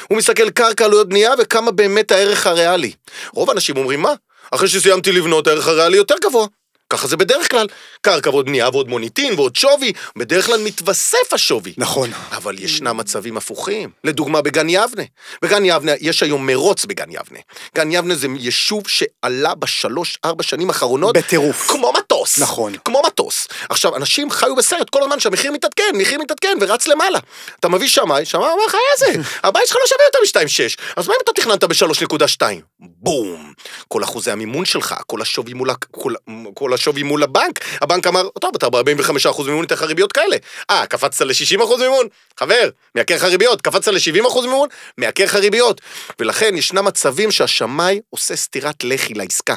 הוא 0.08 0.18
מסתכל 0.18 0.50
קרקע, 0.50 0.84
עלויות 0.84 1.08
בנייה 1.08 1.32
וכמה 1.38 1.70
באמת 1.70 2.12
הערך 2.12 2.46
הריאלי. 2.46 2.92
רוב 3.34 3.50
האנשים 3.50 3.76
אומרים, 3.76 4.00
מה? 4.00 4.12
אחרי 4.50 4.68
שסיימתי 4.68 5.12
לבנות, 5.12 5.46
הערך 5.46 5.68
הריאלי 5.68 5.96
יותר 5.96 6.14
גבוה. 6.24 6.46
ככה 6.90 7.08
זה 7.08 7.16
בדרך 7.16 7.50
כלל. 7.50 7.66
קרקע 8.00 8.30
ועוד 8.30 8.46
בנייה 8.46 8.68
ועוד 8.68 8.88
מוניטין 8.88 9.34
ועוד 9.34 9.56
שווי, 9.56 9.92
בדרך 10.16 10.46
כלל 10.46 10.60
מתווסף 10.64 11.32
השווי. 11.32 11.74
נכון. 11.76 12.10
אבל 12.32 12.58
ישנם 12.58 12.96
מצבים 12.96 13.36
הפוכים. 13.36 13.90
לדוגמה, 14.04 14.42
בגן 14.42 14.68
יבנה. 14.68 15.02
בגן 15.42 15.64
יבנה, 15.64 15.92
יש 16.00 16.22
היום 16.22 16.46
מרוץ 16.46 16.84
בגן 16.84 17.10
יבנה. 17.10 17.38
גן 17.76 17.92
יבנה 17.92 18.14
זה 18.14 18.26
יישוב 18.38 18.82
שעלה 18.88 19.54
בשלוש, 19.54 20.18
ארבע 20.24 20.42
שנים 20.42 20.68
האחרונות. 20.70 21.16
בטירוף. 21.16 21.70
כמו 21.70 21.92
מטוס. 21.92 22.38
נכון. 22.38 22.72
כמו 22.84 23.02
מטוס. 23.06 23.48
עכשיו, 23.68 23.96
אנשים 23.96 24.30
חיו 24.30 24.56
בסרט 24.56 24.90
כל 24.90 25.02
הזמן 25.02 25.20
שהמחיר 25.20 25.52
מתעדכן, 25.52 25.92
מחיר 25.94 26.18
מתעדכן 26.18 26.58
ורץ 26.60 26.86
למעלה. 26.86 27.18
אתה 27.60 27.68
מביא 27.68 27.88
שמאי, 27.88 28.24
שמאי 28.24 28.50
אומר 28.50 28.66
לך, 28.66 28.76
איזה, 28.94 29.20
הבית 29.42 29.66
שלך 29.66 29.76
לא 29.76 29.86
שווה 29.86 30.04
יותר 30.04 30.40
מ-2.6, 30.40 30.82
אז 30.96 31.08
מה 31.08 31.14
אם 31.14 31.20
אתה 31.24 31.32
תכננת 31.32 31.64
ב-3.2? 31.64 32.69
בום. 32.80 33.52
כל 33.88 34.04
אחוזי 34.04 34.30
המימון 34.30 34.64
שלך, 34.64 34.94
כל 35.06 35.22
השווי 35.22 35.52
מול, 35.54 35.70
כל, 35.90 36.14
כל 36.54 36.74
השווי 36.74 37.02
מול 37.02 37.22
הבנק, 37.22 37.60
הבנק 37.82 38.06
אמר, 38.06 38.28
טוב, 38.40 38.50
אתה 38.56 38.70
ב-45% 38.70 39.42
מימון, 39.42 39.60
ניתן 39.60 39.74
לך 39.74 39.82
ריביות 39.82 40.12
כאלה. 40.12 40.36
אה, 40.70 40.86
קפצת 40.86 41.24
ל-60% 41.24 41.76
מימון? 41.78 42.06
חבר, 42.40 42.68
מייקר 42.94 43.14
לך 43.14 43.24
ריביות. 43.24 43.62
קפצת 43.62 43.92
ל-70% 43.92 44.40
מימון? 44.42 44.68
מייקר 44.98 45.24
לך 45.24 45.34
ריביות. 45.34 45.80
ולכן 46.18 46.56
ישנם 46.56 46.84
מצבים 46.84 47.30
שהשמאי 47.30 48.00
עושה 48.10 48.36
סטירת 48.36 48.84
לחי 48.84 49.14
לעסקה, 49.14 49.54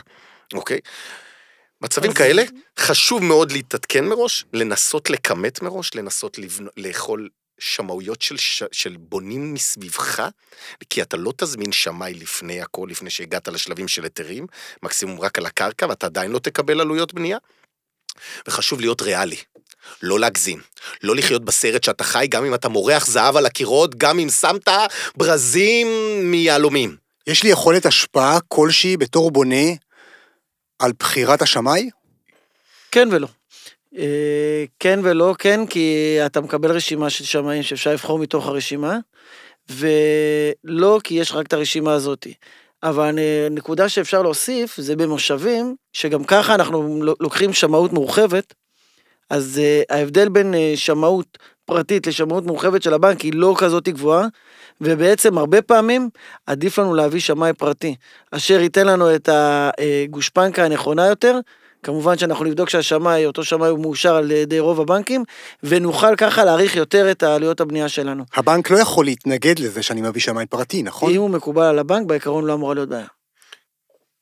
אוקיי? 0.53 0.79
מצבים 1.81 2.11
אז- 2.11 2.17
כאלה, 2.17 2.43
חשוב 2.79 3.23
מאוד 3.23 3.51
להתעדכן 3.51 4.05
מראש, 4.05 4.45
לנסות 4.53 5.09
לכמת 5.09 5.61
מראש, 5.61 5.95
לנסות 5.95 6.37
לבנ... 6.39 6.65
לאכול 6.77 7.29
שמאויות 7.63 8.21
של, 8.21 8.37
ש... 8.37 8.63
של 8.71 8.95
בונים 8.99 9.53
מסביבך, 9.53 10.29
כי 10.89 11.01
אתה 11.01 11.17
לא 11.17 11.33
תזמין 11.37 11.71
שמאי 11.71 12.13
לפני 12.13 12.61
הכל, 12.61 12.87
לפני 12.91 13.09
שהגעת 13.09 13.47
לשלבים 13.47 13.87
של 13.87 14.03
היתרים, 14.03 14.47
מקסימום 14.83 15.19
רק 15.19 15.37
על 15.37 15.45
הקרקע, 15.45 15.85
ואתה 15.89 16.05
עדיין 16.05 16.31
לא 16.31 16.39
תקבל 16.39 16.81
עלויות 16.81 17.13
בנייה. 17.13 17.37
וחשוב 18.47 18.79
להיות 18.79 19.01
ריאלי, 19.01 19.37
לא 20.01 20.19
להגזים, 20.19 20.61
לא 21.03 21.15
לחיות 21.15 21.45
בסרט 21.45 21.83
שאתה 21.83 22.03
חי, 22.03 22.27
גם 22.29 22.45
אם 22.45 22.53
אתה 22.53 22.69
מורח 22.69 23.07
זהב 23.07 23.37
על 23.37 23.45
הקירות, 23.45 23.95
גם 23.95 24.19
אם 24.19 24.29
שמת 24.29 24.67
ברזים 25.17 25.87
מיהלומים. 26.31 26.97
יש 27.27 27.43
לי 27.43 27.49
יכולת 27.49 27.85
השפעה 27.85 28.39
כלשהי 28.47 28.97
בתור 28.97 29.31
בונה 29.31 29.65
על 30.79 30.91
בחירת 30.99 31.41
השמאי? 31.41 31.89
כן 32.91 33.09
ולא. 33.11 33.27
אה, 33.97 34.63
כן 34.79 34.99
ולא, 35.03 35.35
כן, 35.39 35.65
כי 35.65 36.17
אתה 36.25 36.41
מקבל 36.41 36.71
רשימה 36.71 37.09
של 37.09 37.23
שמאים 37.23 37.63
שאפשר 37.63 37.93
לבחור 37.93 38.19
מתוך 38.19 38.47
הרשימה, 38.47 38.97
ולא 39.69 40.99
כי 41.03 41.13
יש 41.13 41.31
רק 41.31 41.47
את 41.47 41.53
הרשימה 41.53 41.93
הזאת. 41.93 42.27
אבל 42.83 43.19
נקודה 43.51 43.89
שאפשר 43.89 44.21
להוסיף 44.21 44.77
זה 44.77 44.95
במושבים, 44.95 45.75
שגם 45.93 46.23
ככה 46.23 46.55
אנחנו 46.55 47.03
לוקחים 47.19 47.53
שמאות 47.53 47.93
מורחבת, 47.93 48.53
אז 49.29 49.59
אה, 49.63 49.97
ההבדל 49.97 50.29
בין 50.29 50.53
אה, 50.53 50.73
שמאות 50.75 51.37
פרטית 51.65 52.07
לשמאות 52.07 52.45
מורחבת 52.45 52.83
של 52.83 52.93
הבנק 52.93 53.21
היא 53.21 53.33
לא 53.35 53.55
כזאת 53.57 53.89
גבוהה, 53.89 54.27
ובעצם 54.81 55.37
הרבה 55.37 55.61
פעמים 55.61 56.09
עדיף 56.47 56.79
לנו 56.79 56.93
להביא 56.93 57.19
שמאי 57.19 57.53
פרטי, 57.53 57.95
אשר 58.31 58.61
ייתן 58.61 58.87
לנו 58.87 59.15
את 59.15 59.29
הגושפנקה 59.31 60.65
הנכונה 60.65 61.07
יותר, 61.07 61.39
כמובן 61.83 62.17
שאנחנו 62.17 62.45
נבדוק 62.45 62.69
שהשמאי, 62.69 63.25
אותו 63.25 63.43
שמאי 63.43 63.69
הוא 63.69 63.79
מאושר 63.79 64.15
על 64.15 64.31
ידי 64.31 64.59
רוב 64.59 64.81
הבנקים, 64.81 65.23
ונוכל 65.63 66.15
ככה 66.15 66.43
להעריך 66.43 66.75
יותר 66.75 67.11
את 67.11 67.23
העלויות 67.23 67.61
הבנייה 67.61 67.89
שלנו. 67.89 68.23
הבנק 68.35 68.69
לא 68.69 68.77
יכול 68.77 69.05
להתנגד 69.05 69.59
לזה 69.59 69.83
שאני 69.83 70.01
מביא 70.01 70.21
שמאי 70.21 70.45
פרטי, 70.45 70.83
נכון? 70.83 71.11
אם 71.13 71.21
הוא 71.21 71.29
מקובל 71.29 71.63
על 71.63 71.79
הבנק, 71.79 72.07
בעיקרון 72.07 72.45
לא 72.45 72.53
אמורה 72.53 72.73
להיות 72.73 72.89
בעיה. 72.89 73.07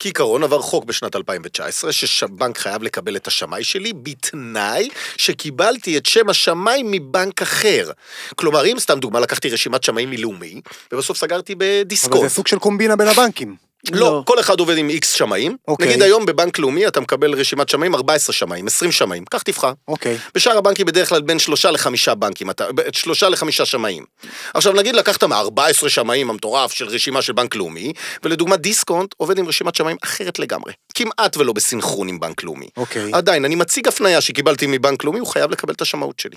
כעיקרון 0.02 0.42
עבר 0.42 0.62
חוק 0.62 0.84
בשנת 0.84 1.16
2019, 1.16 1.92
שבנק 1.92 2.58
חייב 2.58 2.82
לקבל 2.82 3.16
את 3.16 3.26
השמאי 3.26 3.64
שלי, 3.64 3.92
בתנאי 3.92 4.88
שקיבלתי 5.16 5.98
את 5.98 6.06
שם 6.06 6.28
השמאי 6.28 6.82
מבנק 6.84 7.42
אחר. 7.42 7.90
כלומר, 8.36 8.66
אם 8.66 8.78
סתם 8.78 8.98
דוגמה, 8.98 9.20
לקחתי 9.20 9.48
רשימת 9.48 9.82
שמאים 9.82 10.10
מלאומי, 10.10 10.60
ובסוף 10.92 11.18
סגרתי 11.18 11.52
אבל 11.52 11.64
בדיסקונט. 11.82 12.22
זה 12.22 12.28
סוג 12.28 12.46
של 12.46 12.58
קומבינה 12.58 12.96
בין 12.96 13.08
הבנקים. 13.08 13.71
לא, 13.90 14.22
כל 14.26 14.40
אחד 14.40 14.60
עובד 14.60 14.76
עם 14.78 14.88
איקס 14.88 15.12
שמאים. 15.12 15.56
אוקיי. 15.68 15.86
נגיד 15.86 16.02
היום 16.02 16.26
בבנק 16.26 16.58
לאומי 16.58 16.86
אתה 16.86 17.00
מקבל 17.00 17.34
רשימת 17.34 17.68
שמאים 17.68 17.94
14 17.94 18.32
שמאים, 18.32 18.66
20 18.66 18.92
שמאים, 18.92 19.24
קח 19.24 19.42
תבחר. 19.42 19.72
אוקיי. 19.88 20.18
בשאר 20.34 20.58
הבנקים 20.58 20.86
בדרך 20.86 21.08
כלל 21.08 21.20
בין 21.20 21.38
שלושה 21.38 21.70
לחמישה 21.70 22.14
בנקים, 22.14 22.50
אתה, 22.50 22.66
שלושה 22.92 23.28
לחמישה 23.28 23.66
שמאים. 23.66 24.04
עכשיו 24.54 24.72
נגיד 24.72 24.94
לקחת 24.94 25.24
מ-14 25.24 25.88
שמאים 25.88 26.30
המטורף 26.30 26.72
של 26.72 26.88
רשימה 26.88 27.22
של 27.22 27.32
בנק 27.32 27.56
לאומי, 27.56 27.92
ולדוגמה 28.22 28.56
דיסקונט 28.56 29.14
עובד 29.16 29.38
עם 29.38 29.48
רשימת 29.48 29.74
שמאים 29.74 29.96
אחרת 30.04 30.38
לגמרי. 30.38 30.72
כמעט 30.92 31.36
ולא 31.36 31.52
בסנכרון 31.52 32.08
עם 32.08 32.20
בנק 32.20 32.44
לאומי. 32.44 32.68
אוקיי. 32.76 33.10
עדיין, 33.12 33.44
אני 33.44 33.54
מציג 33.54 33.88
הפניה 33.88 34.20
שקיבלתי 34.20 34.66
מבנק 34.66 35.04
לאומי, 35.04 35.18
הוא 35.18 35.28
חייב 35.28 35.50
לקבל 35.50 35.74
את 35.74 35.80
השמאות 35.80 36.18
שלי. 36.18 36.36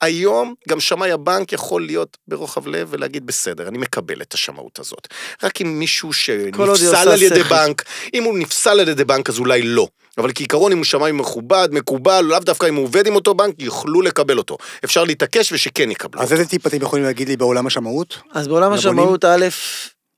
היום 0.00 0.54
גם 0.68 0.80
שמאי 0.80 1.12
הבנק 1.12 1.52
יכול 1.52 1.86
להיות 1.86 2.16
ברוחב 2.28 2.68
לב 2.68 2.88
ולהגיד 2.90 3.26
בסדר, 3.26 3.68
אני 3.68 3.78
מקבל 3.78 4.22
את 4.22 4.34
השמאות 4.34 4.78
הזאת. 4.78 5.08
רק 5.42 5.60
אם 5.60 5.78
מישהו 5.78 6.12
שנפסל 6.12 7.08
על 7.08 7.22
ידי 7.22 7.40
שכל. 7.40 7.48
בנק, 7.48 7.84
אם 8.14 8.24
הוא 8.24 8.38
נפסל 8.38 8.80
על 8.80 8.88
ידי 8.88 9.04
בנק 9.04 9.28
אז 9.28 9.38
אולי 9.38 9.62
לא. 9.62 9.88
אבל 10.18 10.30
כעיקרון 10.34 10.72
אם 10.72 10.78
הוא 10.78 10.84
שמאי 10.84 11.12
מכובד, 11.12 11.68
מקובל, 11.72 12.24
לאו 12.24 12.38
דווקא 12.38 12.66
אם 12.66 12.74
הוא 12.74 12.84
עובד 12.84 13.06
עם 13.06 13.14
אותו 13.14 13.34
בנק, 13.34 13.54
יוכלו 13.58 14.02
לקבל 14.02 14.38
אותו. 14.38 14.56
אפשר 14.84 15.04
להתעקש 15.04 15.52
ושכן 15.52 15.90
יקבלו. 15.90 16.22
אז 16.22 16.32
איזה 16.32 16.46
טיפ 16.46 16.66
אתם 16.66 16.82
יכולים 16.82 17.04
להגיד 17.04 17.28
לי 17.28 17.36
בעולם 17.36 17.66
השמאות? 17.66 18.18
אז 18.32 18.48
בעולם 18.48 18.72
לבונים? 18.72 18.98
השמאות, 18.98 19.24
א', 19.24 19.46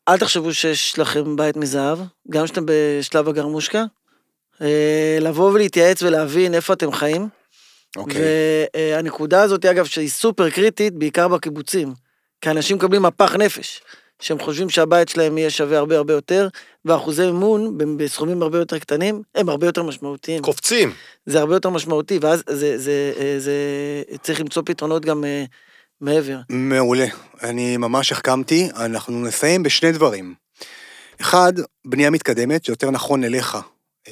אל 0.09 0.19
תחשבו 0.19 0.55
שיש 0.55 0.99
לכם 0.99 1.37
בית 1.37 1.57
מזהב, 1.57 1.99
גם 2.31 2.45
כשאתם 2.45 2.63
בשלב 2.67 3.29
הגרמושקה. 3.29 3.85
אה, 4.63 5.19
לבוא 5.21 5.53
ולהתייעץ 5.53 6.03
ולהבין 6.03 6.55
איפה 6.55 6.73
אתם 6.73 6.93
חיים. 6.93 7.29
אוקיי. 7.97 8.23
והנקודה 8.77 9.43
הזאת, 9.43 9.65
אגב, 9.65 9.85
שהיא 9.85 10.09
סופר 10.09 10.51
קריטית, 10.51 10.95
בעיקר 10.95 11.29
בקיבוצים. 11.29 11.95
כי 12.41 12.51
אנשים 12.51 12.77
מקבלים 12.77 13.03
מפח 13.03 13.37
נפש. 13.37 13.81
שהם 14.21 14.39
חושבים 14.39 14.71
שהבית 14.71 15.09
שלהם 15.09 15.39
יהיה 15.39 15.51
שווה 15.51 15.79
הרבה 15.79 15.97
הרבה 15.97 16.13
יותר, 16.13 16.49
ואחוזי 16.85 17.27
מימון 17.27 17.79
בסכומים 17.97 18.43
הרבה 18.43 18.59
יותר 18.59 18.79
קטנים, 18.79 19.23
הם 19.35 19.49
הרבה 19.49 19.67
יותר 19.67 19.83
משמעותיים. 19.83 20.43
קופצים. 20.43 20.93
זה 21.27 21.41
הרבה 21.41 21.57
יותר 21.57 21.71
משמעותי, 21.71 22.19
ואז 22.23 22.43
זה, 22.49 22.79
זה, 22.79 22.79
זה, 22.79 23.39
זה 23.39 23.53
צריך 24.23 24.41
למצוא 24.41 24.63
פתרונות 24.67 25.05
גם 25.05 25.25
אה, 25.25 25.45
מעבר. 26.01 26.37
מעולה. 26.49 27.07
אני 27.43 27.77
ממש 27.77 28.13
החכמתי. 28.13 28.69
אנחנו 28.77 29.21
נסיים 29.25 29.63
בשני 29.63 29.93
דברים. 29.93 30.35
אחד, 31.21 31.53
בנייה 31.87 32.11
מתקדמת, 32.11 32.65
זה 32.65 32.73
יותר 32.73 32.91
נכון 32.91 33.25
אליך. 33.25 33.59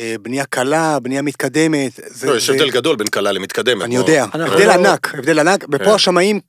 אה, 0.00 0.14
בנייה 0.22 0.44
קלה, 0.44 0.98
בנייה 1.00 1.22
מתקדמת. 1.22 2.00
זה, 2.06 2.26
לא, 2.26 2.36
יש 2.36 2.46
זה- 2.46 2.52
הבדל 2.52 2.70
גדול 2.70 2.96
בין 2.96 3.06
קלה 3.06 3.32
למתקדמת. 3.32 3.82
אני 3.82 3.96
בוא. 3.98 4.04
יודע, 4.04 4.24
הבדל 4.32 4.66
לא- 4.66 4.72
ענק, 4.72 5.14
הבדל 5.14 5.38
ענק, 5.38 5.64
ופה 5.72 5.84
כן. 5.84 5.90
השמאים, 5.90 6.40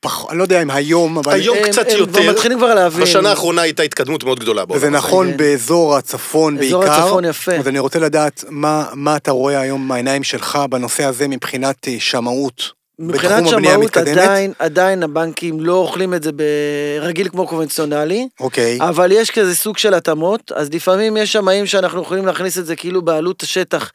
פח- 0.00 0.26
אני 0.30 0.38
לא 0.38 0.42
יודע 0.42 0.62
אם 0.62 0.70
היום, 0.70 1.18
אבל... 1.18 1.32
היום 1.32 1.56
הם- 1.58 1.64
קצת 1.72 1.86
הם 1.88 1.98
יותר. 1.98 2.12
כבר 2.22 2.30
מתחילים 2.32 2.58
כבר 2.58 2.74
להבין. 2.74 3.02
בשנה 3.02 3.30
האחרונה 3.30 3.62
הייתה 3.62 3.82
התקדמות 3.82 4.24
מאוד 4.24 4.40
גדולה 4.40 4.64
בעולם. 4.64 4.78
וזה 4.78 4.88
הזה. 4.88 4.96
נכון 4.96 5.30
כן. 5.30 5.36
באזור 5.36 5.96
הצפון 5.96 6.58
אזור 6.58 6.80
בעיקר. 6.82 7.02
הצפון 7.04 7.24
יפה. 7.24 7.52
אז 7.56 7.68
אני 7.68 7.78
רוצה 7.78 7.98
לדעת 7.98 8.44
מה, 8.48 8.84
מה 8.94 9.16
אתה 9.16 9.30
רואה 9.30 9.60
היום 9.60 9.88
מהעיניים 9.88 10.22
שלך 10.24 10.58
בנושא 10.70 11.04
הזה 11.04 11.28
מבחינת 11.28 11.88
אה, 11.88 11.96
שמאות. 11.98 12.78
מבחינת 12.98 13.48
שמאות? 13.48 13.96
עדיין, 13.96 14.52
עדיין 14.58 15.02
הבנקים 15.02 15.60
לא 15.60 15.72
אוכלים 15.74 16.14
את 16.14 16.22
זה 16.22 16.30
ברגיל 16.32 17.28
כמו 17.28 17.46
קונבנציונלי, 17.46 18.28
אוקיי. 18.40 18.78
אבל 18.80 19.12
יש 19.12 19.30
כזה 19.30 19.54
סוג 19.54 19.78
של 19.78 19.94
התאמות, 19.94 20.52
אז 20.52 20.74
לפעמים 20.74 21.16
יש 21.16 21.32
שמאים 21.32 21.66
שאנחנו 21.66 22.02
יכולים 22.02 22.26
להכניס 22.26 22.58
את 22.58 22.66
זה 22.66 22.76
כאילו 22.76 23.02
בעלות 23.02 23.42
השטח, 23.42 23.92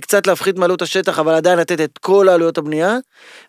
קצת 0.00 0.26
להפחית 0.26 0.58
מעלות 0.58 0.82
השטח, 0.82 1.18
אבל 1.18 1.34
עדיין 1.34 1.58
לתת 1.58 1.80
את 1.80 1.98
כל 1.98 2.28
העלויות 2.28 2.58
הבנייה, 2.58 2.96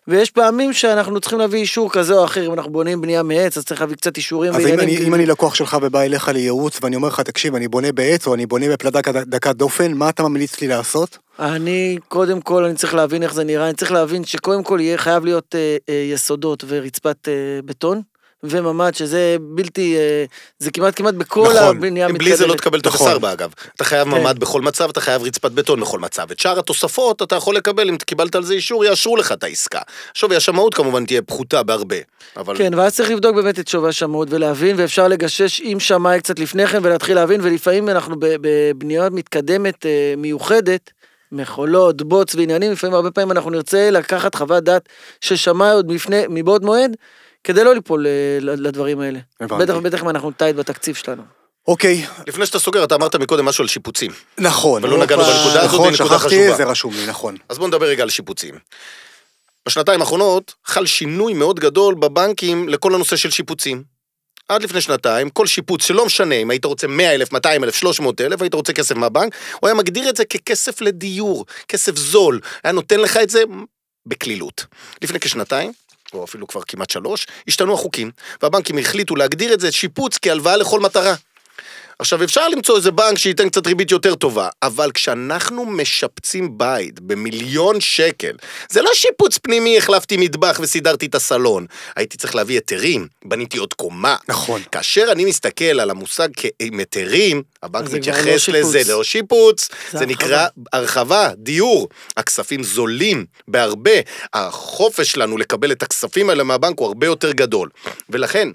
ויש 0.08 0.30
פעמים 0.30 0.72
שאנחנו 0.72 1.20
צריכים 1.20 1.38
להביא 1.38 1.60
אישור 1.60 1.92
כזה 1.92 2.14
או 2.14 2.24
אחר, 2.24 2.46
אם 2.46 2.52
אנחנו 2.52 2.72
בונים 2.72 3.00
בנייה 3.00 3.22
מעץ, 3.22 3.56
אז 3.56 3.64
צריך 3.64 3.80
להביא 3.80 3.96
קצת 3.96 4.16
אישורים 4.16 4.54
אז 4.54 4.60
אם 4.60 4.80
אני, 4.80 4.96
כאילו. 4.96 5.08
אם 5.08 5.14
אני 5.14 5.26
לקוח 5.26 5.54
שלך 5.54 5.76
ובא 5.82 6.00
אליך 6.00 6.28
לייעוץ 6.28 6.78
ואני 6.82 6.96
אומר 6.96 7.08
לך, 7.08 7.20
תקשיב, 7.20 7.54
אני 7.54 7.68
בונה 7.68 7.92
בעץ 7.92 8.26
או 8.26 8.34
אני 8.34 8.46
בונה 8.46 8.68
בפלדה 8.68 9.00
דקת 9.26 9.56
דופן, 9.56 9.92
מה 9.92 10.08
אתה 10.08 10.22
ממליץ 10.22 10.60
לי 10.60 10.68
לעשות? 10.68 11.18
אני, 11.38 11.98
קודם 12.08 12.40
כל, 12.40 12.64
אני 12.64 12.74
צריך 12.74 12.94
להבין 12.94 13.22
איך 13.22 13.34
זה 13.34 13.44
נראה, 13.44 13.66
אני 13.66 13.74
צריך 13.74 13.92
להבין 13.92 14.24
שקודם 14.44 14.64
כל 14.64 14.78
יהיה 14.80 14.98
חייב 14.98 15.24
להיות 15.24 15.54
אה, 15.54 15.76
אה, 15.88 15.94
יסודות 15.94 16.64
ורצפת 16.68 17.28
אה, 17.28 17.32
בטון, 17.64 18.02
וממ"ד, 18.42 18.94
שזה 18.94 19.36
בלתי, 19.40 19.96
אה, 19.96 20.24
זה 20.58 20.70
כמעט 20.70 20.96
כמעט 20.96 21.14
בכל 21.14 21.48
נכון. 21.54 21.76
הבנייה 21.76 22.08
בלי 22.08 22.36
זה 22.36 22.46
לא 22.46 22.52
המתקדמת. 22.52 22.60
תקבל 22.60 22.80
טופס 22.80 23.00
נכון. 23.00 23.12
4 23.12 23.32
אגב. 23.32 23.52
אתה 23.76 23.84
חייב 23.84 24.10
כן. 24.10 24.20
ממ"ד 24.20 24.38
בכל 24.38 24.62
מצב, 24.62 24.88
אתה 24.88 25.00
חייב 25.00 25.22
רצפת 25.22 25.50
בטון 25.50 25.80
בכל 25.80 25.98
מצב. 25.98 26.30
את 26.30 26.38
שאר 26.38 26.58
התוספות 26.58 27.22
אתה 27.22 27.34
יכול 27.34 27.56
לקבל, 27.56 27.88
אם 27.88 27.96
קיבלת 27.96 28.34
על 28.34 28.44
זה 28.44 28.54
אישור, 28.54 28.84
יאשרו 28.84 29.16
לך 29.16 29.32
את 29.32 29.44
העסקה. 29.44 29.80
שווי 30.14 30.36
השמאות 30.36 30.74
כמובן 30.74 31.04
תהיה 31.06 31.22
פחותה 31.22 31.62
בהרבה. 31.62 31.96
אבל 32.36 32.58
כן, 32.58 32.74
ואז 32.74 32.96
צריך 32.96 33.10
לבדוק 33.10 33.36
באמת 33.36 33.58
את 33.58 33.68
שווי 33.68 33.88
השמאות 33.88 34.28
ולהבין, 34.30 34.76
ואפשר 34.78 35.08
לגשש 35.08 35.60
עם 35.64 35.80
שמאי 35.80 36.20
קצת 36.20 36.38
לפני 36.38 36.66
כן 36.66 36.78
ולהתחיל 36.82 37.14
להבין, 37.14 37.40
ולפעמים 37.40 37.88
אנחנו 37.88 38.16
בבנייה 38.20 39.10
מתקדמת 39.10 39.86
אה, 39.86 40.14
מיוחדת, 40.16 40.90
מכולות, 41.34 42.02
בוץ 42.02 42.34
ועניינים, 42.34 42.72
לפעמים 42.72 42.94
הרבה 42.94 43.10
פעמים 43.10 43.30
אנחנו 43.30 43.50
נרצה 43.50 43.90
לקחת 43.90 44.34
חוות 44.34 44.64
דעת 44.64 44.88
של 45.20 45.36
שמאי 45.36 45.70
עוד 45.70 45.92
מפני, 45.92 46.22
מבעוד 46.28 46.64
מועד, 46.64 46.96
כדי 47.44 47.64
לא 47.64 47.74
ליפול 47.74 48.06
אה, 48.06 48.38
לדברים 48.40 49.00
האלה. 49.00 49.18
הבנתי. 49.40 49.64
בטח 49.64 49.74
ובטח 49.76 50.02
אם 50.02 50.08
אנחנו 50.08 50.30
טייט 50.30 50.56
בתקציב 50.56 50.94
שלנו. 50.94 51.22
אוקיי, 51.68 52.06
לפני 52.26 52.46
שאתה 52.46 52.58
סוגר, 52.58 52.84
אתה 52.84 52.94
אמרת 52.94 53.16
מקודם 53.16 53.44
משהו 53.44 53.62
על 53.62 53.68
שיפוצים. 53.68 54.10
נכון. 54.38 54.84
אבל 54.84 54.92
לא 54.92 54.98
נגענו. 54.98 55.22
בנקודה 55.22 55.62
הזאת, 55.62 55.80
נכון, 55.80 55.94
שכחתי, 55.94 56.16
חשובה. 56.18 56.56
זה 56.56 56.64
רשום 56.64 56.94
לי, 56.94 57.06
נכון. 57.06 57.36
אז 57.48 57.58
בואו 57.58 57.68
נדבר 57.68 57.86
רגע 57.86 58.02
על 58.02 58.10
שיפוצים. 58.10 58.54
בשנתיים 59.66 60.00
האחרונות 60.00 60.54
חל 60.64 60.86
שינוי 60.86 61.34
מאוד 61.34 61.60
גדול 61.60 61.94
בבנקים 61.94 62.68
לכל 62.68 62.94
הנושא 62.94 63.16
של 63.16 63.30
שיפוצים. 63.30 63.93
עד 64.48 64.62
לפני 64.62 64.80
שנתיים, 64.80 65.30
כל 65.30 65.46
שיפוץ, 65.46 65.86
שלא 65.86 66.06
משנה 66.06 66.34
אם 66.34 66.50
היית 66.50 66.64
רוצה 66.64 66.86
100 66.86 67.14
אלף, 67.14 67.32
200 67.32 67.64
אלף, 67.64 67.74
300 67.74 68.20
אלף, 68.20 68.42
היית 68.42 68.54
רוצה 68.54 68.72
כסף 68.72 68.96
מהבנק, 68.96 69.34
הוא 69.60 69.68
היה 69.68 69.74
מגדיר 69.74 70.08
את 70.08 70.16
זה 70.16 70.24
ככסף 70.24 70.80
לדיור, 70.80 71.46
כסף 71.68 71.96
זול, 71.96 72.40
היה 72.64 72.72
נותן 72.72 73.00
לך 73.00 73.16
את 73.16 73.30
זה 73.30 73.42
בקלילות. 74.06 74.66
לפני 75.02 75.20
כשנתיים, 75.20 75.72
או 76.12 76.24
אפילו 76.24 76.46
כבר 76.46 76.60
כמעט 76.68 76.90
שלוש, 76.90 77.26
השתנו 77.48 77.74
החוקים, 77.74 78.10
והבנקים 78.42 78.78
החליטו 78.78 79.16
להגדיר 79.16 79.54
את 79.54 79.60
זה 79.60 79.72
שיפוץ 79.72 80.18
כהלוואה 80.22 80.56
לכל 80.56 80.80
מטרה. 80.80 81.14
עכשיו, 81.98 82.24
אפשר 82.24 82.48
למצוא 82.48 82.76
איזה 82.76 82.90
בנק 82.90 83.18
שייתן 83.18 83.48
קצת 83.48 83.66
ריבית 83.66 83.90
יותר 83.90 84.14
טובה, 84.14 84.48
אבל 84.62 84.90
כשאנחנו 84.92 85.66
משפצים 85.66 86.58
בית 86.58 87.00
במיליון 87.00 87.80
שקל, 87.80 88.32
זה 88.70 88.82
לא 88.82 88.90
שיפוץ 88.94 89.38
פנימי, 89.38 89.78
החלפתי 89.78 90.16
מטבח 90.16 90.58
וסידרתי 90.62 91.06
את 91.06 91.14
הסלון. 91.14 91.66
הייתי 91.96 92.16
צריך 92.16 92.34
להביא 92.34 92.54
היתרים, 92.54 93.08
בניתי 93.24 93.58
עוד 93.58 93.74
קומה. 93.74 94.16
נכון. 94.28 94.62
כאשר 94.72 95.08
אני 95.12 95.24
מסתכל 95.24 95.80
על 95.80 95.90
המושג 95.90 96.28
עם 96.60 96.78
היתרים, 96.78 97.42
הבנק 97.62 97.90
לא 97.90 97.98
מתייחס 97.98 98.40
שיפוץ. 98.40 98.48
לזה, 98.48 98.92
לא 98.92 99.04
שיפוץ, 99.04 99.68
זה 99.92 99.98
זה 99.98 100.06
נקרא 100.06 100.46
הרחבה, 100.72 101.30
דיור. 101.36 101.88
הכספים 102.16 102.62
זולים 102.62 103.24
בהרבה, 103.48 104.00
החופש 104.34 105.12
שלנו 105.12 105.38
לקבל 105.38 105.72
את 105.72 105.82
הכספים 105.82 106.30
האלה 106.30 106.44
מהבנק 106.44 106.78
הוא 106.78 106.86
הרבה 106.86 107.06
יותר 107.06 107.32
גדול. 107.32 107.68
ולכן, 108.10 108.48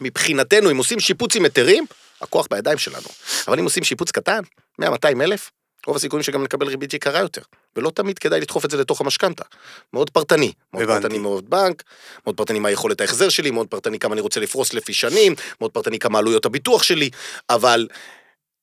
מבחינתנו, 0.00 0.70
אם 0.70 0.76
עושים 0.76 1.00
שיפוץ 1.00 1.36
עם 1.36 1.44
היתרים, 1.44 1.84
הכוח 2.22 2.46
בידיים 2.50 2.78
שלנו. 2.78 3.08
אבל 3.48 3.58
אם 3.58 3.64
עושים 3.64 3.84
שיפוץ 3.84 4.10
קטן, 4.10 4.40
100-200 4.82 4.84
אלף, 5.20 5.50
רוב 5.86 5.96
הסיכויים 5.96 6.22
שגם 6.22 6.42
נקבל 6.42 6.68
ריבית 6.68 6.94
יקרה 6.94 7.20
יותר. 7.20 7.42
ולא 7.76 7.90
תמיד 7.90 8.18
כדאי 8.18 8.40
לדחוף 8.40 8.64
את 8.64 8.70
זה 8.70 8.76
לתוך 8.76 9.00
המשכנתה. 9.00 9.44
מאוד 9.92 10.10
פרטני. 10.10 10.52
מאוד 10.72 10.84
הבנתי. 10.84 11.02
פרטני 11.02 11.18
מאוד 11.18 11.50
בנק, 11.50 11.82
מאוד 12.26 12.36
פרטני 12.36 12.58
מה 12.58 12.70
יכולת 12.70 13.00
ההחזר 13.00 13.28
שלי, 13.28 13.50
מאוד 13.50 13.66
פרטני 13.66 13.98
כמה 13.98 14.12
אני 14.12 14.20
רוצה 14.20 14.40
לפרוס 14.40 14.74
לפי 14.74 14.94
שנים, 14.94 15.34
מאוד 15.60 15.70
פרטני 15.70 15.98
כמה 15.98 16.18
עלויות 16.18 16.46
הביטוח 16.46 16.82
שלי, 16.82 17.10
אבל 17.50 17.88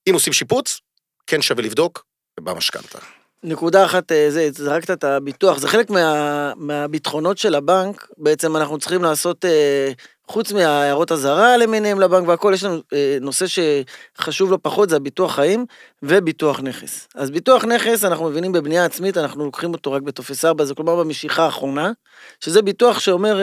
אם 0.10 0.14
עושים 0.14 0.34
שיפוץ, 0.34 0.80
כן 1.28 1.42
שווה 1.42 1.64
לבדוק 1.64 2.06
במשכנתה. 2.40 3.00
נקודה 3.44 3.86
אחת, 3.86 4.12
אה, 4.12 4.32
זה, 4.32 4.50
זרקת 4.52 4.92
את 4.92 5.04
הביטוח, 5.04 5.58
זה 5.58 5.68
חלק 5.68 5.90
מה, 5.90 6.54
מהביטחונות 6.56 7.38
של 7.38 7.56
הבנק, 7.56 8.08
בעצם 8.18 8.56
אנחנו 8.56 8.78
צריכים 8.78 9.04
לעשות, 9.04 9.46
אה, 9.46 9.92
חוץ 10.28 10.52
מהערות 10.52 11.12
אזהרה 11.12 11.58
למיניהם 11.58 12.00
לבנק 12.00 12.28
והכל, 12.28 12.52
יש 12.54 12.64
לנו 12.64 12.82
אה, 12.94 13.18
נושא 13.22 13.46
שחשוב 13.48 14.52
לא 14.52 14.58
פחות, 14.62 14.90
זה 14.90 14.96
הביטוח 14.96 15.36
חיים 15.36 15.66
וביטוח 16.04 16.60
נכס. 16.60 17.08
אז 17.16 17.32
ביטוח 17.32 17.66
נכס, 17.66 18.06
אנחנו 18.06 18.30
מבינים 18.30 18.52
בבנייה 18.52 18.86
עצמית, 18.86 19.18
אנחנו 19.18 19.46
לוקחים 19.46 19.74
אותו 19.74 19.92
רק 19.92 20.02
בטופס 20.02 20.46
4, 20.46 20.66
זה 20.66 20.76
כלומר 20.76 20.96
במשיכה 20.96 21.46
האחרונה, 21.46 21.92
שזה 22.40 22.62
ביטוח 22.62 23.00
שאומר, 23.00 23.42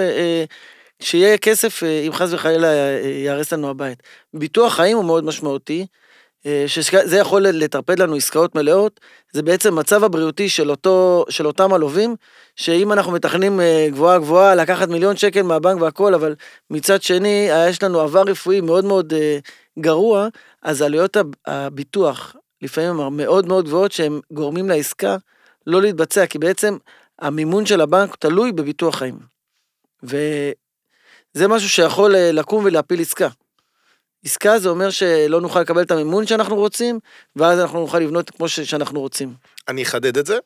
שיהיה 1.00 1.38
כסף 1.38 1.82
אם 2.06 2.12
חס 2.12 2.32
וחלילה 2.32 2.68
ייהרס 3.04 3.52
לנו 3.52 3.70
הבית. 3.70 4.02
ביטוח 4.34 4.74
חיים 4.74 4.96
הוא 4.96 5.04
מאוד 5.04 5.24
משמעותי, 5.24 5.86
שזה 6.66 7.16
יכול 7.16 7.42
לטרפד 7.42 7.98
לנו 7.98 8.14
עסקאות 8.14 8.54
מלאות, 8.54 9.00
זה 9.32 9.42
בעצם 9.42 9.78
מצב 9.78 10.04
הבריאותי 10.04 10.48
של, 10.48 10.70
אותו, 10.70 11.24
של 11.28 11.46
אותם 11.46 11.72
הלווים, 11.72 12.16
שאם 12.56 12.92
אנחנו 12.92 13.12
מתכננים 13.12 13.60
אה, 13.60 13.86
גבוהה 13.90 14.18
גבוהה, 14.18 14.54
לקחת 14.54 14.88
מיליון 14.88 15.16
שקל 15.16 15.42
מהבנק 15.42 15.82
והכל, 15.82 16.14
אבל 16.14 16.34
מצד 16.70 17.02
שני, 17.02 17.52
אה, 17.52 17.68
יש 17.68 17.82
לנו 17.82 18.00
עבר 18.00 18.22
רפואי 18.22 18.60
מאוד 18.60 18.84
מאוד 18.84 19.12
אה, 19.12 19.38
גרוע, 19.78 20.28
אז 20.62 20.82
עלויות 20.82 21.16
הב- 21.16 21.34
הביטוח 21.46 22.36
לפעמים 22.62 23.00
הן 23.00 23.16
מאוד 23.16 23.46
מאוד 23.46 23.64
גבוהות, 23.64 23.92
שהן 23.92 24.20
גורמים 24.32 24.68
לעסקה 24.68 25.16
לא 25.66 25.82
להתבצע, 25.82 26.26
כי 26.26 26.38
בעצם 26.38 26.76
המימון 27.18 27.66
של 27.66 27.80
הבנק 27.80 28.16
תלוי 28.16 28.52
בביטוח 28.52 28.94
חיים. 28.96 29.18
וזה 30.02 31.48
משהו 31.48 31.68
שיכול 31.68 32.16
אה, 32.16 32.32
לקום 32.32 32.64
ולהפיל 32.64 33.00
עסקה. 33.00 33.28
עסקה 34.24 34.58
זה 34.58 34.68
אומר 34.68 34.90
שלא 34.90 35.40
נוכל 35.40 35.60
לקבל 35.60 35.82
את 35.82 35.90
המימון 35.90 36.26
שאנחנו 36.26 36.56
רוצים, 36.56 36.98
ואז 37.36 37.58
אנחנו 37.60 37.80
נוכל 37.80 37.98
לבנות 37.98 38.30
כמו 38.30 38.48
שאנחנו 38.48 39.00
רוצים. 39.00 39.34
אני 39.68 39.82
אחדד 39.82 40.18
את 40.18 40.26
זה. 40.26 40.38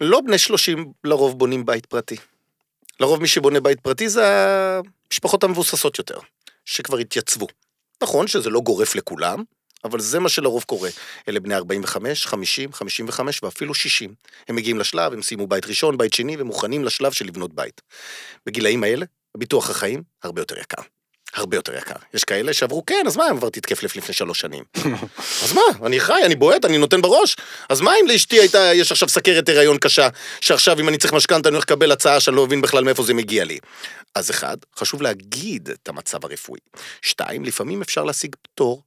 לא 0.00 0.20
בני 0.20 0.38
30 0.38 0.92
לרוב 1.04 1.38
בונים 1.38 1.66
בית 1.66 1.86
פרטי. 1.86 2.16
לרוב 3.00 3.20
מי 3.20 3.28
שבונה 3.28 3.60
בית 3.60 3.80
פרטי 3.80 4.08
זה 4.08 4.24
המשפחות 5.08 5.44
המבוססות 5.44 5.98
יותר, 5.98 6.18
שכבר 6.64 6.98
התייצבו. 6.98 7.46
נכון 8.02 8.26
שזה 8.26 8.50
לא 8.50 8.60
גורף 8.60 8.94
לכולם, 8.94 9.42
אבל 9.84 10.00
זה 10.00 10.20
מה 10.20 10.28
שלרוב 10.28 10.64
קורה. 10.64 10.90
אלה 11.28 11.40
בני 11.40 11.54
45, 11.54 12.26
50, 12.26 12.72
55 12.72 13.42
ואפילו 13.42 13.74
60. 13.74 14.14
הם 14.48 14.56
מגיעים 14.56 14.78
לשלב, 14.78 15.12
הם 15.12 15.22
סיימו 15.22 15.46
בית 15.46 15.66
ראשון, 15.66 15.98
בית 15.98 16.14
שני, 16.14 16.36
ומוכנים 16.38 16.84
לשלב 16.84 17.12
של 17.12 17.26
לבנות 17.26 17.54
בית. 17.54 17.80
בגילאים 18.46 18.84
האלה, 18.84 19.06
הביטוח 19.34 19.70
החיים 19.70 20.02
הרבה 20.22 20.40
יותר 20.40 20.58
יקר. 20.58 20.82
הרבה 21.36 21.56
יותר 21.56 21.76
יקר. 21.76 21.94
יש 22.14 22.24
כאלה 22.24 22.52
שעברו, 22.52 22.86
כן, 22.86 23.04
אז 23.06 23.16
מה, 23.16 23.24
הם 23.24 23.36
עברתי 23.36 23.58
התקף 23.58 23.82
לב 23.82 23.90
לפני 23.96 24.14
שלוש 24.14 24.40
שנים. 24.40 24.64
אז 25.44 25.52
מה, 25.52 25.86
אני 25.86 26.00
חי, 26.00 26.22
אני 26.24 26.34
בועט, 26.34 26.64
אני 26.64 26.78
נותן 26.78 27.02
בראש. 27.02 27.36
אז 27.68 27.80
מה 27.80 27.92
אם 28.00 28.06
לאשתי 28.08 28.40
הייתה, 28.40 28.74
יש 28.74 28.92
עכשיו 28.92 29.08
סכרת 29.08 29.48
הריון 29.48 29.78
קשה, 29.78 30.08
שעכשיו 30.40 30.80
אם 30.80 30.88
אני 30.88 30.98
צריך 30.98 31.12
משכנתה 31.12 31.48
אני 31.48 31.54
הולך 31.54 31.64
לקבל 31.64 31.92
הצעה 31.92 32.20
שאני 32.20 32.36
לא 32.36 32.46
מבין 32.46 32.60
בכלל 32.60 32.84
מאיפה 32.84 33.02
זה 33.02 33.14
מגיע 33.14 33.44
לי. 33.44 33.58
אז 34.14 34.30
אחד, 34.30 34.56
חשוב 34.76 35.02
להגיד 35.02 35.68
את 35.70 35.88
המצב 35.88 36.24
הרפואי. 36.24 36.60
שתיים, 37.02 37.44
לפעמים 37.44 37.82
אפשר 37.82 38.04
להשיג 38.04 38.36
פטור, 38.42 38.82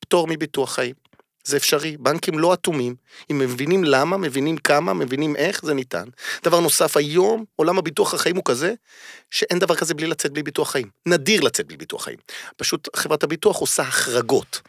פטור 0.00 0.26
מביטוח 0.26 0.74
חיים. 0.74 1.03
זה 1.44 1.56
אפשרי. 1.56 1.96
בנקים 1.96 2.38
לא 2.38 2.54
אטומים. 2.54 2.94
אם 3.30 3.38
מבינים 3.38 3.84
למה, 3.84 4.16
מבינים 4.16 4.56
כמה, 4.56 4.94
מבינים 4.94 5.36
איך, 5.36 5.64
זה 5.64 5.74
ניתן. 5.74 6.04
דבר 6.44 6.60
נוסף, 6.60 6.96
היום 6.96 7.44
עולם 7.56 7.78
הביטוח 7.78 8.14
החיים 8.14 8.36
הוא 8.36 8.44
כזה, 8.44 8.74
שאין 9.30 9.58
דבר 9.58 9.74
כזה 9.74 9.94
בלי 9.94 10.06
לצאת 10.06 10.32
בלי 10.32 10.42
ביטוח 10.42 10.70
חיים. 10.70 10.88
נדיר 11.06 11.40
לצאת 11.40 11.66
בלי 11.66 11.76
ביטוח 11.76 12.04
חיים. 12.04 12.18
פשוט 12.56 12.88
חברת 12.96 13.22
הביטוח 13.22 13.56
עושה 13.56 13.82
החרגות. 13.82 14.60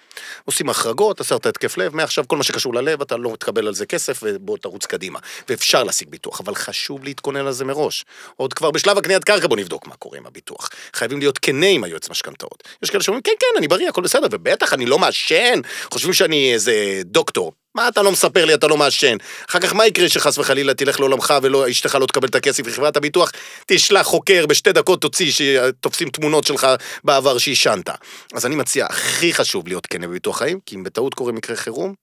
עושים 0.46 0.70
החרגות, 0.70 1.22
עשרת 1.22 1.46
התקף 1.46 1.78
לב, 1.78 1.96
מעכשיו 1.96 2.28
כל 2.28 2.38
מה 2.38 2.44
שקשור 2.44 2.74
ללב, 2.74 3.02
אתה 3.02 3.18
לא 3.18 3.36
תקבל 3.40 3.68
על 3.68 3.74
זה 3.74 3.86
כסף 3.86 4.20
ובוא 4.24 4.58
תרוץ 4.58 4.86
קדימה. 4.86 5.20
ואפשר 5.50 5.84
להשיג 5.84 6.10
ביטוח, 6.10 6.42
אבל 6.42 6.56
חשוב 6.56 7.04
להתכונן 7.04 7.46
על 7.48 7.52
זה 7.52 7.66
מראש. 7.66 8.06
עוד 8.36 8.54
כבר 8.54 8.72
בשלב 8.72 8.98
הקניית 8.98 9.24
קרקע 9.24 9.48
בוא 9.48 9.58
נבדוק 9.58 9.88
מה 9.88 9.96
קורה 9.96 10.18
עם 10.18 10.26
הביטוח. 10.26 10.70
חייבים 10.94 11.20
להיות 11.20 11.38
כנה 11.38 11.66
עם 11.66 11.84
היועץ 11.84 12.10
משכנתאות. 12.10 12.64
יש 12.84 12.90
כאלה 12.90 13.04
שאומרים, 13.04 13.22
כן, 13.22 13.32
כן, 13.40 13.48
אני 13.58 13.68
בריא, 13.68 13.90
הכל 13.90 14.02
בסדר, 14.02 14.28
ובטח, 14.32 14.74
אני 14.74 14.86
לא 14.86 15.00
מעשן. 15.00 15.62
חושבים 15.92 16.14
שאני 16.14 16.54
איזה 16.68 17.02
דוקטור. 17.06 17.54
מה 17.76 17.88
אתה 17.88 18.02
לא 18.02 18.12
מספר 18.12 18.46
לי, 18.46 18.54
אתה 18.54 18.68
לא 18.68 18.78
מעשן? 18.78 19.18
אחר 19.50 19.60
כך 19.60 19.74
מה 19.74 19.86
יקרה 19.86 20.10
שחס 20.10 20.38
וחלילה 20.38 20.74
תלך 20.74 21.00
לעולמך 21.00 21.34
ולא, 21.42 21.70
אשתך 21.70 21.96
לא 21.96 22.06
תקבל 22.06 22.28
את 22.28 22.36
הכסף 22.36 22.64
וחברת 22.66 22.98
הביטוח 22.98 23.32
תשלח 23.68 24.08
חוקר 24.08 24.46
בשתי 24.46 24.72
דקות 24.72 25.02
תוציא 25.02 25.32
שתופסים 25.32 26.10
תמונות 26.10 26.44
שלך 26.44 26.68
בעבר 27.04 27.38
שעישנת. 27.38 27.90
אז 28.34 28.46
אני 28.46 28.56
מציע, 28.56 28.86
הכי 28.86 29.34
חשוב 29.34 29.68
להיות 29.68 29.86
כן 29.86 30.02
בביטוח 30.02 30.38
חיים, 30.38 30.60
כי 30.66 30.76
אם 30.76 30.84
בטעות 30.84 31.14
קורה 31.14 31.32
מקרה 31.32 31.56
חירום, 31.56 31.94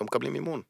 לא 0.00 0.06
מקבלים 0.06 0.32
מימון, 0.32 0.60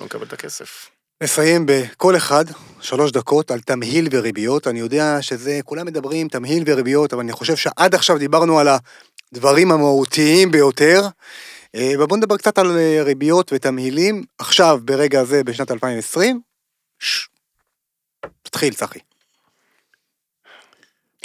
לא 0.00 0.06
מקבל 0.06 0.24
את 0.26 0.32
הכסף. 0.32 0.88
נסיים 1.22 1.66
בכל 1.66 2.16
אחד, 2.16 2.44
שלוש 2.80 3.12
דקות, 3.12 3.50
על 3.50 3.60
תמהיל 3.60 4.08
וריביות. 4.10 4.66
אני 4.66 4.80
יודע 4.80 5.22
שזה, 5.22 5.60
כולם 5.64 5.86
מדברים 5.86 6.28
תמהיל 6.28 6.62
וריביות, 6.66 7.12
אבל 7.12 7.22
אני 7.22 7.32
חושב 7.32 7.56
שעד 7.56 7.94
עכשיו 7.94 8.18
דיברנו 8.18 8.58
על 8.58 8.68
הדברים 9.32 9.72
המהותיים 9.72 10.50
ביותר. 10.50 11.02
אה, 11.74 11.92
ובואו 11.98 12.16
נדבר 12.16 12.36
קצת 12.36 12.58
על 12.58 12.78
אה, 12.78 13.02
ריביות 13.02 13.52
ותמהילים. 13.54 14.24
עכשיו, 14.38 14.80
ברגע 14.84 15.20
הזה, 15.20 15.44
בשנת 15.44 15.70
2020, 15.70 16.40
ש... 16.98 17.28
תתחיל, 18.42 18.74
צחי. 18.74 18.98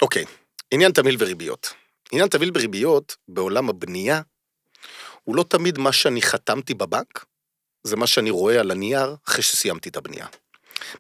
אוקיי, 0.02 0.26
עניין 0.72 0.92
תמהיל 0.92 1.18
וריביות. 1.20 1.74
עניין 2.12 2.28
תמהיל 2.28 2.52
וריביות 2.54 3.16
בעולם 3.28 3.70
הבנייה, 3.70 4.22
הוא 5.24 5.36
לא 5.36 5.44
תמיד 5.44 5.78
מה 5.78 5.92
שאני 5.92 6.22
חתמתי 6.22 6.74
בבנק, 6.74 7.26
זה 7.84 7.96
מה 7.96 8.08
שאני 8.08 8.30
רואה 8.30 8.60
על 8.60 8.72
הנייר 8.72 9.16
אחרי 9.28 9.44
שסיימתי 9.44 9.90
את 9.90 9.98
הבנייה. 9.98 10.28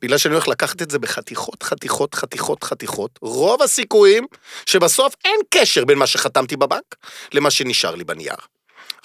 בגלל 0.02 0.18
שאני 0.18 0.34
הולך 0.34 0.48
לקחת 0.48 0.82
את 0.82 0.91
זה 0.91 1.00
בחתיכות, 1.00 1.64
חתיכות, 1.64 2.16
חתיכות, 2.16 2.64
חתיכות, 2.64 3.20
רוב 3.22 3.62
הסיכויים 3.62 4.26
שבסוף 4.66 5.16
אין 5.26 5.39
קשר 5.50 5.86
בין 5.86 5.98
מה 5.98 6.08
שחתמתי 6.08 6.56
בבנק 6.56 6.96
למה 7.34 7.52
שנשאר 7.52 7.96
לי 7.96 8.04
בנייר. 8.04 8.36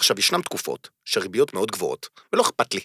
עכשיו, 0.01 0.19
ישנן 0.19 0.41
תקופות 0.41 0.89
שהריביות 1.05 1.53
מאוד 1.53 1.71
גבוהות, 1.71 2.09
ולא 2.33 2.41
אכפת 2.41 2.73
לי. 2.73 2.79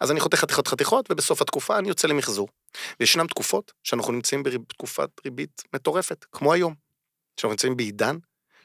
אז 0.00 0.10
אני 0.10 0.20
חותך 0.20 0.38
חתיכות 0.38 0.68
חתיכות, 0.68 1.06
ובסוף 1.10 1.42
התקופה 1.42 1.78
אני 1.78 1.88
יוצא 1.88 2.08
למחזור. 2.08 2.48
וישנן 3.00 3.26
תקופות 3.26 3.72
שאנחנו 3.84 4.12
נמצאים 4.12 4.42
בתקופת 4.42 5.08
ריבית 5.24 5.62
מטורפת, 5.74 6.24
כמו 6.32 6.52
היום. 6.52 6.74
שאנחנו 7.36 7.50
נמצאים 7.50 7.76
בעידן 7.76 8.16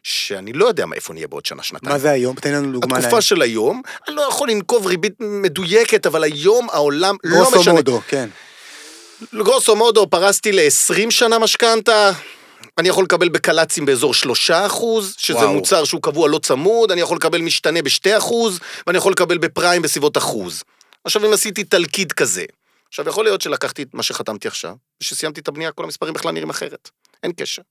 שאני 0.04 0.54
לא 0.54 0.66
יודע 0.66 0.86
איפה 0.93 1.14
נהיה 1.14 1.28
בעוד 1.28 1.45
שנה, 1.45 1.64
שנתיים. 1.64 1.91
מה 1.91 2.00
זה 2.00 2.12
היום? 2.12 2.36
תן 2.36 2.54
לנו 2.54 2.72
דוגמה. 2.72 2.98
התקופה 2.98 3.22
של 3.22 3.41
היום, 3.41 3.82
אני 4.08 4.16
לא 4.16 4.22
יכול 4.22 4.50
לנקוב 4.50 4.88
ריבית 4.88 5.14
מדויקת, 5.20 6.06
אבל 6.06 6.24
היום 6.24 6.70
העולם 6.70 7.16
לא 7.24 7.41
משנה. 7.41 7.52
גרוסו 7.54 7.74
מודו, 7.74 8.02
כן. 8.08 8.30
גרוסו 9.36 9.76
מודו, 9.76 10.08
פרסתי 10.10 10.52
ל-20 10.52 11.12
שנה 11.12 11.39
משכנתה, 11.39 12.12
אני 12.78 12.89
יכול 12.89 13.03
לקבל 13.03 13.30
בקל"צים 13.30 13.86
באזור 13.86 14.13
3 14.13 14.51
אחוז, 14.51 15.15
שזה 15.18 15.38
וואו. 15.38 15.53
מוצר 15.53 15.84
שהוא 15.84 16.01
קבוע 16.01 16.30
לא 16.30 16.39
צמוד, 16.39 16.91
אני 16.91 17.01
יכול 17.01 17.18
לקבל 17.18 17.41
משתנה 17.41 17.82
ב-2 17.82 18.18
אחוז, 18.18 18.59
ואני 18.88 18.97
יכול 18.97 19.11
לקבל 19.11 19.38
בפריים 19.38 19.82
בסביבות 19.82 20.18
אחוז. 20.18 20.63
עכשיו, 21.03 21.26
אם 21.26 21.34
עשיתי 21.34 21.63
תלכיד 21.63 22.11
כזה, 22.11 22.45
עכשיו, 22.89 23.09
יכול 23.09 23.26
להיות 23.26 23.41
שלקחתי 23.41 23.82
את 23.84 23.93
מה 23.93 24.03
שחתמתי 24.03 24.47
עכשיו, 24.47 24.76
וכשסיימתי 24.99 25.41
את 25.41 25.47
הבנייה, 25.47 25.72
כל 25.72 25.84
המספרים 25.84 26.13
בכלל 26.13 26.32
נראים 26.32 26.49
אחרת. 26.49 26.89
אין 27.24 27.32
קשר. 27.32 27.61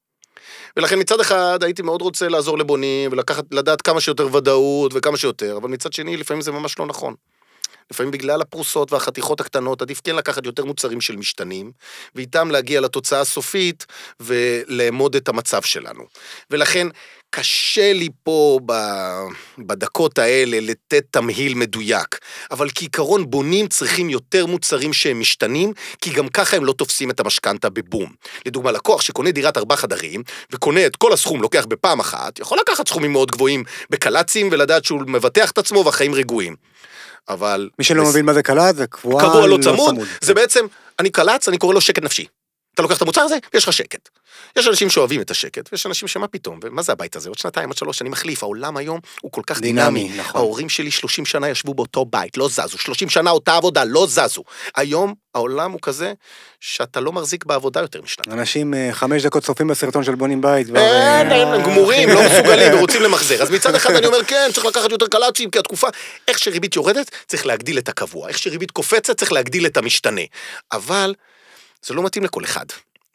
ולכן 0.76 0.98
מצד 0.98 1.20
אחד 1.20 1.58
הייתי 1.62 1.82
מאוד 1.82 2.02
רוצה 2.02 2.28
לעזור 2.28 2.58
לבונים 2.58 3.12
ולקחת, 3.12 3.44
לדעת 3.50 3.82
כמה 3.82 4.00
שיותר 4.00 4.34
ודאות 4.34 4.92
וכמה 4.94 5.16
שיותר, 5.16 5.56
אבל 5.56 5.68
מצד 5.68 5.92
שני 5.92 6.16
לפעמים 6.16 6.42
זה 6.42 6.52
ממש 6.52 6.78
לא 6.78 6.86
נכון. 6.86 7.14
לפעמים 7.90 8.10
בגלל 8.10 8.40
הפרוסות 8.40 8.92
והחתיכות 8.92 9.40
הקטנות, 9.40 9.82
עדיף 9.82 10.00
כן 10.04 10.16
לקחת 10.16 10.46
יותר 10.46 10.64
מוצרים 10.64 11.00
של 11.00 11.16
משתנים, 11.16 11.72
ואיתם 12.14 12.50
להגיע 12.50 12.80
לתוצאה 12.80 13.20
הסופית 13.20 13.86
ולאמוד 14.20 15.16
את 15.16 15.28
המצב 15.28 15.62
שלנו. 15.62 16.02
ולכן, 16.50 16.88
קשה 17.30 17.92
לי 17.92 18.08
פה 18.22 18.60
בדקות 19.58 20.18
האלה 20.18 20.60
לתת 20.60 21.04
תמהיל 21.10 21.54
מדויק, 21.54 22.18
אבל 22.50 22.68
כעיקרון 22.74 23.30
בונים 23.30 23.68
צריכים 23.68 24.10
יותר 24.10 24.46
מוצרים 24.46 24.92
שהם 24.92 25.20
משתנים, 25.20 25.72
כי 26.00 26.10
גם 26.10 26.28
ככה 26.28 26.56
הם 26.56 26.64
לא 26.64 26.72
תופסים 26.72 27.10
את 27.10 27.20
המשכנתה 27.20 27.70
בבום. 27.70 28.12
לדוגמה, 28.46 28.72
לקוח 28.72 29.00
שקונה 29.00 29.30
דירת 29.30 29.56
ארבעה 29.56 29.76
חדרים, 29.76 30.22
וקונה 30.52 30.86
את 30.86 30.96
כל 30.96 31.12
הסכום, 31.12 31.42
לוקח 31.42 31.66
בפעם 31.66 32.00
אחת, 32.00 32.38
יכול 32.38 32.58
לקחת 32.60 32.88
סכומים 32.88 33.12
מאוד 33.12 33.30
גבוהים 33.30 33.64
בקל"צים 33.90 34.48
ולדעת 34.52 34.84
שהוא 34.84 35.00
מבטח 35.06 35.50
את 35.50 35.58
עצמו 35.58 35.84
והחיים 35.84 36.14
רגועים. 36.14 36.56
אבל... 37.28 37.68
מי 37.78 37.84
שלא 37.84 38.04
מבין 38.04 38.24
מה 38.24 38.34
זה 38.34 38.42
קל"צ, 38.42 38.76
זה 38.76 38.86
קבועה 38.86 39.26
קבוע 39.26 39.46
לא, 39.46 39.58
לא 39.58 39.62
צמוד. 39.62 39.96
זה 40.20 40.34
בעצם, 40.34 40.66
אני 40.98 41.10
קל"צ, 41.10 41.48
אני 41.48 41.58
קורא 41.58 41.74
לו 41.74 41.80
שקט 41.80 42.02
נפשי. 42.02 42.26
אתה 42.76 42.82
לוקח 42.82 42.96
את 42.96 43.02
המוצר 43.02 43.20
הזה, 43.20 43.36
ויש 43.54 43.64
לך 43.64 43.72
שקט. 43.72 44.08
יש 44.56 44.68
אנשים 44.68 44.90
שאוהבים 44.90 45.20
את 45.20 45.30
השקט, 45.30 45.68
ויש 45.72 45.86
אנשים 45.86 46.08
שמה 46.08 46.28
פתאום, 46.28 46.60
ומה 46.62 46.82
זה 46.82 46.92
הבית 46.92 47.16
הזה? 47.16 47.28
עוד 47.28 47.38
שנתיים, 47.38 47.68
עוד 47.68 47.76
שלוש, 47.76 48.02
אני 48.02 48.08
מחליף, 48.08 48.42
העולם 48.42 48.76
היום 48.76 49.00
הוא 49.20 49.32
כל 49.32 49.42
כך 49.46 49.60
דינמי. 49.60 49.82
דינמי 49.82 50.18
נכון. 50.20 50.40
ההורים 50.40 50.68
שלי 50.68 50.90
30 50.90 51.26
שנה 51.26 51.48
ישבו 51.48 51.74
באותו 51.74 52.04
בית, 52.04 52.36
לא 52.36 52.48
זזו, 52.48 52.78
30 52.78 53.10
שנה 53.10 53.30
אותה 53.30 53.56
עבודה, 53.56 53.84
לא 53.84 54.06
זזו. 54.08 54.42
היום 54.76 55.14
העולם 55.34 55.72
הוא 55.72 55.80
כזה 55.82 56.12
שאתה 56.60 57.00
לא 57.00 57.12
מחזיק 57.12 57.44
בעבודה 57.44 57.80
יותר 57.80 58.02
משנתיים. 58.02 58.38
אנשים 58.38 58.74
אה, 58.74 58.88
חמש 58.92 59.22
דקות 59.22 59.42
צופים 59.42 59.68
בסרטון 59.68 60.04
של 60.04 60.14
בונים 60.14 60.40
בית. 60.40 60.66
אין, 60.76 61.32
אין, 61.32 61.48
הם 61.48 61.62
גמורים, 61.62 62.08
לא 62.08 62.22
מסוגלים 62.26 62.74
ורוצים 62.74 63.02
למחזר. 63.02 63.42
אז 63.42 63.50
מצד 63.50 63.74
אחד 63.74 63.94
אני 63.94 64.06
אומר, 64.06 64.24
כן, 64.24 64.50
צריך 64.54 64.66
לקחת 64.66 64.90
יותר 64.90 65.06
קלאצ'ים, 65.06 65.50
כי 65.50 65.58
התקופה, 65.58 65.86
איך 66.28 66.38
שריבית 66.38 66.76
יורדת, 66.76 67.10
צריך 67.26 67.46
להגדיל 67.46 67.78
את 67.78 67.88
הקבוע. 67.88 68.28
איך 68.28 68.38
שריבית 68.38 68.70
קופצת, 68.70 69.18
צריך 69.18 69.32
להגדיל 69.32 69.66
את 69.66 69.76
המשתנה. 69.76 70.22
אבל 70.72 71.14
זה 71.86 71.94
לא 71.94 72.02
מתאים 72.02 72.24
לכל 72.24 72.44
אחד. 72.44 72.64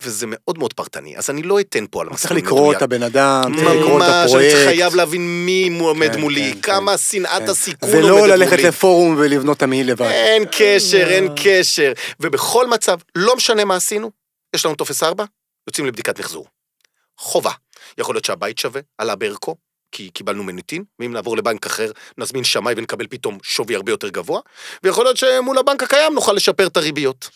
וזה 0.04 0.26
מאוד 0.30 0.58
מאוד 0.58 0.74
פרטני, 0.74 1.18
אז 1.18 1.30
אני 1.30 1.44
לא 1.44 1.60
אתן 1.60 1.86
פה 1.92 2.02
על 2.02 2.10
מסלול 2.10 2.34
מדויק. 2.34 2.46
צריך 2.46 2.54
לקרוא 2.54 2.74
את 2.74 2.82
הבן 2.82 3.04
אדם, 3.04 3.56
צריך 3.56 3.68
לקרוא 3.68 3.98
את 3.98 4.04
הפרויקט. 4.10 4.56
ממש, 4.56 4.66
אני 4.66 4.66
חייב 4.66 4.96
להבין 4.96 5.46
מי 5.46 5.78
עומד 5.80 6.14
כן, 6.14 6.20
מולי, 6.20 6.54
כן, 6.54 6.62
כמה 6.62 6.92
כן, 6.92 6.98
שנאת. 6.98 7.50
הסיכון 7.50 7.90
עומדת 7.90 8.10
מולי. 8.10 8.22
זה 8.22 8.28
לא 8.28 8.36
ללכת 8.36 8.60
לפורום 8.60 9.16
ולבנות 9.18 9.60
תמהיל 9.60 9.92
לבד. 9.92 10.06
אין 10.06 10.44
קשר, 10.52 11.08
אין 11.10 11.28
קשר. 11.44 11.92
ובכל 12.20 12.68
מצב, 12.68 12.98
לא 13.16 13.36
משנה 13.36 13.66
מה 13.66 13.76
עשינו, 13.76 14.12
יש 14.56 14.66
לנו 14.66 14.76
טופס 14.76 15.04
4, 15.04 15.26
יוצאים 15.68 15.88
לבדיקת 15.88 16.20
מחזור. 16.20 16.48
חובה. 17.18 17.52
יכול 17.98 18.16
להיות 18.16 18.26
שהבית 18.26 18.58
שווה, 18.58 18.82
עלה 18.98 19.16
בערכו, 19.16 19.56
כי 19.92 20.10
קיבלנו 20.10 20.44
מניטין, 20.44 20.84
ואם 21.00 21.14
נעבור 21.14 21.38
לבנק 21.38 21.66
אחר, 21.66 21.92
נזמין 22.18 22.44
שמאי 22.44 22.74
ונקבל 22.78 23.08
פתאום 23.10 23.38
שווי 23.44 23.76
הרבה 23.76 23.92
יותר 23.92 24.10
גבוה, 24.10 24.40
ויכול 24.84 25.06
להיות 25.06 25.18
שמול 25.18 25.58
הבנק 25.58 25.84
הקיים 25.84 26.14
נוכל 26.14 26.34
לשפר 26.34 26.68
את 26.68 26.78
הריביות. 26.78 27.30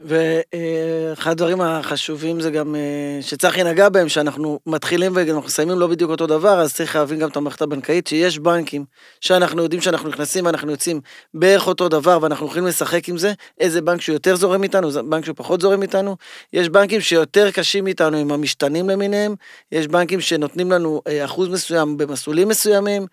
ואחד 0.00 1.30
הדברים 1.30 1.60
החשובים 1.60 2.40
זה 2.40 2.50
גם 2.50 2.74
אה, 2.74 3.18
שצחי 3.22 3.64
נגע 3.64 3.88
בהם, 3.88 4.08
שאנחנו 4.08 4.60
מתחילים 4.66 5.12
ואנחנו 5.14 5.46
מסיימים 5.46 5.78
לא 5.78 5.86
בדיוק 5.86 6.10
אותו 6.10 6.26
דבר, 6.26 6.60
אז 6.60 6.74
צריך 6.74 6.96
להבין 6.96 7.18
גם 7.18 7.28
את 7.28 7.36
המערכת 7.36 7.62
הבנקאית, 7.62 8.06
שיש 8.06 8.38
בנקים 8.38 8.84
שאנחנו 9.20 9.62
יודעים 9.62 9.80
שאנחנו 9.80 10.08
נכנסים 10.08 10.46
ואנחנו 10.46 10.70
יוצאים 10.70 11.00
בערך 11.34 11.66
אותו 11.66 11.88
דבר 11.88 12.18
ואנחנו 12.22 12.46
יכולים 12.46 12.66
לשחק 12.66 13.08
עם 13.08 13.18
זה, 13.18 13.32
איזה 13.60 13.82
בנק 13.82 14.00
שיותר 14.00 14.36
זורם 14.36 14.62
איתנו, 14.62 14.90
זה 14.90 15.02
בנק 15.02 15.24
שפחות 15.24 15.60
זורם 15.60 15.82
איתנו, 15.82 16.16
יש 16.52 16.68
בנקים 16.68 17.00
שיותר 17.00 17.50
קשים 17.50 17.86
איתנו 17.86 18.16
עם 18.16 18.32
המשתנים 18.32 18.90
למיניהם, 18.90 19.34
יש 19.72 19.86
בנקים 19.86 20.20
שנותנים 20.20 20.70
לנו 20.72 21.02
אה, 21.06 21.24
אחוז 21.24 21.48
מסוים 21.48 21.96
במסלולים 21.96 22.48
מסוימים, 22.48 23.06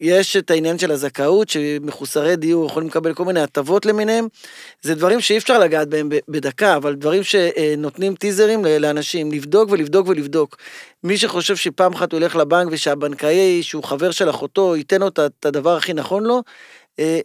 יש 0.00 0.36
את 0.36 0.50
העניין 0.50 0.78
של 0.78 0.90
הזכאות, 0.90 1.48
שמחוסרי 1.48 2.36
דיור 2.36 2.66
יכולים 2.66 2.88
לקבל 2.88 3.14
כל 3.14 3.24
מיני 3.24 3.40
הטבות 3.40 3.86
למיניהם. 3.86 4.28
זה 4.82 4.94
דברים 4.94 5.20
שאי 5.20 5.38
אפשר 5.38 5.58
לגעת 5.58 5.88
בהם 5.88 6.08
בדקה, 6.28 6.76
אבל 6.76 6.94
דברים 6.94 7.22
שנותנים 7.22 8.14
טיזרים 8.14 8.64
לאנשים, 8.64 9.32
לבדוק 9.32 9.70
ולבדוק 9.70 10.08
ולבדוק. 10.08 10.56
מי 11.04 11.18
שחושב 11.18 11.56
שפעם 11.56 11.92
אחת 11.92 12.12
הוא 12.12 12.20
ילך 12.20 12.36
לבנק 12.36 12.68
ושהבנקאי, 12.72 13.62
שהוא 13.62 13.84
חבר 13.84 14.10
של 14.10 14.30
אחותו, 14.30 14.76
ייתן 14.76 15.00
לו 15.00 15.08
את 15.08 15.46
הדבר 15.46 15.76
הכי 15.76 15.92
נכון 15.92 16.24
לו, 16.24 16.42
אה, 16.98 17.20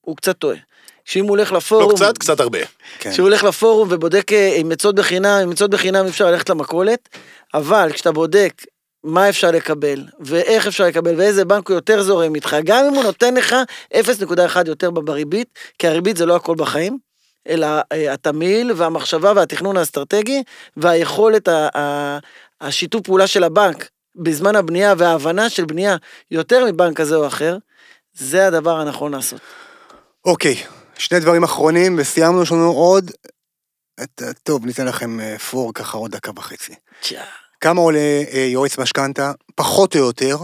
הוא 0.00 0.16
קצת 0.16 0.38
טועה. 0.38 0.56
שאם 1.04 1.22
הוא 1.22 1.30
הולך 1.30 1.52
לפורום... 1.52 1.90
לא 1.90 1.96
קצת, 1.96 2.18
קצת 2.18 2.40
הרבה. 2.40 2.58
כן. 2.98 3.10
כשהוא 3.10 3.28
הולך 3.28 3.44
לפורום 3.44 3.88
ובודק 3.90 4.32
אה, 4.32 4.56
עם 4.56 4.72
עצות 4.72 4.94
בחינם, 4.94 5.40
עם 5.42 5.50
עצות 5.50 5.70
בחינם 5.70 6.04
אי 6.04 6.10
אפשר 6.10 6.30
ללכת 6.30 6.50
למכולת, 6.50 7.08
אבל 7.54 7.90
כשאתה 7.92 8.12
בודק 8.12 8.52
מה 9.04 9.28
אפשר 9.28 9.50
לקבל, 9.50 10.06
ואיך 10.20 10.66
אפשר 10.66 10.84
לקבל, 10.84 11.14
ואיזה 11.18 11.44
בנק 11.44 11.68
הוא 11.68 11.74
יותר 11.74 12.02
זורם 12.02 12.34
איתך, 12.34 12.56
גם 12.64 12.84
אם 12.84 12.94
הוא 12.94 13.02
נותן 13.02 13.34
לך 13.34 13.56
0.1 13.94 13.98
יותר 14.66 14.90
בריבית, 14.90 15.48
כי 15.78 15.88
הריבית 15.88 16.16
זה 16.16 16.26
לא 16.26 16.36
הכל 16.36 16.54
בחיים, 16.54 16.98
אלא 17.48 17.66
אה, 17.92 18.12
התמהיל 18.12 18.72
והמחשבה 18.76 19.32
והתכנון 19.36 19.76
האסטרטגי, 19.76 20.42
והיכולת, 20.76 21.48
השיתוף 22.60 23.02
פעולה 23.02 23.26
של 23.26 23.44
הבנק 23.44 23.88
בזמן 24.16 24.56
הבנייה 24.56 24.94
וההבנה 24.98 25.50
של 25.50 25.64
בנייה 25.64 25.96
יותר 26.30 26.64
מבנק 26.64 26.96
כזה 26.96 27.16
או 27.16 27.26
אחר, 27.26 27.56
זה 28.12 28.46
הדבר 28.46 28.80
הנכון 28.80 29.12
לעשות. 29.14 29.40
אוקיי, 30.24 30.56
שני 30.98 31.20
דברים 31.20 31.44
אחרונים, 31.44 31.96
וסיימנו, 31.98 32.42
יש 32.42 32.52
לנו 32.52 32.70
עוד... 32.72 33.10
את- 34.02 34.22
טוב, 34.42 34.66
ניתן 34.66 34.86
לכם 34.86 35.20
אה, 35.20 35.38
פור 35.38 35.74
ככה 35.74 35.98
עוד 35.98 36.10
דקה 36.10 36.30
וחצי. 36.36 36.74
תשע. 37.00 37.22
כמה 37.60 37.80
עולה 37.80 38.22
אה, 38.32 38.46
יועץ 38.50 38.78
משכנתה, 38.78 39.32
פחות 39.54 39.96
או 39.96 40.00
יותר, 40.00 40.36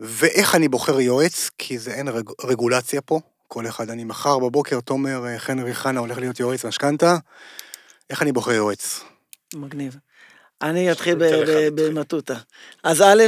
ואיך 0.00 0.54
אני 0.54 0.68
בוחר 0.68 1.00
יועץ, 1.00 1.50
כי 1.58 1.78
זה 1.78 1.90
אין 1.90 2.08
רג, 2.08 2.30
רגולציה 2.44 3.00
פה. 3.00 3.20
כל 3.48 3.66
אחד, 3.66 3.90
אני 3.90 4.04
מחר 4.04 4.38
בבוקר, 4.38 4.80
תומר 4.80 5.26
אה, 5.26 5.38
חנרי 5.38 5.74
חנה 5.74 6.00
הולך 6.00 6.18
להיות 6.18 6.40
יועץ 6.40 6.64
משכנתה, 6.64 7.16
איך 8.10 8.22
אני 8.22 8.32
בוחר 8.32 8.52
יועץ? 8.52 9.00
מגניב. 9.54 9.96
אני 10.62 10.92
אתחיל. 10.92 11.16
במטותא. 11.74 12.34
אז 12.82 13.02
א', 13.02 13.22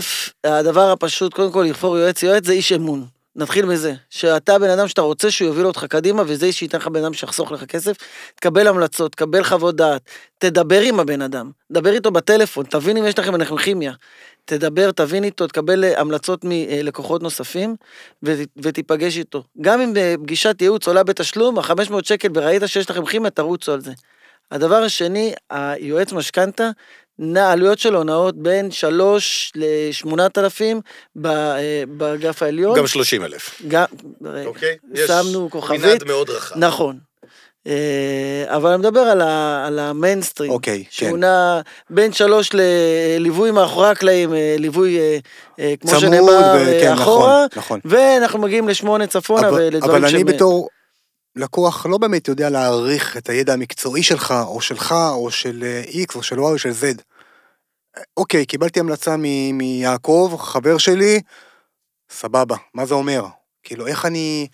הדבר 0.44 0.90
הפשוט, 0.90 1.34
קודם 1.34 1.52
כל, 1.52 1.62
לבחור 1.62 1.98
יועץ, 1.98 2.22
יועץ 2.22 2.46
זה 2.46 2.52
איש 2.52 2.72
אמון. 2.72 3.06
נתחיל 3.38 3.66
בזה, 3.66 3.94
שאתה 4.10 4.58
בן 4.58 4.70
אדם 4.70 4.88
שאתה 4.88 5.00
רוצה 5.00 5.30
שהוא 5.30 5.48
יוביל 5.48 5.66
אותך 5.66 5.84
קדימה, 5.84 6.22
וזה 6.26 6.52
שייתן 6.52 6.78
לך 6.78 6.86
בן 6.86 7.04
אדם 7.04 7.14
שיחסוך 7.14 7.52
לך 7.52 7.64
כסף, 7.64 7.96
תקבל 8.34 8.66
המלצות, 8.66 9.12
תקבל 9.12 9.44
חוות 9.44 9.76
דעת, 9.76 10.02
תדבר 10.38 10.80
עם 10.80 11.00
הבן 11.00 11.22
אדם, 11.22 11.50
דבר 11.70 11.92
איתו 11.92 12.10
בטלפון, 12.10 12.64
תבין 12.64 12.96
אם 12.96 13.06
יש 13.06 13.18
לכם 13.18 13.32
ביניכם 13.32 13.56
כימיה. 13.56 13.92
תדבר, 14.44 14.90
תבין 14.90 15.24
איתו, 15.24 15.46
תקבל 15.46 15.84
אה, 15.84 16.00
המלצות 16.00 16.40
מלקוחות 16.44 17.22
נוספים, 17.22 17.76
ות- 18.22 18.48
ותיפגש 18.56 19.16
איתו. 19.16 19.44
גם 19.60 19.80
אם 19.80 19.92
בפגישת 19.94 20.56
ייעוץ 20.60 20.88
עולה 20.88 21.02
בתשלום, 21.02 21.58
ה-500 21.58 21.94
שקל, 22.02 22.28
וראית 22.34 22.62
שיש 22.66 22.90
לכם 22.90 23.04
כימיה, 23.04 23.30
תרוצו 23.30 23.72
על 23.72 23.80
זה. 23.80 23.92
הדבר 24.50 24.76
השני, 24.76 25.32
היועץ 25.50 26.12
משכנתה, 26.12 26.70
העלויות 27.36 27.78
שלו 27.78 28.04
נעות 28.04 28.36
בין 28.36 28.70
3 28.70 29.52
ל-8,000 29.54 30.62
באגף 31.88 32.42
העליון. 32.42 32.76
גם 32.78 32.86
30 32.86 33.24
אלף. 33.24 33.62
גם, 33.68 33.84
אוקיי? 34.46 34.76
שמנו 35.06 35.46
יש 35.46 35.52
כוכבית. 35.52 35.80
מנעד 35.84 36.04
מאוד 36.06 36.30
רחב. 36.30 36.58
נכון. 36.58 36.98
אה, 37.66 38.44
אבל 38.56 38.70
אני 38.70 38.78
מדבר 38.78 39.00
על, 39.00 39.20
ה, 39.20 39.64
על 39.66 39.78
המיינסטרים. 39.78 40.50
אוקיי, 40.50 40.84
כן. 40.84 40.90
שהוא 40.90 41.18
נע 41.18 41.60
בין 41.90 42.12
שלוש 42.12 42.50
לליווי 42.54 43.50
מאחורי 43.50 43.88
הקלעים, 43.88 44.34
אה, 44.34 44.56
ליווי, 44.58 44.98
אה, 45.58 45.74
כמו 45.80 46.00
שנאמר, 46.00 46.54
וכן, 46.56 46.86
אה, 46.88 46.94
אחורה, 46.94 47.46
נכון, 47.56 47.56
נכון. 47.56 47.80
ואנחנו 47.84 48.38
מגיעים 48.38 48.68
לשמונה 48.68 49.06
צפונה 49.06 49.48
אבל, 49.48 49.60
ולדברים 49.62 49.90
אבל 49.94 50.04
אני 50.04 50.10
שהם- 50.18 50.26
בתור 50.26 50.68
לקוח 51.38 51.86
לא 51.86 51.98
באמת 51.98 52.28
יודע 52.28 52.50
להעריך 52.50 53.16
את 53.16 53.28
הידע 53.28 53.52
המקצועי 53.52 54.02
שלך, 54.02 54.34
או 54.46 54.60
שלך, 54.60 54.94
או 55.10 55.30
של 55.30 55.64
אה, 55.64 55.82
X, 56.04 56.14
או 56.14 56.22
של 56.22 56.36
Y, 56.36 56.40
או 56.40 56.58
של 56.58 56.70
Z. 56.70 57.02
אוקיי, 58.16 58.46
קיבלתי 58.46 58.80
המלצה 58.80 59.16
מ- 59.18 59.58
מיעקב, 59.58 60.36
חבר 60.40 60.78
שלי, 60.78 61.20
סבבה, 62.10 62.56
מה 62.74 62.86
זה 62.86 62.94
אומר? 62.94 63.24
כאילו, 63.62 63.86
איך 63.86 64.06
אני... 64.06 64.48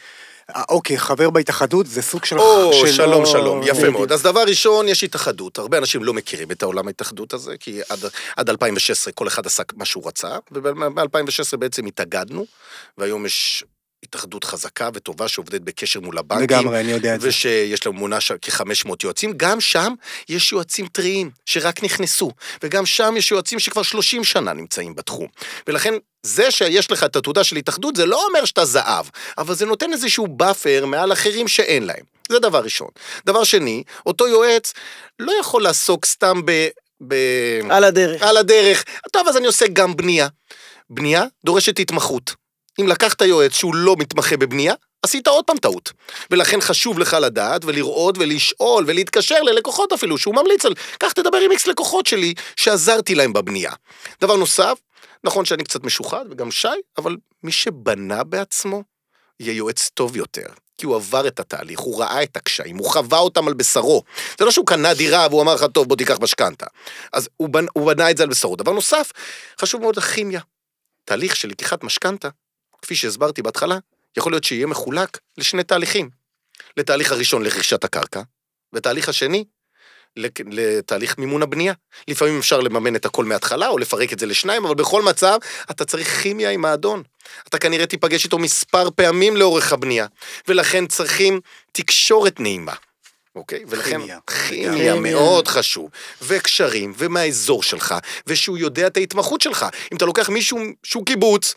אה, 0.57 0.63
אוקיי, 0.69 0.99
חבר 0.99 1.31
בהתאחדות 1.31 1.87
זה 1.87 2.03
סוג 2.03 2.25
של... 2.25 2.39
או, 2.39 2.73
של... 2.73 2.93
שלום, 2.93 3.27
שלום, 3.27 3.63
יפה 3.63 3.73
בדיוק. 3.75 3.93
מאוד. 3.93 4.13
אז 4.13 4.23
דבר 4.23 4.43
ראשון, 4.43 4.89
יש 4.89 5.05
התאחדות. 5.05 5.59
הרבה 5.59 5.79
אנשים 5.79 6.05
לא 6.05 6.15
מכירים 6.15 6.51
את 6.51 6.63
העולם 6.63 6.87
ההתאחדות 6.87 7.33
הזה, 7.33 7.57
כי 7.61 7.81
עד, 7.89 7.99
עד 8.37 8.51
2016 8.51 9.13
כל 9.13 9.29
אחד 9.29 9.47
עשה 9.47 9.63
מה 9.75 9.85
שהוא 9.85 10.09
רצה, 10.09 10.39
וב-2016 10.53 11.57
בעצם 11.59 11.87
התאגדנו, 11.87 12.47
והיום 12.99 13.27
יש 13.27 13.65
התאחדות 14.05 14.45
חזקה 14.45 14.89
וטובה 14.95 15.29
שעובדת 15.29 15.61
בקשר 15.61 16.01
מול 16.01 16.19
הבנקים. 16.19 16.45
לגמרי, 16.45 16.81
אני 16.81 16.93
יודע 16.93 17.15
את 17.15 17.21
זה. 17.21 17.29
ושיש 17.29 17.87
לנו 17.87 17.97
מונה 17.97 18.21
של 18.21 18.37
כ-500 18.43 18.91
יועצים, 19.05 19.33
גם 19.37 19.61
שם 19.61 19.95
יש 20.29 20.53
יועצים 20.53 20.87
טריים 20.87 21.31
שרק 21.47 21.83
נכנסו, 21.83 22.31
וגם 22.63 22.87
שם 22.87 23.15
יש 23.17 23.31
יועצים 23.31 23.59
שכבר 23.59 23.83
30 23.83 24.25
שנה 24.25 24.53
נמצאים 24.53 24.95
בתחום. 24.95 25.27
ולכן, 25.67 25.95
זה 26.23 26.51
שיש 26.51 26.91
לך 26.91 27.05
את 27.05 27.17
התעודה 27.17 27.45
של 27.45 27.57
התאחדות, 27.57 27.97
זה 27.97 28.07
לא 28.07 28.27
אומר 28.29 28.45
שאתה 28.45 28.65
זהב, 28.65 29.07
אבל 29.39 29.55
זה 29.55 29.67
נותן 29.67 29.93
איזשהו 29.93 30.27
buffer 30.27 30.87
מעל 30.87 31.13
אחרים 31.13 31.49
שאין 31.49 31.83
להם. 31.87 32.05
זה 32.29 32.39
דבר 32.39 32.61
ראשון. 32.61 32.89
דבר 33.27 33.45
שני, 33.45 33.83
אותו 34.07 34.29
יועץ 34.29 34.73
לא 35.19 35.33
יכול 35.41 35.63
לעסוק 35.63 36.05
סתם 36.05 36.41
ב... 36.45 36.69
ב... 37.09 37.15
על 37.71 37.85
הדרך. 37.85 38.23
על 38.23 38.37
הדרך. 38.37 38.85
טוב, 39.13 39.29
אז 39.29 39.37
אני 39.37 39.47
עושה 39.47 39.67
גם 39.73 39.97
בנייה. 39.97 40.29
בנייה 40.91 41.25
דורשת 41.45 41.79
התמחות. 41.79 42.44
אם 42.81 42.89
לקחת 42.89 43.23
יועץ 43.23 43.53
שהוא 43.53 43.75
לא 43.75 43.97
מתמחה 43.99 44.37
בבנייה, 44.37 44.75
עשית 45.03 45.27
עוד 45.27 45.45
פעם 45.45 45.59
טעות. 45.59 45.93
ולכן 46.31 46.61
חשוב 46.61 46.99
לך 46.99 47.17
לדעת 47.21 47.65
ולראות 47.65 48.19
ולשאול 48.19 48.85
ולהתקשר 48.87 49.43
ללקוחות 49.43 49.93
אפילו, 49.93 50.19
שהוא 50.19 50.35
ממליץ 50.35 50.67
על, 50.67 50.75
קח 50.99 51.13
תדבר 51.13 51.39
עם 51.39 51.51
איקס 51.51 51.67
לקוחות 51.67 52.07
שלי 52.07 52.35
שעזרתי 52.57 53.15
להם 53.15 53.33
בבנייה. 53.33 53.73
דבר 54.21 54.37
נוסף, 54.37 54.79
נכון 55.25 55.45
שאני 55.45 55.65
קצת 55.65 55.85
משוחד 55.85 56.25
וגם 56.31 56.51
שי, 56.51 56.69
אבל 56.99 57.17
מי 57.43 57.53
שבנה 57.53 58.25
בעצמו, 58.25 58.83
יהיה 59.41 59.57
יועץ 59.57 59.91
טוב 59.95 60.17
יותר. 60.17 60.47
כי 60.79 60.87
הוא 60.87 60.97
עבר 60.97 61.27
את 61.27 61.41
התהליך, 61.41 61.81
הוא 61.81 62.01
ראה 62.01 62.23
את 62.23 62.37
הקשיים, 62.37 62.77
הוא 62.77 62.91
חווה 62.91 63.19
אותם 63.19 63.49
על 63.49 63.55
בשרו. 63.55 64.03
זה 64.39 64.45
לא 64.45 64.51
שהוא 64.51 64.67
קנה 64.67 64.95
דירה 64.95 65.27
והוא 65.31 65.43
אמר 65.43 65.55
לך, 65.55 65.65
טוב, 65.75 65.89
בוא 65.89 65.97
תיקח 65.97 66.17
משכנתה. 66.21 66.67
אז 67.13 67.29
הוא 67.37 67.49
בנ, 67.49 67.67
הוא 67.73 67.87
בנה 67.87 68.11
את 68.11 68.17
זה 68.17 68.23
על 68.23 68.29
בשרו. 68.29 68.57
דבר 68.57 68.73
נוסף, 68.73 69.11
חשוב 69.61 69.81
מאוד 69.81 69.99
הכימיה. 69.99 70.41
תהליך 71.05 71.37
של 71.37 71.49
לקיחת 71.49 71.85
משכנתה, 71.85 72.29
כפי 72.85 72.97
שהסברתי 72.97 73.43
בהתחלה, 73.43 73.79
יכול 74.17 74.33
להיות 74.33 74.45
שיהיה 74.45 74.67
מחולק 74.67 75.19
לשני 75.39 75.65
תהליכים. 75.65 76.11
לתהליך 76.77 77.13
הראשון 77.13 77.43
לרכישת 77.43 77.85
הקרקע, 77.85 78.23
ותהליך 78.73 79.09
השני 79.09 79.45
לתהליך 80.17 81.19
מימון 81.19 81.43
הבנייה. 81.43 81.75
לפעמים 82.09 82.39
אפשר 82.39 82.61
לממן 82.61 82.97
את 82.97 83.07
הכל 83.07 83.25
מההתחלה, 83.25 83.69
או 83.69 83.79
לפרק 83.79 84.13
את 84.13 84.19
זה 84.19 84.27
לשניים, 84.27 84.65
אבל 84.67 84.75
בכל 84.75 85.03
מצב, 85.03 85.39
אתה 85.71 85.85
צריך 85.85 86.23
כימיה 86.23 86.51
עם 86.51 86.65
האדון. 86.65 87.03
אתה 87.49 87.59
כנראה 87.59 87.87
תיפגש 87.87 88.25
איתו 88.25 88.39
מספר 88.39 88.89
פעמים 88.91 89.37
לאורך 89.37 89.73
הבנייה, 89.73 90.07
ולכן 90.49 90.87
צריכים 90.87 91.41
תקשורת 91.73 92.41
נעימה. 92.41 92.75
אוקיי? 93.35 93.65
ולכן. 93.69 94.01
כימיה 94.01 94.19
כימיה. 94.49 94.95
מאוד 94.95 95.49
חשוב, 95.49 95.91
וקשרים, 96.23 96.93
ומהאזור 96.97 97.63
שלך, 97.63 97.95
ושהוא 98.27 98.59
יודע 98.59 98.87
את 98.87 98.97
ההתמחות 98.97 99.41
שלך. 99.41 99.67
אם 99.93 99.97
אתה 99.97 100.05
לוקח 100.05 100.29
מישהו 100.29 100.59
שהוא 100.83 101.07
קיבוץ, 101.07 101.55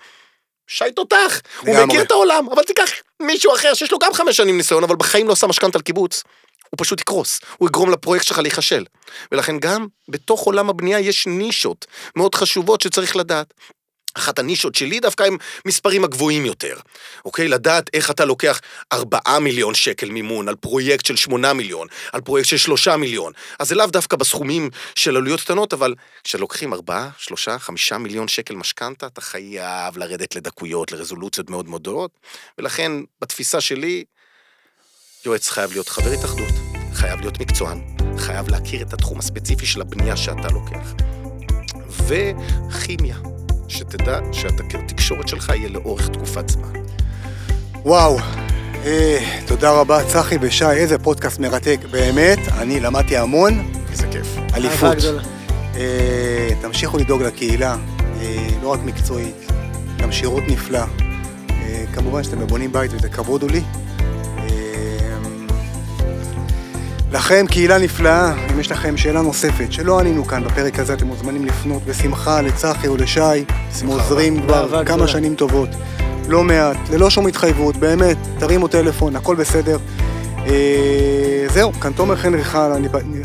שי 0.67 0.91
תותח, 0.95 1.41
הוא. 1.59 1.85
מכיר 1.85 2.01
את 2.01 2.11
העולם, 2.11 2.47
אבל 2.51 2.63
תיקח 2.63 2.89
מישהו 3.21 3.55
אחר 3.55 3.73
שיש 3.73 3.91
לו 3.91 3.99
גם 3.99 4.13
חמש 4.13 4.37
שנים 4.37 4.57
ניסיון, 4.57 4.83
אבל 4.83 4.95
בחיים 4.95 5.27
לא 5.27 5.33
עשה 5.33 5.47
משכנתה 5.47 5.77
על 5.77 5.81
קיבוץ. 5.81 6.23
הוא 6.69 6.77
פשוט 6.77 7.01
יקרוס, 7.01 7.39
הוא 7.57 7.69
יגרום 7.69 7.91
לפרויקט 7.91 8.25
שלך 8.25 8.39
להיכשל. 8.39 8.85
ולכן 9.31 9.59
גם 9.59 9.87
בתוך 10.09 10.41
עולם 10.41 10.69
הבנייה 10.69 10.99
יש 10.99 11.27
נישות 11.27 11.85
מאוד 12.15 12.35
חשובות 12.35 12.81
שצריך 12.81 13.15
לדעת. 13.15 13.53
אחת 14.17 14.39
הנישות 14.39 14.75
שלי 14.75 14.99
דווקא 14.99 15.23
הם 15.23 15.37
מספרים 15.65 16.03
הגבוהים 16.03 16.45
יותר. 16.45 16.75
אוקיי? 17.25 17.47
לדעת 17.47 17.89
איך 17.93 18.11
אתה 18.11 18.25
לוקח 18.25 18.61
4 18.93 19.39
מיליון 19.39 19.73
שקל 19.73 20.09
מימון 20.09 20.49
על 20.49 20.55
פרויקט 20.55 21.05
של 21.05 21.15
8 21.15 21.53
מיליון, 21.53 21.87
על 22.11 22.21
פרויקט 22.21 22.49
של 22.49 22.57
3 22.57 22.87
מיליון. 22.87 23.33
אז 23.59 23.67
זה 23.67 23.75
לאו 23.75 23.85
דווקא 23.85 24.17
בסכומים 24.17 24.69
של 24.95 25.17
עלויות 25.17 25.41
קטנות, 25.41 25.73
אבל 25.73 25.95
כשלוקחים 26.23 26.73
4, 26.73 27.09
3, 27.17 27.49
5 27.49 27.93
מיליון 27.93 28.27
שקל 28.27 28.55
משכנתה, 28.55 29.07
אתה 29.07 29.21
חייב 29.21 29.97
לרדת 29.97 30.35
לדקויות, 30.35 30.91
לרזולוציות 30.91 31.49
מאוד 31.49 31.69
מאוד 31.69 31.81
גדולות. 31.81 32.11
ולכן, 32.57 32.91
בתפיסה 33.21 33.61
שלי, 33.61 34.03
יועץ 35.25 35.49
חייב 35.49 35.71
להיות 35.71 35.89
חבר 35.89 36.11
התאחדות, 36.11 36.53
חייב 36.93 37.19
להיות 37.19 37.39
מקצוען, 37.39 37.81
חייב 38.17 38.49
להכיר 38.49 38.81
את 38.81 38.93
התחום 38.93 39.19
הספציפי 39.19 39.65
של 39.65 39.81
הבנייה 39.81 40.17
שאתה 40.17 40.47
לוקח. 40.47 40.93
וכימיה, 42.07 43.17
שתדע 43.67 44.19
שהתקשורת 44.31 45.27
שלך 45.27 45.49
יהיה 45.49 45.69
לאורך 45.69 46.07
תקופת 46.07 46.49
זמן. 46.49 46.73
וואו, 47.85 48.17
אה, 48.85 49.39
תודה 49.47 49.71
רבה, 49.71 50.03
צחי 50.07 50.35
ושי, 50.41 50.71
איזה 50.71 50.97
פודקאסט 50.97 51.39
מרתק. 51.39 51.79
באמת, 51.91 52.39
אני 52.59 52.79
למדתי 52.79 53.17
המון, 53.17 53.71
איזה 53.91 54.07
כיף. 54.11 54.37
אליפות. 54.53 54.97
אה, 55.75 56.49
תמשיכו 56.61 56.97
לדאוג 56.97 57.23
לקהילה, 57.23 57.75
אה, 58.21 58.47
לא 58.63 58.67
רק 58.67 58.79
מקצועית, 58.85 59.51
גם 59.97 60.11
שירות 60.11 60.43
נפלא. 60.47 60.83
אה, 61.49 61.83
כמובן 61.93 62.23
שאתם 62.23 62.39
בבונים 62.39 62.71
בית 62.71 62.93
וזה 62.93 63.09
כבוד 63.09 63.41
הוא 63.41 63.51
לי. 63.51 63.61
לכם, 67.11 67.45
קהילה 67.49 67.77
נפלאה, 67.77 68.33
אם 68.53 68.59
יש 68.59 68.71
לכם 68.71 68.97
שאלה 68.97 69.21
נוספת 69.21 69.71
שלא 69.73 69.99
ענינו 69.99 70.25
כאן 70.25 70.43
בפרק 70.43 70.79
הזה, 70.79 70.93
אתם 70.93 71.07
מוזמנים 71.07 71.45
לפנות 71.45 71.83
בשמחה 71.85 72.41
לצחי 72.41 72.87
או 72.87 72.97
לשי, 72.97 73.19
הם 73.81 73.87
עוזרים 73.87 74.41
כבר 74.41 74.85
כמה. 74.85 75.07
שנים 75.07 75.35
טובות. 75.35 75.69
לא 76.27 76.43
מעט, 76.43 76.77
ללא 76.93 77.09
שום 77.09 77.27
התחייבות, 77.27 77.77
באמת, 77.77 78.17
תרימו 78.39 78.67
טלפון, 78.67 79.15
הכל 79.15 79.35
בסדר. 79.35 79.77
אה, 80.47 81.45
זהו, 81.53 81.73
כאן 81.73 81.91
תומר 81.93 82.15
חן 82.15 82.33
ריחנה, 82.33 82.75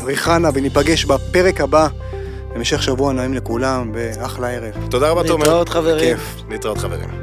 ריחנה, 0.03 0.49
וניפגש 0.53 1.05
בפרק 1.05 1.61
הבא. 1.61 1.87
המשך 2.55 2.83
שבוע 2.83 3.13
נעים 3.13 3.33
לכולם, 3.33 3.91
ואחלה 3.93 4.49
ערב. 4.49 4.73
תודה 4.89 5.09
רבה, 5.09 5.23
תומר. 5.23 5.43
להתראות 5.43 5.69
חברים. 5.69 5.99
כיף. 5.99 6.35
להתראות, 6.49 6.77
חברים. 6.77 7.22